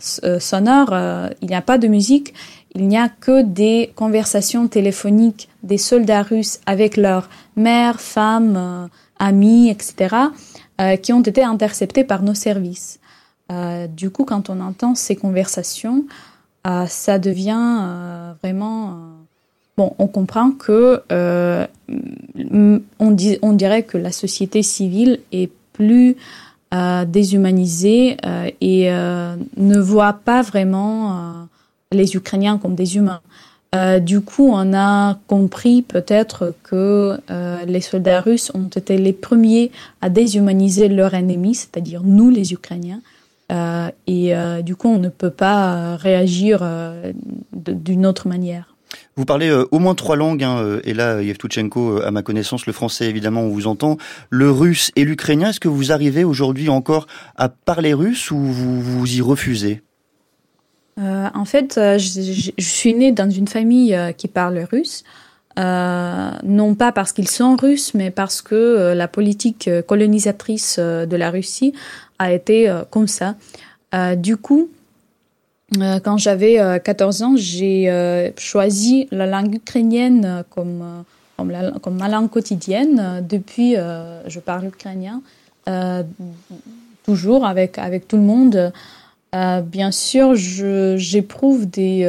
sonore, 0.00 0.96
il 1.40 1.48
n'y 1.48 1.54
a 1.54 1.62
pas 1.62 1.78
de 1.78 1.86
musique, 1.86 2.34
il 2.74 2.88
n'y 2.88 2.98
a 2.98 3.08
que 3.08 3.42
des 3.42 3.92
conversations 3.94 4.66
téléphoniques 4.66 5.48
des 5.62 5.78
soldats 5.78 6.22
russes 6.22 6.58
avec 6.66 6.96
leurs 6.96 7.28
mères, 7.54 8.00
femmes, 8.00 8.88
amis, 9.20 9.70
etc 9.70 10.16
euh, 10.80 10.96
qui 10.96 11.12
ont 11.12 11.22
été 11.22 11.42
interceptés 11.42 12.04
par 12.04 12.22
nos 12.22 12.34
services. 12.34 13.00
Euh, 13.50 13.86
du 13.86 14.10
coup, 14.10 14.24
quand 14.24 14.50
on 14.50 14.60
entend 14.60 14.94
ces 14.94 15.16
conversations, 15.16 16.04
euh, 16.66 16.86
ça 16.86 17.18
devient 17.18 17.80
euh, 17.80 18.32
vraiment... 18.42 18.90
Euh, 18.90 18.92
bon, 19.76 19.94
on 19.98 20.06
comprend 20.06 20.50
que 20.50 21.02
euh, 21.10 21.66
on, 22.98 23.10
dit, 23.10 23.38
on 23.42 23.52
dirait 23.54 23.84
que 23.84 23.96
la 23.96 24.12
société 24.12 24.62
civile 24.62 25.20
est 25.32 25.50
plus 25.72 26.16
déshumanisée 27.06 28.18
et 28.60 28.90
ne 28.90 29.78
voit 29.78 30.12
pas 30.12 30.42
vraiment 30.42 31.46
les 31.92 32.14
Ukrainiens 32.14 32.58
comme 32.58 32.74
des 32.74 32.96
humains. 32.96 33.22
Euh, 33.74 33.98
du 33.98 34.22
coup, 34.22 34.50
on 34.50 34.72
a 34.74 35.18
compris 35.26 35.82
peut-être 35.82 36.54
que 36.62 37.18
euh, 37.30 37.64
les 37.66 37.82
soldats 37.82 38.20
russes 38.20 38.50
ont 38.54 38.68
été 38.68 38.96
les 38.96 39.12
premiers 39.12 39.70
à 40.00 40.08
déshumaniser 40.08 40.88
leur 40.88 41.14
ennemi, 41.14 41.54
c'est-à-dire 41.54 42.02
nous, 42.02 42.30
les 42.30 42.52
Ukrainiens. 42.52 43.00
Euh, 43.50 43.90
et 44.06 44.32
du 44.62 44.76
coup, 44.76 44.88
on 44.88 44.98
ne 44.98 45.08
peut 45.08 45.30
pas 45.30 45.96
réagir 45.96 46.66
d'une 47.52 48.06
autre 48.06 48.28
manière. 48.28 48.74
Vous 49.16 49.24
parlez 49.24 49.50
au 49.70 49.78
moins 49.78 49.94
trois 49.94 50.16
langues, 50.16 50.44
hein, 50.44 50.80
et 50.84 50.94
là, 50.94 51.20
Yevtuchenko, 51.20 52.00
à 52.00 52.10
ma 52.10 52.22
connaissance, 52.22 52.66
le 52.66 52.72
français, 52.72 53.06
évidemment, 53.06 53.42
on 53.42 53.48
vous 53.48 53.66
entend, 53.66 53.98
le 54.30 54.50
russe 54.50 54.92
et 54.96 55.04
l'ukrainien. 55.04 55.50
Est-ce 55.50 55.60
que 55.60 55.68
vous 55.68 55.92
arrivez 55.92 56.24
aujourd'hui 56.24 56.68
encore 56.68 57.06
à 57.36 57.48
parler 57.48 57.92
russe 57.94 58.30
ou 58.30 58.38
vous, 58.38 58.80
vous 58.80 59.16
y 59.16 59.20
refusez? 59.20 59.82
Euh, 60.98 61.28
en 61.34 61.44
fait, 61.44 61.78
euh, 61.78 61.98
je, 61.98 62.50
suis 62.58 62.94
née 62.94 63.12
dans 63.12 63.30
une 63.30 63.46
famille 63.46 63.94
euh, 63.94 64.12
qui 64.12 64.28
parle 64.28 64.58
russe. 64.70 65.04
Non 65.56 66.76
pas 66.76 66.92
parce 66.92 67.12
qu'ils 67.12 67.28
sont 67.28 67.56
russes, 67.56 67.92
mais 67.92 68.10
parce 68.12 68.42
que 68.42 68.92
la 68.94 69.08
politique 69.08 69.68
colonisatrice 69.88 70.78
de 70.78 71.16
la 71.16 71.32
Russie 71.32 71.72
a 72.20 72.32
été 72.32 72.72
comme 72.90 73.08
ça. 73.08 73.34
du 74.14 74.36
coup, 74.36 74.68
quand 75.76 76.16
j'avais 76.16 76.80
14 76.84 77.22
ans, 77.22 77.34
j'ai 77.34 78.32
choisi 78.36 79.08
la 79.10 79.26
langue 79.26 79.56
ukrainienne 79.56 80.44
comme, 80.50 81.04
comme, 81.36 81.52
comme, 81.82 81.96
ma 81.96 82.08
langue 82.08 82.30
quotidienne. 82.30 83.26
Depuis, 83.28 83.74
je 83.74 84.38
parle 84.38 84.66
ukrainien 84.66 85.22
toujours 87.04 87.44
avec, 87.44 87.78
avec 87.78 88.06
tout 88.06 88.16
le 88.16 88.22
monde. 88.22 88.72
Bien 89.32 89.90
sûr, 89.90 90.34
j'éprouve 90.34 91.66
des 91.66 92.04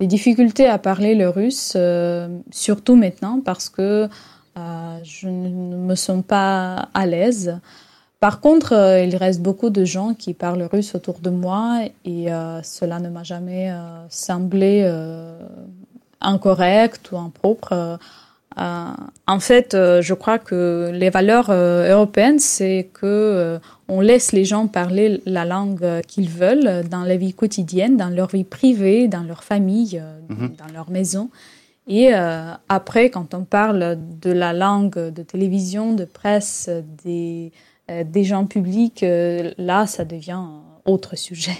des 0.00 0.06
difficultés 0.06 0.66
à 0.66 0.78
parler 0.78 1.14
le 1.14 1.28
russe, 1.28 1.72
euh, 1.76 2.28
surtout 2.50 2.96
maintenant 2.96 3.40
parce 3.44 3.68
que 3.68 4.08
euh, 4.56 4.98
je 5.02 5.28
ne 5.28 5.76
me 5.76 5.94
sens 5.94 6.22
pas 6.26 6.88
à 6.94 7.06
l'aise. 7.06 7.58
Par 8.20 8.40
contre, 8.40 8.74
euh, 8.74 9.02
il 9.02 9.16
reste 9.16 9.40
beaucoup 9.40 9.70
de 9.70 9.84
gens 9.84 10.14
qui 10.14 10.34
parlent 10.34 10.62
russe 10.62 10.94
autour 10.94 11.18
de 11.20 11.30
moi 11.30 11.80
et 12.04 12.26
cela 12.62 12.98
ne 13.00 13.08
m'a 13.08 13.22
jamais 13.24 13.72
semblé 14.08 14.84
incorrect 16.20 17.12
ou 17.12 17.18
impropre. 17.18 17.98
En 18.58 19.40
fait, 19.40 19.76
je 19.76 20.14
crois 20.14 20.38
que 20.38 20.90
les 20.92 21.10
valeurs 21.10 21.50
européennes, 21.50 22.38
c'est 22.38 22.90
que 22.92 23.60
on 23.88 24.00
laisse 24.00 24.32
les 24.32 24.44
gens 24.44 24.66
parler 24.66 25.22
la 25.24 25.46
langue 25.46 26.02
qu'ils 26.06 26.28
veulent 26.28 26.86
dans 26.88 27.04
la 27.04 27.16
vie 27.16 27.32
quotidienne, 27.32 27.96
dans 27.96 28.10
leur 28.10 28.28
vie 28.28 28.44
privée, 28.44 29.08
dans 29.08 29.22
leur 29.22 29.42
famille, 29.42 30.00
euh, 30.02 30.20
mhm. 30.28 30.56
dans 30.56 30.72
leur 30.72 30.90
maison. 30.90 31.30
Et 31.86 32.14
euh, 32.14 32.52
après, 32.68 33.08
quand 33.08 33.32
on 33.32 33.44
parle 33.44 33.98
de 34.20 34.30
la 34.30 34.52
langue 34.52 34.98
de 34.98 35.22
télévision, 35.22 35.94
de 35.94 36.04
presse, 36.04 36.68
des, 37.02 37.50
euh, 37.90 38.04
des 38.04 38.24
gens 38.24 38.44
publics, 38.44 39.04
là, 39.56 39.86
ça 39.86 40.04
devient 40.04 40.42
autre 40.84 41.16
sujet. 41.16 41.56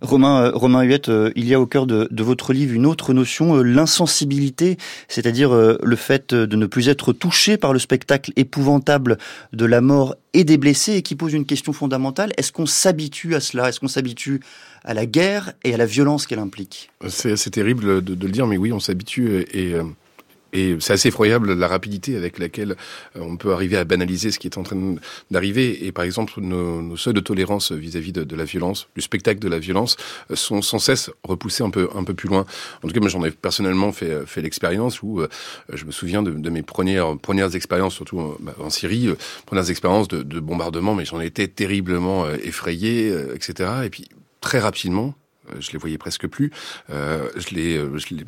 Romain, 0.00 0.44
euh, 0.44 0.50
Romain 0.52 0.82
Huette, 0.82 1.08
euh, 1.08 1.32
il 1.36 1.46
y 1.46 1.54
a 1.54 1.60
au 1.60 1.66
cœur 1.66 1.86
de, 1.86 2.08
votre 2.22 2.52
livre 2.52 2.74
une 2.74 2.86
autre 2.86 3.12
notion, 3.12 3.56
euh, 3.56 3.62
l'insensibilité, 3.62 4.76
c'est-à-dire 5.08 5.52
le 5.52 5.96
fait 5.96 6.34
de 6.34 6.56
ne 6.56 6.66
plus 6.66 6.88
être 6.88 7.12
touché 7.12 7.56
par 7.56 7.72
le 7.72 7.78
spectacle 7.78 8.32
épouvantable 8.36 9.18
de 9.52 9.64
la 9.64 9.80
mort 9.80 10.14
et 10.34 10.44
des 10.44 10.56
blessés, 10.56 10.94
et 10.94 11.02
qui 11.02 11.14
pose 11.14 11.32
une 11.32 11.46
question 11.46 11.72
fondamentale. 11.72 12.32
Est-ce 12.36 12.52
qu'on 12.52 12.66
s'habitue 12.66 13.34
à 13.34 13.40
cela? 13.40 13.68
Est-ce 13.68 13.80
qu'on 13.80 13.88
s'habitue 13.88 14.40
à 14.84 14.94
la 14.94 15.06
guerre 15.06 15.52
et 15.64 15.74
à 15.74 15.76
la 15.76 15.86
violence 15.86 16.26
qu'elle 16.26 16.38
implique? 16.38 16.90
C'est 17.08 17.50
terrible 17.50 18.02
de, 18.02 18.14
le 18.14 18.32
dire, 18.32 18.46
mais 18.46 18.56
oui, 18.56 18.72
on 18.72 18.80
s'habitue 18.80 19.44
et 19.52 19.74
c'est 20.52 20.92
assez 20.92 21.08
effroyable 21.08 21.54
la 21.54 21.68
rapidité 21.68 22.16
avec 22.16 22.38
laquelle 22.38 22.76
euh, 23.16 23.20
on 23.20 23.36
peut 23.36 23.52
arriver 23.52 23.76
à 23.76 23.84
banaliser 23.84 24.30
ce 24.30 24.38
qui 24.38 24.46
est 24.46 24.58
en 24.58 24.62
train 24.62 24.96
d'arriver. 25.30 25.86
Et 25.86 25.92
par 25.92 26.04
exemple, 26.04 26.34
nos, 26.40 26.82
nos 26.82 26.96
seuils 26.96 27.14
de 27.14 27.20
tolérance 27.20 27.72
vis-à-vis 27.72 28.12
de, 28.12 28.24
de, 28.24 28.36
la 28.36 28.44
violence, 28.44 28.88
du 28.94 29.02
spectacle 29.02 29.40
de 29.40 29.48
la 29.48 29.58
violence, 29.58 29.96
euh, 30.30 30.36
sont 30.36 30.62
sans 30.62 30.78
cesse 30.78 31.10
repoussés 31.22 31.62
un 31.62 31.70
peu 31.70 31.88
un 31.94 32.04
peu 32.04 32.14
plus 32.14 32.28
loin. 32.28 32.46
En 32.82 32.88
tout 32.88 32.94
cas, 32.94 33.00
moi, 33.00 33.08
j'en 33.08 33.24
ai 33.24 33.30
personnellement 33.30 33.92
fait 33.92 34.26
fait 34.26 34.42
l'expérience 34.42 35.02
où 35.02 35.20
euh, 35.20 35.28
je 35.72 35.84
me 35.84 35.90
souviens 35.92 36.22
de, 36.22 36.30
de, 36.30 36.50
mes 36.50 36.62
premières 36.62 37.16
premières 37.18 37.54
expériences, 37.54 37.94
surtout 37.94 38.36
bah, 38.40 38.54
en 38.58 38.70
Syrie, 38.70 39.08
premières 39.46 39.70
expériences 39.70 40.08
de, 40.08 40.22
de 40.22 40.40
bombardement, 40.40 40.94
mais 40.94 41.04
j'en 41.04 41.20
étais 41.20 41.48
terriblement 41.48 42.28
effrayé, 42.30 43.12
etc. 43.34 43.70
Et 43.84 43.90
puis 43.90 44.08
très 44.40 44.58
rapidement, 44.58 45.14
euh, 45.14 45.21
je 45.60 45.72
les 45.72 45.78
voyais 45.78 45.98
presque 45.98 46.26
plus. 46.26 46.50
Euh, 46.90 47.28
je 47.36 47.54
les, 47.54 47.76
euh, 47.76 47.98
je 47.98 48.14
les 48.14 48.24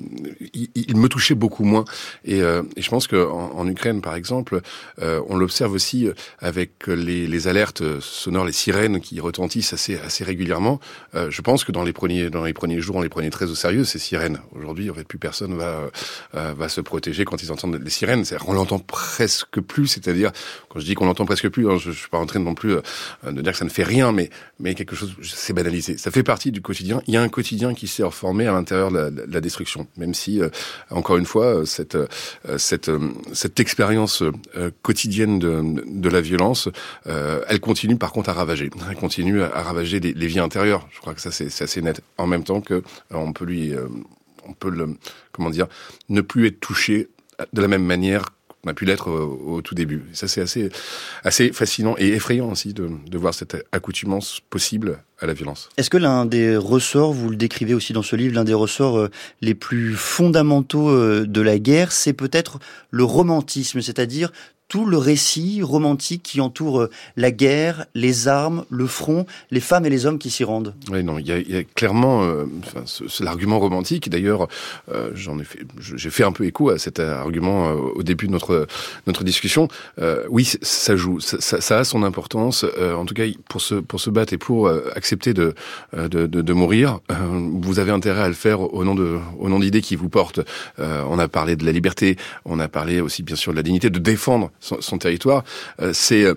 il, 0.74 0.96
me 0.96 1.08
touchait 1.08 1.34
beaucoup 1.34 1.64
moins. 1.64 1.84
Et, 2.24 2.40
euh, 2.42 2.62
et 2.76 2.82
je 2.82 2.90
pense 2.90 3.06
qu'en 3.06 3.52
en, 3.54 3.68
Ukraine, 3.68 4.00
par 4.00 4.14
exemple, 4.14 4.60
euh, 5.00 5.20
on 5.28 5.36
l'observe 5.36 5.72
aussi 5.72 6.08
avec 6.38 6.86
les, 6.86 7.26
les, 7.26 7.48
alertes 7.48 8.00
sonores, 8.00 8.44
les 8.44 8.52
sirènes 8.52 9.00
qui 9.00 9.20
retentissent 9.20 9.72
assez, 9.72 9.98
assez 9.98 10.24
régulièrement. 10.24 10.80
Euh, 11.14 11.30
je 11.30 11.42
pense 11.42 11.64
que 11.64 11.72
dans 11.72 11.82
les 11.82 11.92
premiers, 11.92 12.30
dans 12.30 12.44
les 12.44 12.52
premiers 12.52 12.80
jours, 12.80 12.96
on 12.96 13.02
les 13.02 13.08
prenait 13.08 13.30
très 13.30 13.46
au 13.46 13.54
sérieux 13.54 13.84
ces 13.84 13.98
sirènes. 13.98 14.40
Aujourd'hui, 14.54 14.90
en 14.90 14.94
fait, 14.94 15.04
plus 15.04 15.18
personne 15.18 15.54
va, 15.54 15.90
va 16.32 16.68
se 16.68 16.80
protéger 16.80 17.24
quand 17.24 17.42
ils 17.42 17.52
entendent 17.52 17.80
les 17.82 17.90
sirènes. 17.90 18.24
On 18.46 18.52
l'entend 18.52 18.78
presque 18.78 19.60
plus. 19.60 19.86
C'est-à-dire, 19.86 20.32
quand 20.68 20.80
je 20.80 20.84
dis 20.84 20.94
qu'on 20.94 21.06
l'entend 21.06 21.24
presque 21.24 21.48
plus, 21.48 21.68
hein, 21.68 21.76
je, 21.78 21.90
je 21.90 21.98
suis 21.98 22.08
pas 22.08 22.18
en 22.18 22.26
train 22.26 22.40
non 22.40 22.54
plus 22.54 22.76
de 23.24 23.42
dire 23.42 23.52
que 23.52 23.58
ça 23.58 23.64
ne 23.64 23.70
fait 23.70 23.84
rien, 23.84 24.12
mais, 24.12 24.30
mais 24.58 24.74
quelque 24.74 24.96
chose, 24.96 25.14
c'est 25.22 25.52
banalisé. 25.52 25.96
Ça 25.98 26.10
fait 26.10 26.22
partie 26.22 26.52
du 26.52 26.60
quotidien 26.60 27.02
il 27.14 27.18
y 27.18 27.20
a 27.20 27.22
un 27.22 27.28
quotidien 27.28 27.74
qui 27.74 27.86
s'est 27.86 28.02
reformé 28.02 28.48
à 28.48 28.52
l'intérieur 28.52 28.90
de, 28.90 29.24
la, 29.28 29.40
destruction, 29.40 29.86
même 29.96 30.14
si, 30.14 30.40
euh, 30.40 30.48
encore 30.90 31.16
une 31.16 31.26
fois, 31.26 31.60
euh, 31.60 31.64
cette, 31.64 31.94
euh, 31.94 32.08
cette, 32.58 32.90
cette 33.32 33.60
expérience 33.60 34.24
quotidienne 34.82 35.38
de, 35.38 35.62
de, 35.86 36.08
la 36.08 36.20
violence, 36.20 36.68
elle 37.06 37.60
continue 37.60 37.96
par 37.96 38.10
contre 38.10 38.30
à 38.30 38.32
ravager. 38.32 38.68
Elle 38.90 38.96
continue 38.96 39.42
à 39.42 39.62
ravager 39.62 40.00
les, 40.00 40.12
les 40.12 40.26
vies 40.26 40.40
intérieures. 40.40 40.88
Je 40.90 40.98
crois 40.98 41.14
que 41.14 41.20
ça 41.20 41.30
c'est 41.30 41.62
assez 41.62 41.82
net. 41.82 42.00
En 42.18 42.26
même 42.26 42.42
temps 42.42 42.60
que 42.60 42.82
on 43.12 43.32
peut 43.32 43.44
lui, 43.44 43.72
on 44.48 44.52
peut 44.52 44.70
le, 44.70 44.96
comment 45.30 45.50
dire, 45.50 45.68
ne 46.08 46.20
plus 46.20 46.48
être 46.48 46.58
touché 46.58 47.08
de 47.52 47.62
la 47.62 47.68
même 47.68 47.84
manière 47.84 48.24
on 48.64 48.70
a 48.70 48.74
pu 48.74 48.84
l'être 48.84 49.10
au, 49.10 49.60
tout 49.62 49.74
début. 49.74 50.04
ça, 50.12 50.28
c'est 50.28 50.40
assez, 50.40 50.70
assez 51.22 51.52
fascinant 51.52 51.94
et 51.98 52.08
effrayant 52.08 52.50
aussi 52.50 52.72
de, 52.72 52.88
de 53.06 53.18
voir 53.18 53.34
cette 53.34 53.56
accoutumance 53.72 54.40
possible 54.50 54.98
à 55.20 55.26
la 55.26 55.34
violence. 55.34 55.68
Est-ce 55.76 55.90
que 55.90 55.96
l'un 55.96 56.26
des 56.26 56.56
ressorts, 56.56 57.12
vous 57.12 57.30
le 57.30 57.36
décrivez 57.36 57.74
aussi 57.74 57.92
dans 57.92 58.02
ce 58.02 58.16
livre, 58.16 58.34
l'un 58.34 58.44
des 58.44 58.54
ressorts 58.54 58.98
euh, 58.98 59.10
les 59.40 59.54
plus 59.54 59.94
fondamentaux 59.94 60.88
euh, 60.88 61.24
de 61.26 61.40
la 61.40 61.58
guerre, 61.58 61.92
c'est 61.92 62.12
peut-être 62.12 62.58
le 62.90 63.04
romantisme, 63.04 63.80
c'est-à-dire 63.80 64.32
tout 64.68 64.86
le 64.86 64.96
récit 64.96 65.62
romantique 65.62 66.22
qui 66.22 66.40
entoure 66.40 66.82
euh, 66.82 66.90
la 67.16 67.30
guerre, 67.30 67.86
les 67.94 68.28
armes, 68.28 68.64
le 68.70 68.86
front, 68.86 69.26
les 69.50 69.60
femmes 69.60 69.86
et 69.86 69.90
les 69.90 70.06
hommes 70.06 70.18
qui 70.18 70.30
s'y 70.30 70.44
rendent. 70.44 70.74
Oui, 70.90 71.04
non, 71.04 71.18
il 71.18 71.26
y 71.26 71.52
y 71.52 71.56
a 71.56 71.64
clairement 71.64 72.22
euh, 72.22 72.46
c'est 72.86 73.24
l'argument 73.24 73.58
romantique. 73.58 74.08
D'ailleurs, 74.08 74.48
euh, 74.92 75.10
j'en 75.14 75.38
ai 75.38 75.44
j'ai 75.78 76.10
fait 76.10 76.24
un 76.24 76.32
peu 76.32 76.44
écho 76.44 76.70
à 76.70 76.78
cet 76.78 77.00
argument 77.00 77.68
euh, 77.68 77.74
au 77.74 78.02
début 78.02 78.26
de 78.26 78.32
notre 78.32 78.66
notre 79.06 79.24
discussion. 79.24 79.68
Euh, 80.00 80.24
oui, 80.28 80.44
ça 80.62 80.96
joue, 80.96 81.20
ça, 81.20 81.40
ça, 81.40 81.60
ça, 81.60 81.78
a 81.78 81.84
son 81.84 82.02
importance. 82.02 82.64
en 82.64 83.04
tout 83.04 83.14
cas, 83.14 83.24
pour 83.48 83.60
se 83.60 83.74
pour 83.74 84.00
se 84.00 84.10
battre 84.10 84.32
et 84.32 84.38
pour 84.38 84.68
accepter 84.94 85.34
de 85.34 85.54
de, 85.96 86.26
de, 86.26 86.42
de 86.42 86.52
mourir, 86.52 87.00
vous 87.08 87.78
avez 87.78 87.90
intérêt 87.90 88.22
à 88.22 88.28
le 88.28 88.34
faire 88.34 88.60
au 88.60 88.84
nom 88.84 88.94
de 88.94 89.18
au 89.38 89.48
nom 89.48 89.58
d'idées 89.58 89.82
qui 89.82 89.96
vous 89.96 90.08
portent. 90.08 90.40
on 90.78 91.18
a 91.18 91.28
parlé 91.28 91.56
de 91.56 91.64
la 91.64 91.72
liberté, 91.72 92.16
on 92.44 92.58
a 92.58 92.68
parlé 92.68 93.00
aussi 93.00 93.22
bien 93.22 93.36
sûr 93.36 93.52
de 93.52 93.56
la 93.56 93.62
dignité, 93.62 93.90
de 93.90 93.98
défendre 93.98 94.50
son, 94.60 94.98
territoire. 94.98 95.44
Euh, 95.80 95.90
c'est 95.92 96.24
euh, 96.24 96.34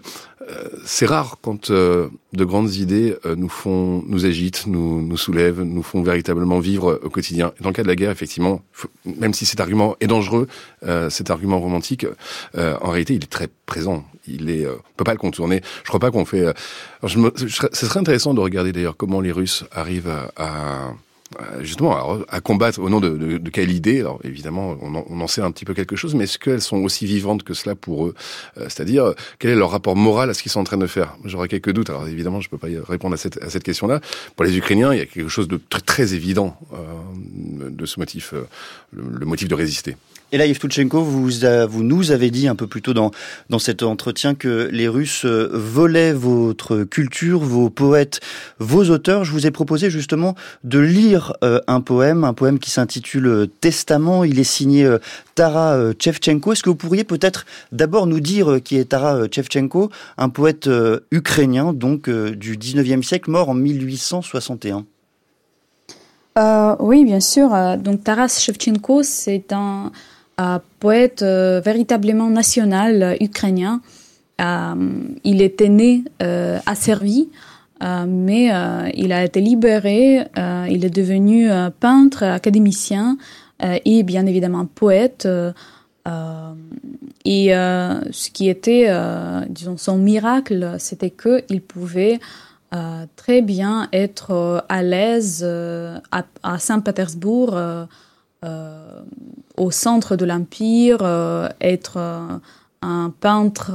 c'est 0.85 1.05
rare 1.05 1.39
quand 1.41 1.71
euh, 1.71 2.07
de 2.31 2.45
grandes 2.45 2.75
idées 2.75 3.17
nous 3.35 3.49
font, 3.49 4.01
nous 4.07 4.25
agitent, 4.25 4.65
nous, 4.65 5.01
nous 5.01 5.17
soulèvent, 5.17 5.61
nous 5.61 5.83
font 5.83 6.01
véritablement 6.03 6.59
vivre 6.59 7.01
au 7.03 7.09
quotidien. 7.09 7.51
Dans 7.59 7.69
le 7.69 7.73
cas 7.73 7.83
de 7.83 7.87
la 7.87 7.97
guerre, 7.97 8.11
effectivement, 8.11 8.61
même 9.05 9.33
si 9.33 9.45
cet 9.45 9.59
argument 9.59 9.97
est 9.99 10.07
dangereux, 10.07 10.47
cet 11.09 11.31
argument 11.31 11.59
romantique, 11.59 12.05
en 12.55 12.89
réalité, 12.89 13.15
il 13.15 13.23
est 13.23 13.29
très 13.29 13.49
présent. 13.65 14.05
Il 14.25 14.49
est, 14.49 14.65
on 14.65 14.79
peut 14.95 15.03
pas 15.03 15.11
le 15.11 15.19
contourner. 15.19 15.61
Je 15.83 15.87
crois 15.89 15.99
pas 15.99 16.11
qu'on 16.11 16.23
fait. 16.23 16.45
je 17.03 17.17
me, 17.17 17.33
ce 17.35 17.47
serait 17.85 17.99
intéressant 17.99 18.33
de 18.33 18.39
regarder 18.39 18.71
d'ailleurs 18.71 18.95
comment 18.95 19.19
les 19.19 19.33
Russes 19.33 19.65
arrivent 19.73 20.13
à 20.37 20.87
euh, 20.87 20.91
justement 21.61 22.23
à, 22.29 22.41
combattre 22.41 22.79
au 22.79 22.89
nom 22.89 22.99
de, 22.99 23.09
de, 23.09 23.37
de, 23.37 23.49
quelle 23.49 23.71
idée 23.71 23.99
Alors 23.99 24.19
évidemment, 24.23 24.77
on 24.81 24.95
en, 24.95 25.05
on 25.09 25.21
en, 25.21 25.27
sait 25.27 25.41
un 25.41 25.51
petit 25.51 25.65
peu 25.65 25.73
quelque 25.73 25.95
chose, 25.95 26.15
mais 26.15 26.25
est-ce 26.25 26.39
qu'elles 26.39 26.61
sont 26.61 26.77
aussi 26.77 27.05
vivantes 27.05 27.43
que 27.43 27.53
cela 27.53 27.75
pour 27.75 28.07
eux? 28.07 28.15
Euh, 28.57 28.63
C'est-à-dire, 28.63 29.13
quel 29.39 29.51
est 29.51 29.55
leur 29.55 29.71
rapport 29.71 29.95
moral 29.95 30.29
à 30.29 30.33
ce 30.33 30.41
qu'ils 30.41 30.51
sont 30.51 30.59
en 30.59 30.65
train 30.65 30.77
de 30.77 30.87
faire? 30.87 31.15
J'aurais 31.25 31.47
quelques 31.47 31.71
doutes. 31.71 31.89
Alors 31.89 32.07
évidemment, 32.07 32.41
je 32.41 32.49
peux 32.49 32.57
pas 32.57 32.67
répondre 32.87 33.13
à 33.13 33.17
cette, 33.17 33.41
à 33.41 33.49
cette 33.49 33.63
question-là. 33.63 34.01
Pour 34.35 34.45
les 34.45 34.57
Ukrainiens, 34.57 34.93
il 34.93 34.99
y 34.99 35.01
a 35.01 35.05
quelque 35.05 35.29
chose 35.29 35.47
de 35.47 35.59
très, 35.69 35.81
très 35.81 36.13
évident 36.13 36.57
euh, 36.73 37.69
de 37.69 37.85
ce 37.85 37.99
motif, 37.99 38.33
euh, 38.33 38.47
le 38.93 39.25
motif 39.25 39.47
de 39.47 39.55
résister. 39.55 39.95
Et 40.33 40.37
là, 40.37 40.45
Yves 40.45 40.59
Tuchenko, 40.59 41.03
vous, 41.03 41.29
vous 41.69 41.83
nous 41.83 42.11
avez 42.11 42.31
dit 42.31 42.49
un 42.49 42.55
peu 42.55 42.67
plus 42.67 42.81
tôt 42.81 42.93
dans, 42.93 43.11
dans 43.49 43.59
cet 43.59 43.81
entretien 43.81 44.35
que 44.35 44.69
les 44.73 44.89
Russes 44.89 45.23
euh, 45.23 45.49
volaient 45.53 46.11
votre 46.11 46.83
culture, 46.83 47.39
vos 47.39 47.69
poètes, 47.69 48.19
vos 48.59 48.89
auteurs. 48.89 49.23
Je 49.23 49.31
vous 49.31 49.47
ai 49.47 49.51
proposé 49.51 49.89
justement 49.89 50.35
de 50.65 50.79
lire 50.79 51.31
euh, 51.45 51.61
un 51.67 51.79
poème, 51.79 52.25
un 52.25 52.33
poème 52.33 52.59
qui 52.59 52.71
s'intitule 52.71 53.27
euh, 53.27 53.47
Testament. 53.61 54.25
Il 54.25 54.37
est 54.37 54.43
signé 54.43 54.85
Tara 55.35 55.91
Chevchenko. 55.97 56.51
Est-ce 56.51 56.63
que 56.63 56.69
vous 56.69 56.75
pourriez 56.75 57.05
peut-être 57.05 57.45
d'abord 57.71 58.05
nous 58.05 58.19
dire 58.19 58.59
qui 58.61 58.75
est 58.75 58.89
Tara 58.89 59.29
Chevchenko, 59.31 59.89
un 60.17 60.27
poète 60.27 60.69
ukrainien 61.11 61.71
donc 61.71 62.09
du 62.09 62.57
19e 62.57 63.01
siècle, 63.01 63.31
mort 63.31 63.47
en 63.49 63.53
1861 63.53 64.85
Oui, 66.79 67.05
bien 67.05 67.19
sûr. 67.21 67.49
Donc 67.77 68.03
Taras 68.03 68.39
Shevchenko, 68.39 69.03
c'est 69.03 69.53
un 69.53 69.91
poète 70.79 71.21
euh, 71.21 71.61
véritablement 71.63 72.29
national 72.29 73.03
euh, 73.03 73.15
ukrainien. 73.19 73.81
Euh, 74.39 74.75
il 75.23 75.41
était 75.41 75.69
né 75.69 76.03
asservi, 76.67 77.29
mais 77.81 78.51
il 78.93 79.11
a 79.11 79.23
été 79.23 79.41
libéré. 79.41 80.27
il 80.69 80.85
est 80.85 80.95
devenu 80.95 81.49
peintre, 81.79 82.21
académicien 82.21 83.17
et 83.63 84.03
bien 84.03 84.27
évidemment 84.27 84.67
poète. 84.67 85.27
et 87.25 87.47
ce 87.49 88.29
qui 88.29 88.47
était, 88.47 88.91
disons, 89.49 89.77
son 89.77 89.97
miracle, 89.97 90.75
c'était 90.77 91.09
qu'il 91.11 91.61
pouvait 91.61 92.19
très 93.15 93.41
bien 93.41 93.89
être 93.91 94.63
à 94.69 94.83
l'aise 94.83 95.43
à, 96.11 96.59
Saint-Pétersbourg, 96.59 97.57
au 99.57 99.71
centre 99.71 100.15
de 100.15 100.25
l'Empire, 100.25 100.99
être 101.61 101.97
un 102.81 103.09
peintre, 103.19 103.71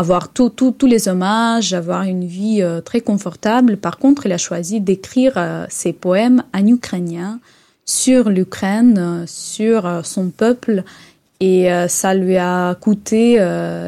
avoir 0.00 0.28
tous 0.30 0.86
les 0.86 1.08
hommages, 1.08 1.74
avoir 1.74 2.04
une 2.04 2.24
vie 2.24 2.62
euh, 2.62 2.80
très 2.80 3.02
confortable. 3.02 3.76
Par 3.76 3.98
contre, 3.98 4.24
il 4.24 4.32
a 4.32 4.38
choisi 4.38 4.80
d'écrire 4.80 5.34
euh, 5.36 5.66
ses 5.68 5.92
poèmes 5.92 6.42
en 6.54 6.66
ukrainien 6.66 7.38
sur 7.84 8.30
l'Ukraine, 8.30 8.96
euh, 8.98 9.24
sur 9.26 10.00
son 10.04 10.30
peuple. 10.30 10.84
Et 11.42 11.70
ça 11.88 12.12
lui 12.12 12.36
a 12.36 12.74
coûté 12.74 13.42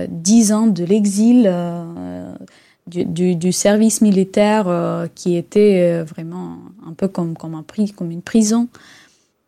dix 0.09 0.53
ans 0.53 0.67
de 0.67 0.85
l'exil, 0.85 1.53
du, 2.88 3.52
service 3.52 4.02
militaire 4.02 5.08
qui 5.14 5.36
était 5.36 6.02
vraiment 6.04 6.60
un 6.88 6.94
peu 6.94 7.08
comme, 7.08 7.36
comme, 7.36 7.56
un, 7.56 7.66
comme 7.96 8.12
une 8.12 8.22
prison. 8.22 8.70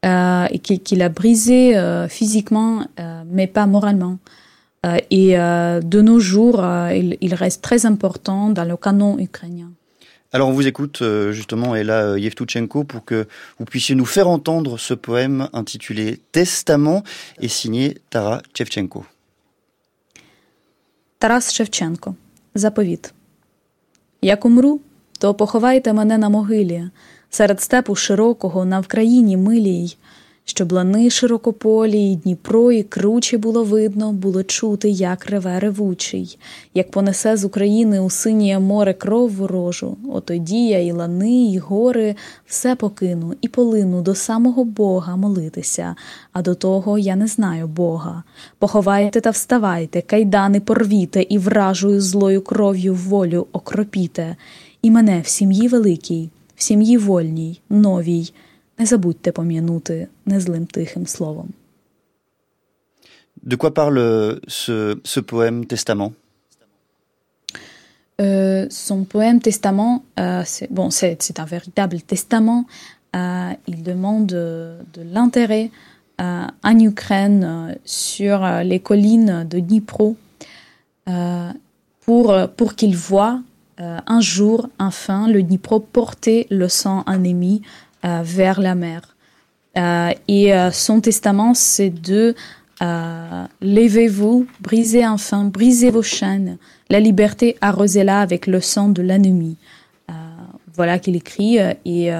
et 0.03 0.59
qu'il 0.59 1.01
a 1.01 1.09
brisé 1.09 1.73
physiquement, 2.09 2.85
mais 3.31 3.47
pas 3.47 3.65
moralement. 3.65 4.17
Euh, 4.85 4.97
et 5.09 5.37
euh, 5.37 5.81
de 5.81 6.01
nos 6.01 6.19
jours, 6.19 6.63
euh, 6.63 6.93
il, 6.93 7.33
reste 7.33 7.61
très 7.61 7.85
important 7.85 8.49
dans 8.49 8.63
le 8.63 8.77
canon 8.77 9.19
ukrainien. 9.19 9.71
Alors 10.31 10.49
on 10.49 10.53
vous 10.53 10.67
écoute 10.67 11.01
justement, 11.31 11.75
Ella 11.75 12.17
Yevtuchenko, 12.17 12.83
pour 12.83 13.03
que 13.03 13.27
vous 13.57 13.65
puissiez 13.65 13.95
nous 13.95 14.05
faire 14.05 14.27
entendre 14.27 14.77
ce 14.77 14.93
poème 14.93 15.49
intitulé 15.53 16.19
Testament 16.31 17.03
et 17.41 17.47
signé 17.47 17.97
Tara 18.11 18.41
Shevchenko. 18.55 19.05
Тарас 21.19 21.51
Шевченко. 21.51 22.15
Заповіт. 22.55 23.12
Як 24.24 24.44
умру, 24.44 24.80
то 25.18 25.34
поховайте 25.34 25.92
мене 25.92 26.18
на 26.18 26.28
могилі, 26.28 26.90
серед 27.30 27.60
степу 27.60 27.94
широкого 27.94 28.64
на 28.64 28.80
Вкраїні 28.80 29.36
милій, 29.36 29.96
щоб 30.44 30.72
лани 30.72 31.10
широкополі, 31.10 32.12
і 32.12 32.16
Дніпро, 32.16 32.72
і 32.72 32.82
круче 32.82 33.38
було 33.38 33.64
видно, 33.64 34.12
було 34.12 34.42
чути, 34.42 34.88
як 34.88 35.26
реве 35.26 35.60
ревучий, 35.60 36.38
як 36.74 36.90
понесе 36.90 37.36
з 37.36 37.44
України 37.44 38.00
у 38.00 38.10
синє 38.10 38.58
море 38.58 38.94
кров 38.94 39.30
ворожу, 39.30 39.96
отоді 40.08 40.66
я 40.66 40.78
і 40.78 40.92
лани, 40.92 41.44
і 41.52 41.58
гори 41.58 42.16
все 42.46 42.76
покину 42.76 43.34
і 43.40 43.48
полину 43.48 44.02
до 44.02 44.14
самого 44.14 44.64
Бога 44.64 45.16
молитися, 45.16 45.96
а 46.32 46.42
до 46.42 46.54
того 46.54 46.98
я 46.98 47.16
не 47.16 47.26
знаю 47.26 47.66
Бога. 47.66 48.22
Поховайте 48.58 49.20
та 49.20 49.30
вставайте, 49.30 50.02
кайдани 50.02 50.60
порвіте, 50.60 51.22
і 51.22 51.38
вражою 51.38 52.00
злою 52.00 52.42
кров'ю 52.42 52.94
волю 52.94 53.46
окропіте, 53.52 54.36
і 54.82 54.90
мене 54.90 55.20
в 55.20 55.28
сім'ї 55.28 55.68
великій, 55.68 56.30
в 56.56 56.62
сім'ї 56.62 56.98
вольній, 56.98 57.60
новій. 57.70 58.32
Не 58.79 58.85
забудьте 58.85 59.31
пом'янути 59.31 60.07
незлим 60.25 60.65
тихим 60.67 61.05
словом. 61.05 61.53
De 63.41 63.55
quoi 63.55 63.73
parle 63.73 64.39
ce, 64.47 64.99
ce 65.03 65.19
poème 65.21 65.65
Testament 65.65 66.13
euh, 68.19 68.67
Son 68.69 69.05
poème 69.05 69.39
Testament, 69.41 70.03
euh, 70.19 70.43
c'est 70.45 70.71
bon, 70.71 70.89
c'est 70.89 71.39
un 71.39 71.45
véritable 71.45 72.01
testament. 72.01 72.65
Euh, 73.15 73.51
il 73.67 73.83
demande 73.83 74.27
de, 74.27 74.75
de 74.93 75.01
l'intérêt 75.01 75.71
euh, 76.21 76.45
en 76.63 76.79
Ukraine 76.79 77.43
euh, 77.43 77.75
sur 77.85 78.43
euh, 78.43 78.63
les 78.63 78.79
collines 78.79 79.45
de 79.49 79.59
Dnipro 79.59 80.15
pour, 82.05 82.35
pour 82.55 82.75
qu'il 82.75 82.95
voit 82.95 83.41
un 83.79 84.21
jour, 84.21 84.69
enfin, 84.77 85.27
le 85.27 85.41
Dnipro 85.41 85.79
porter 85.79 86.45
le 86.51 86.67
sang 86.67 87.03
ennemi 87.07 87.63
euh, 87.92 87.92
vers 88.04 88.60
la 88.60 88.74
mer. 88.74 89.14
Euh, 89.76 90.10
et 90.28 90.54
euh, 90.54 90.70
son 90.70 91.00
testament, 91.00 91.54
c'est 91.54 91.90
de 91.90 92.34
levez-vous, 93.62 94.46
brisez 94.60 95.06
enfin, 95.06 95.44
brisez 95.44 95.90
vos 95.90 96.02
chaînes, 96.02 96.58
la 96.90 97.00
liberté 97.00 97.56
arrosez-la 97.62 98.20
avec 98.20 98.46
le 98.46 98.60
sang 98.60 98.90
de 98.90 99.00
l'ennemi. 99.00 99.56
voilà 100.74 100.98
qu'il 100.98 101.16
écrit. 101.16 101.56
Et 101.86 102.10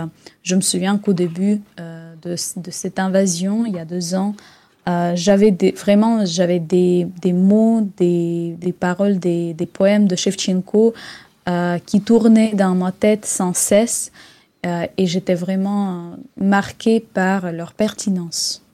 je 0.42 0.54
me 0.54 0.62
souviens 0.62 0.96
qu'au 0.96 1.12
début 1.12 1.60
de, 1.76 2.34
cette 2.36 2.98
invasion, 2.98 3.66
il 3.66 3.74
y 3.74 3.78
a 3.78 3.84
deux 3.84 4.14
ans, 4.14 4.34
j'avais 4.86 5.54
vraiment 5.76 6.24
j'avais 6.24 6.60
des, 6.60 7.06
mots, 7.26 7.86
des, 7.98 8.74
paroles, 8.80 9.18
des, 9.18 9.68
poèmes 9.70 10.06
de 10.06 10.16
Shevchenko 10.16 10.94
qui 11.84 12.00
tournaient 12.00 12.54
dans 12.54 12.74
ma 12.74 12.90
tête 12.90 13.26
sans 13.26 13.52
cesse. 13.52 14.10
Euh, 14.64 14.86
et 14.96 15.06
j'étais 15.06 15.34
vraiment 15.34 16.16
marquée 16.36 17.00
par 17.00 17.52
leur 17.52 17.72
pertinence. 17.72 18.64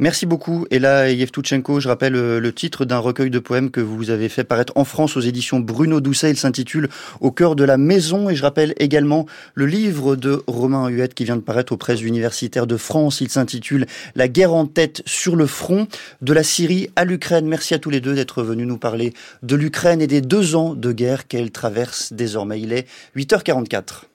Merci 0.00 0.26
beaucoup, 0.26 0.64
Ella 0.70 1.10
Yevtuchenko. 1.10 1.80
Je 1.80 1.88
rappelle 1.88 2.14
euh, 2.14 2.38
le 2.38 2.52
titre 2.52 2.84
d'un 2.84 2.98
recueil 2.98 3.30
de 3.30 3.40
poèmes 3.40 3.72
que 3.72 3.80
vous 3.80 4.10
avez 4.10 4.28
fait 4.28 4.44
paraître 4.44 4.72
en 4.76 4.84
France 4.84 5.16
aux 5.16 5.20
éditions 5.20 5.58
Bruno 5.58 6.00
Doucet. 6.00 6.30
Il 6.30 6.36
s'intitule 6.36 6.88
Au 7.20 7.32
cœur 7.32 7.56
de 7.56 7.64
la 7.64 7.76
maison. 7.78 8.30
Et 8.30 8.36
je 8.36 8.42
rappelle 8.42 8.74
également 8.78 9.26
le 9.54 9.66
livre 9.66 10.14
de 10.14 10.44
Romain 10.46 10.86
Huette 10.86 11.14
qui 11.14 11.24
vient 11.24 11.34
de 11.34 11.40
paraître 11.40 11.72
aux 11.72 11.76
presses 11.76 12.02
universitaires 12.02 12.68
de 12.68 12.76
France. 12.76 13.20
Il 13.20 13.28
s'intitule 13.28 13.86
La 14.14 14.28
guerre 14.28 14.54
en 14.54 14.66
tête 14.66 15.02
sur 15.04 15.34
le 15.34 15.46
front 15.46 15.88
de 16.22 16.32
la 16.32 16.44
Syrie 16.44 16.90
à 16.94 17.04
l'Ukraine. 17.04 17.48
Merci 17.48 17.74
à 17.74 17.80
tous 17.80 17.90
les 17.90 18.00
deux 18.00 18.14
d'être 18.14 18.44
venus 18.44 18.68
nous 18.68 18.78
parler 18.78 19.14
de 19.42 19.56
l'Ukraine 19.56 20.00
et 20.00 20.06
des 20.06 20.20
deux 20.20 20.54
ans 20.54 20.74
de 20.74 20.92
guerre 20.92 21.26
qu'elle 21.26 21.50
traverse 21.50 22.12
désormais. 22.12 22.60
Il 22.60 22.72
est 22.72 22.86
8h44. 23.16 24.07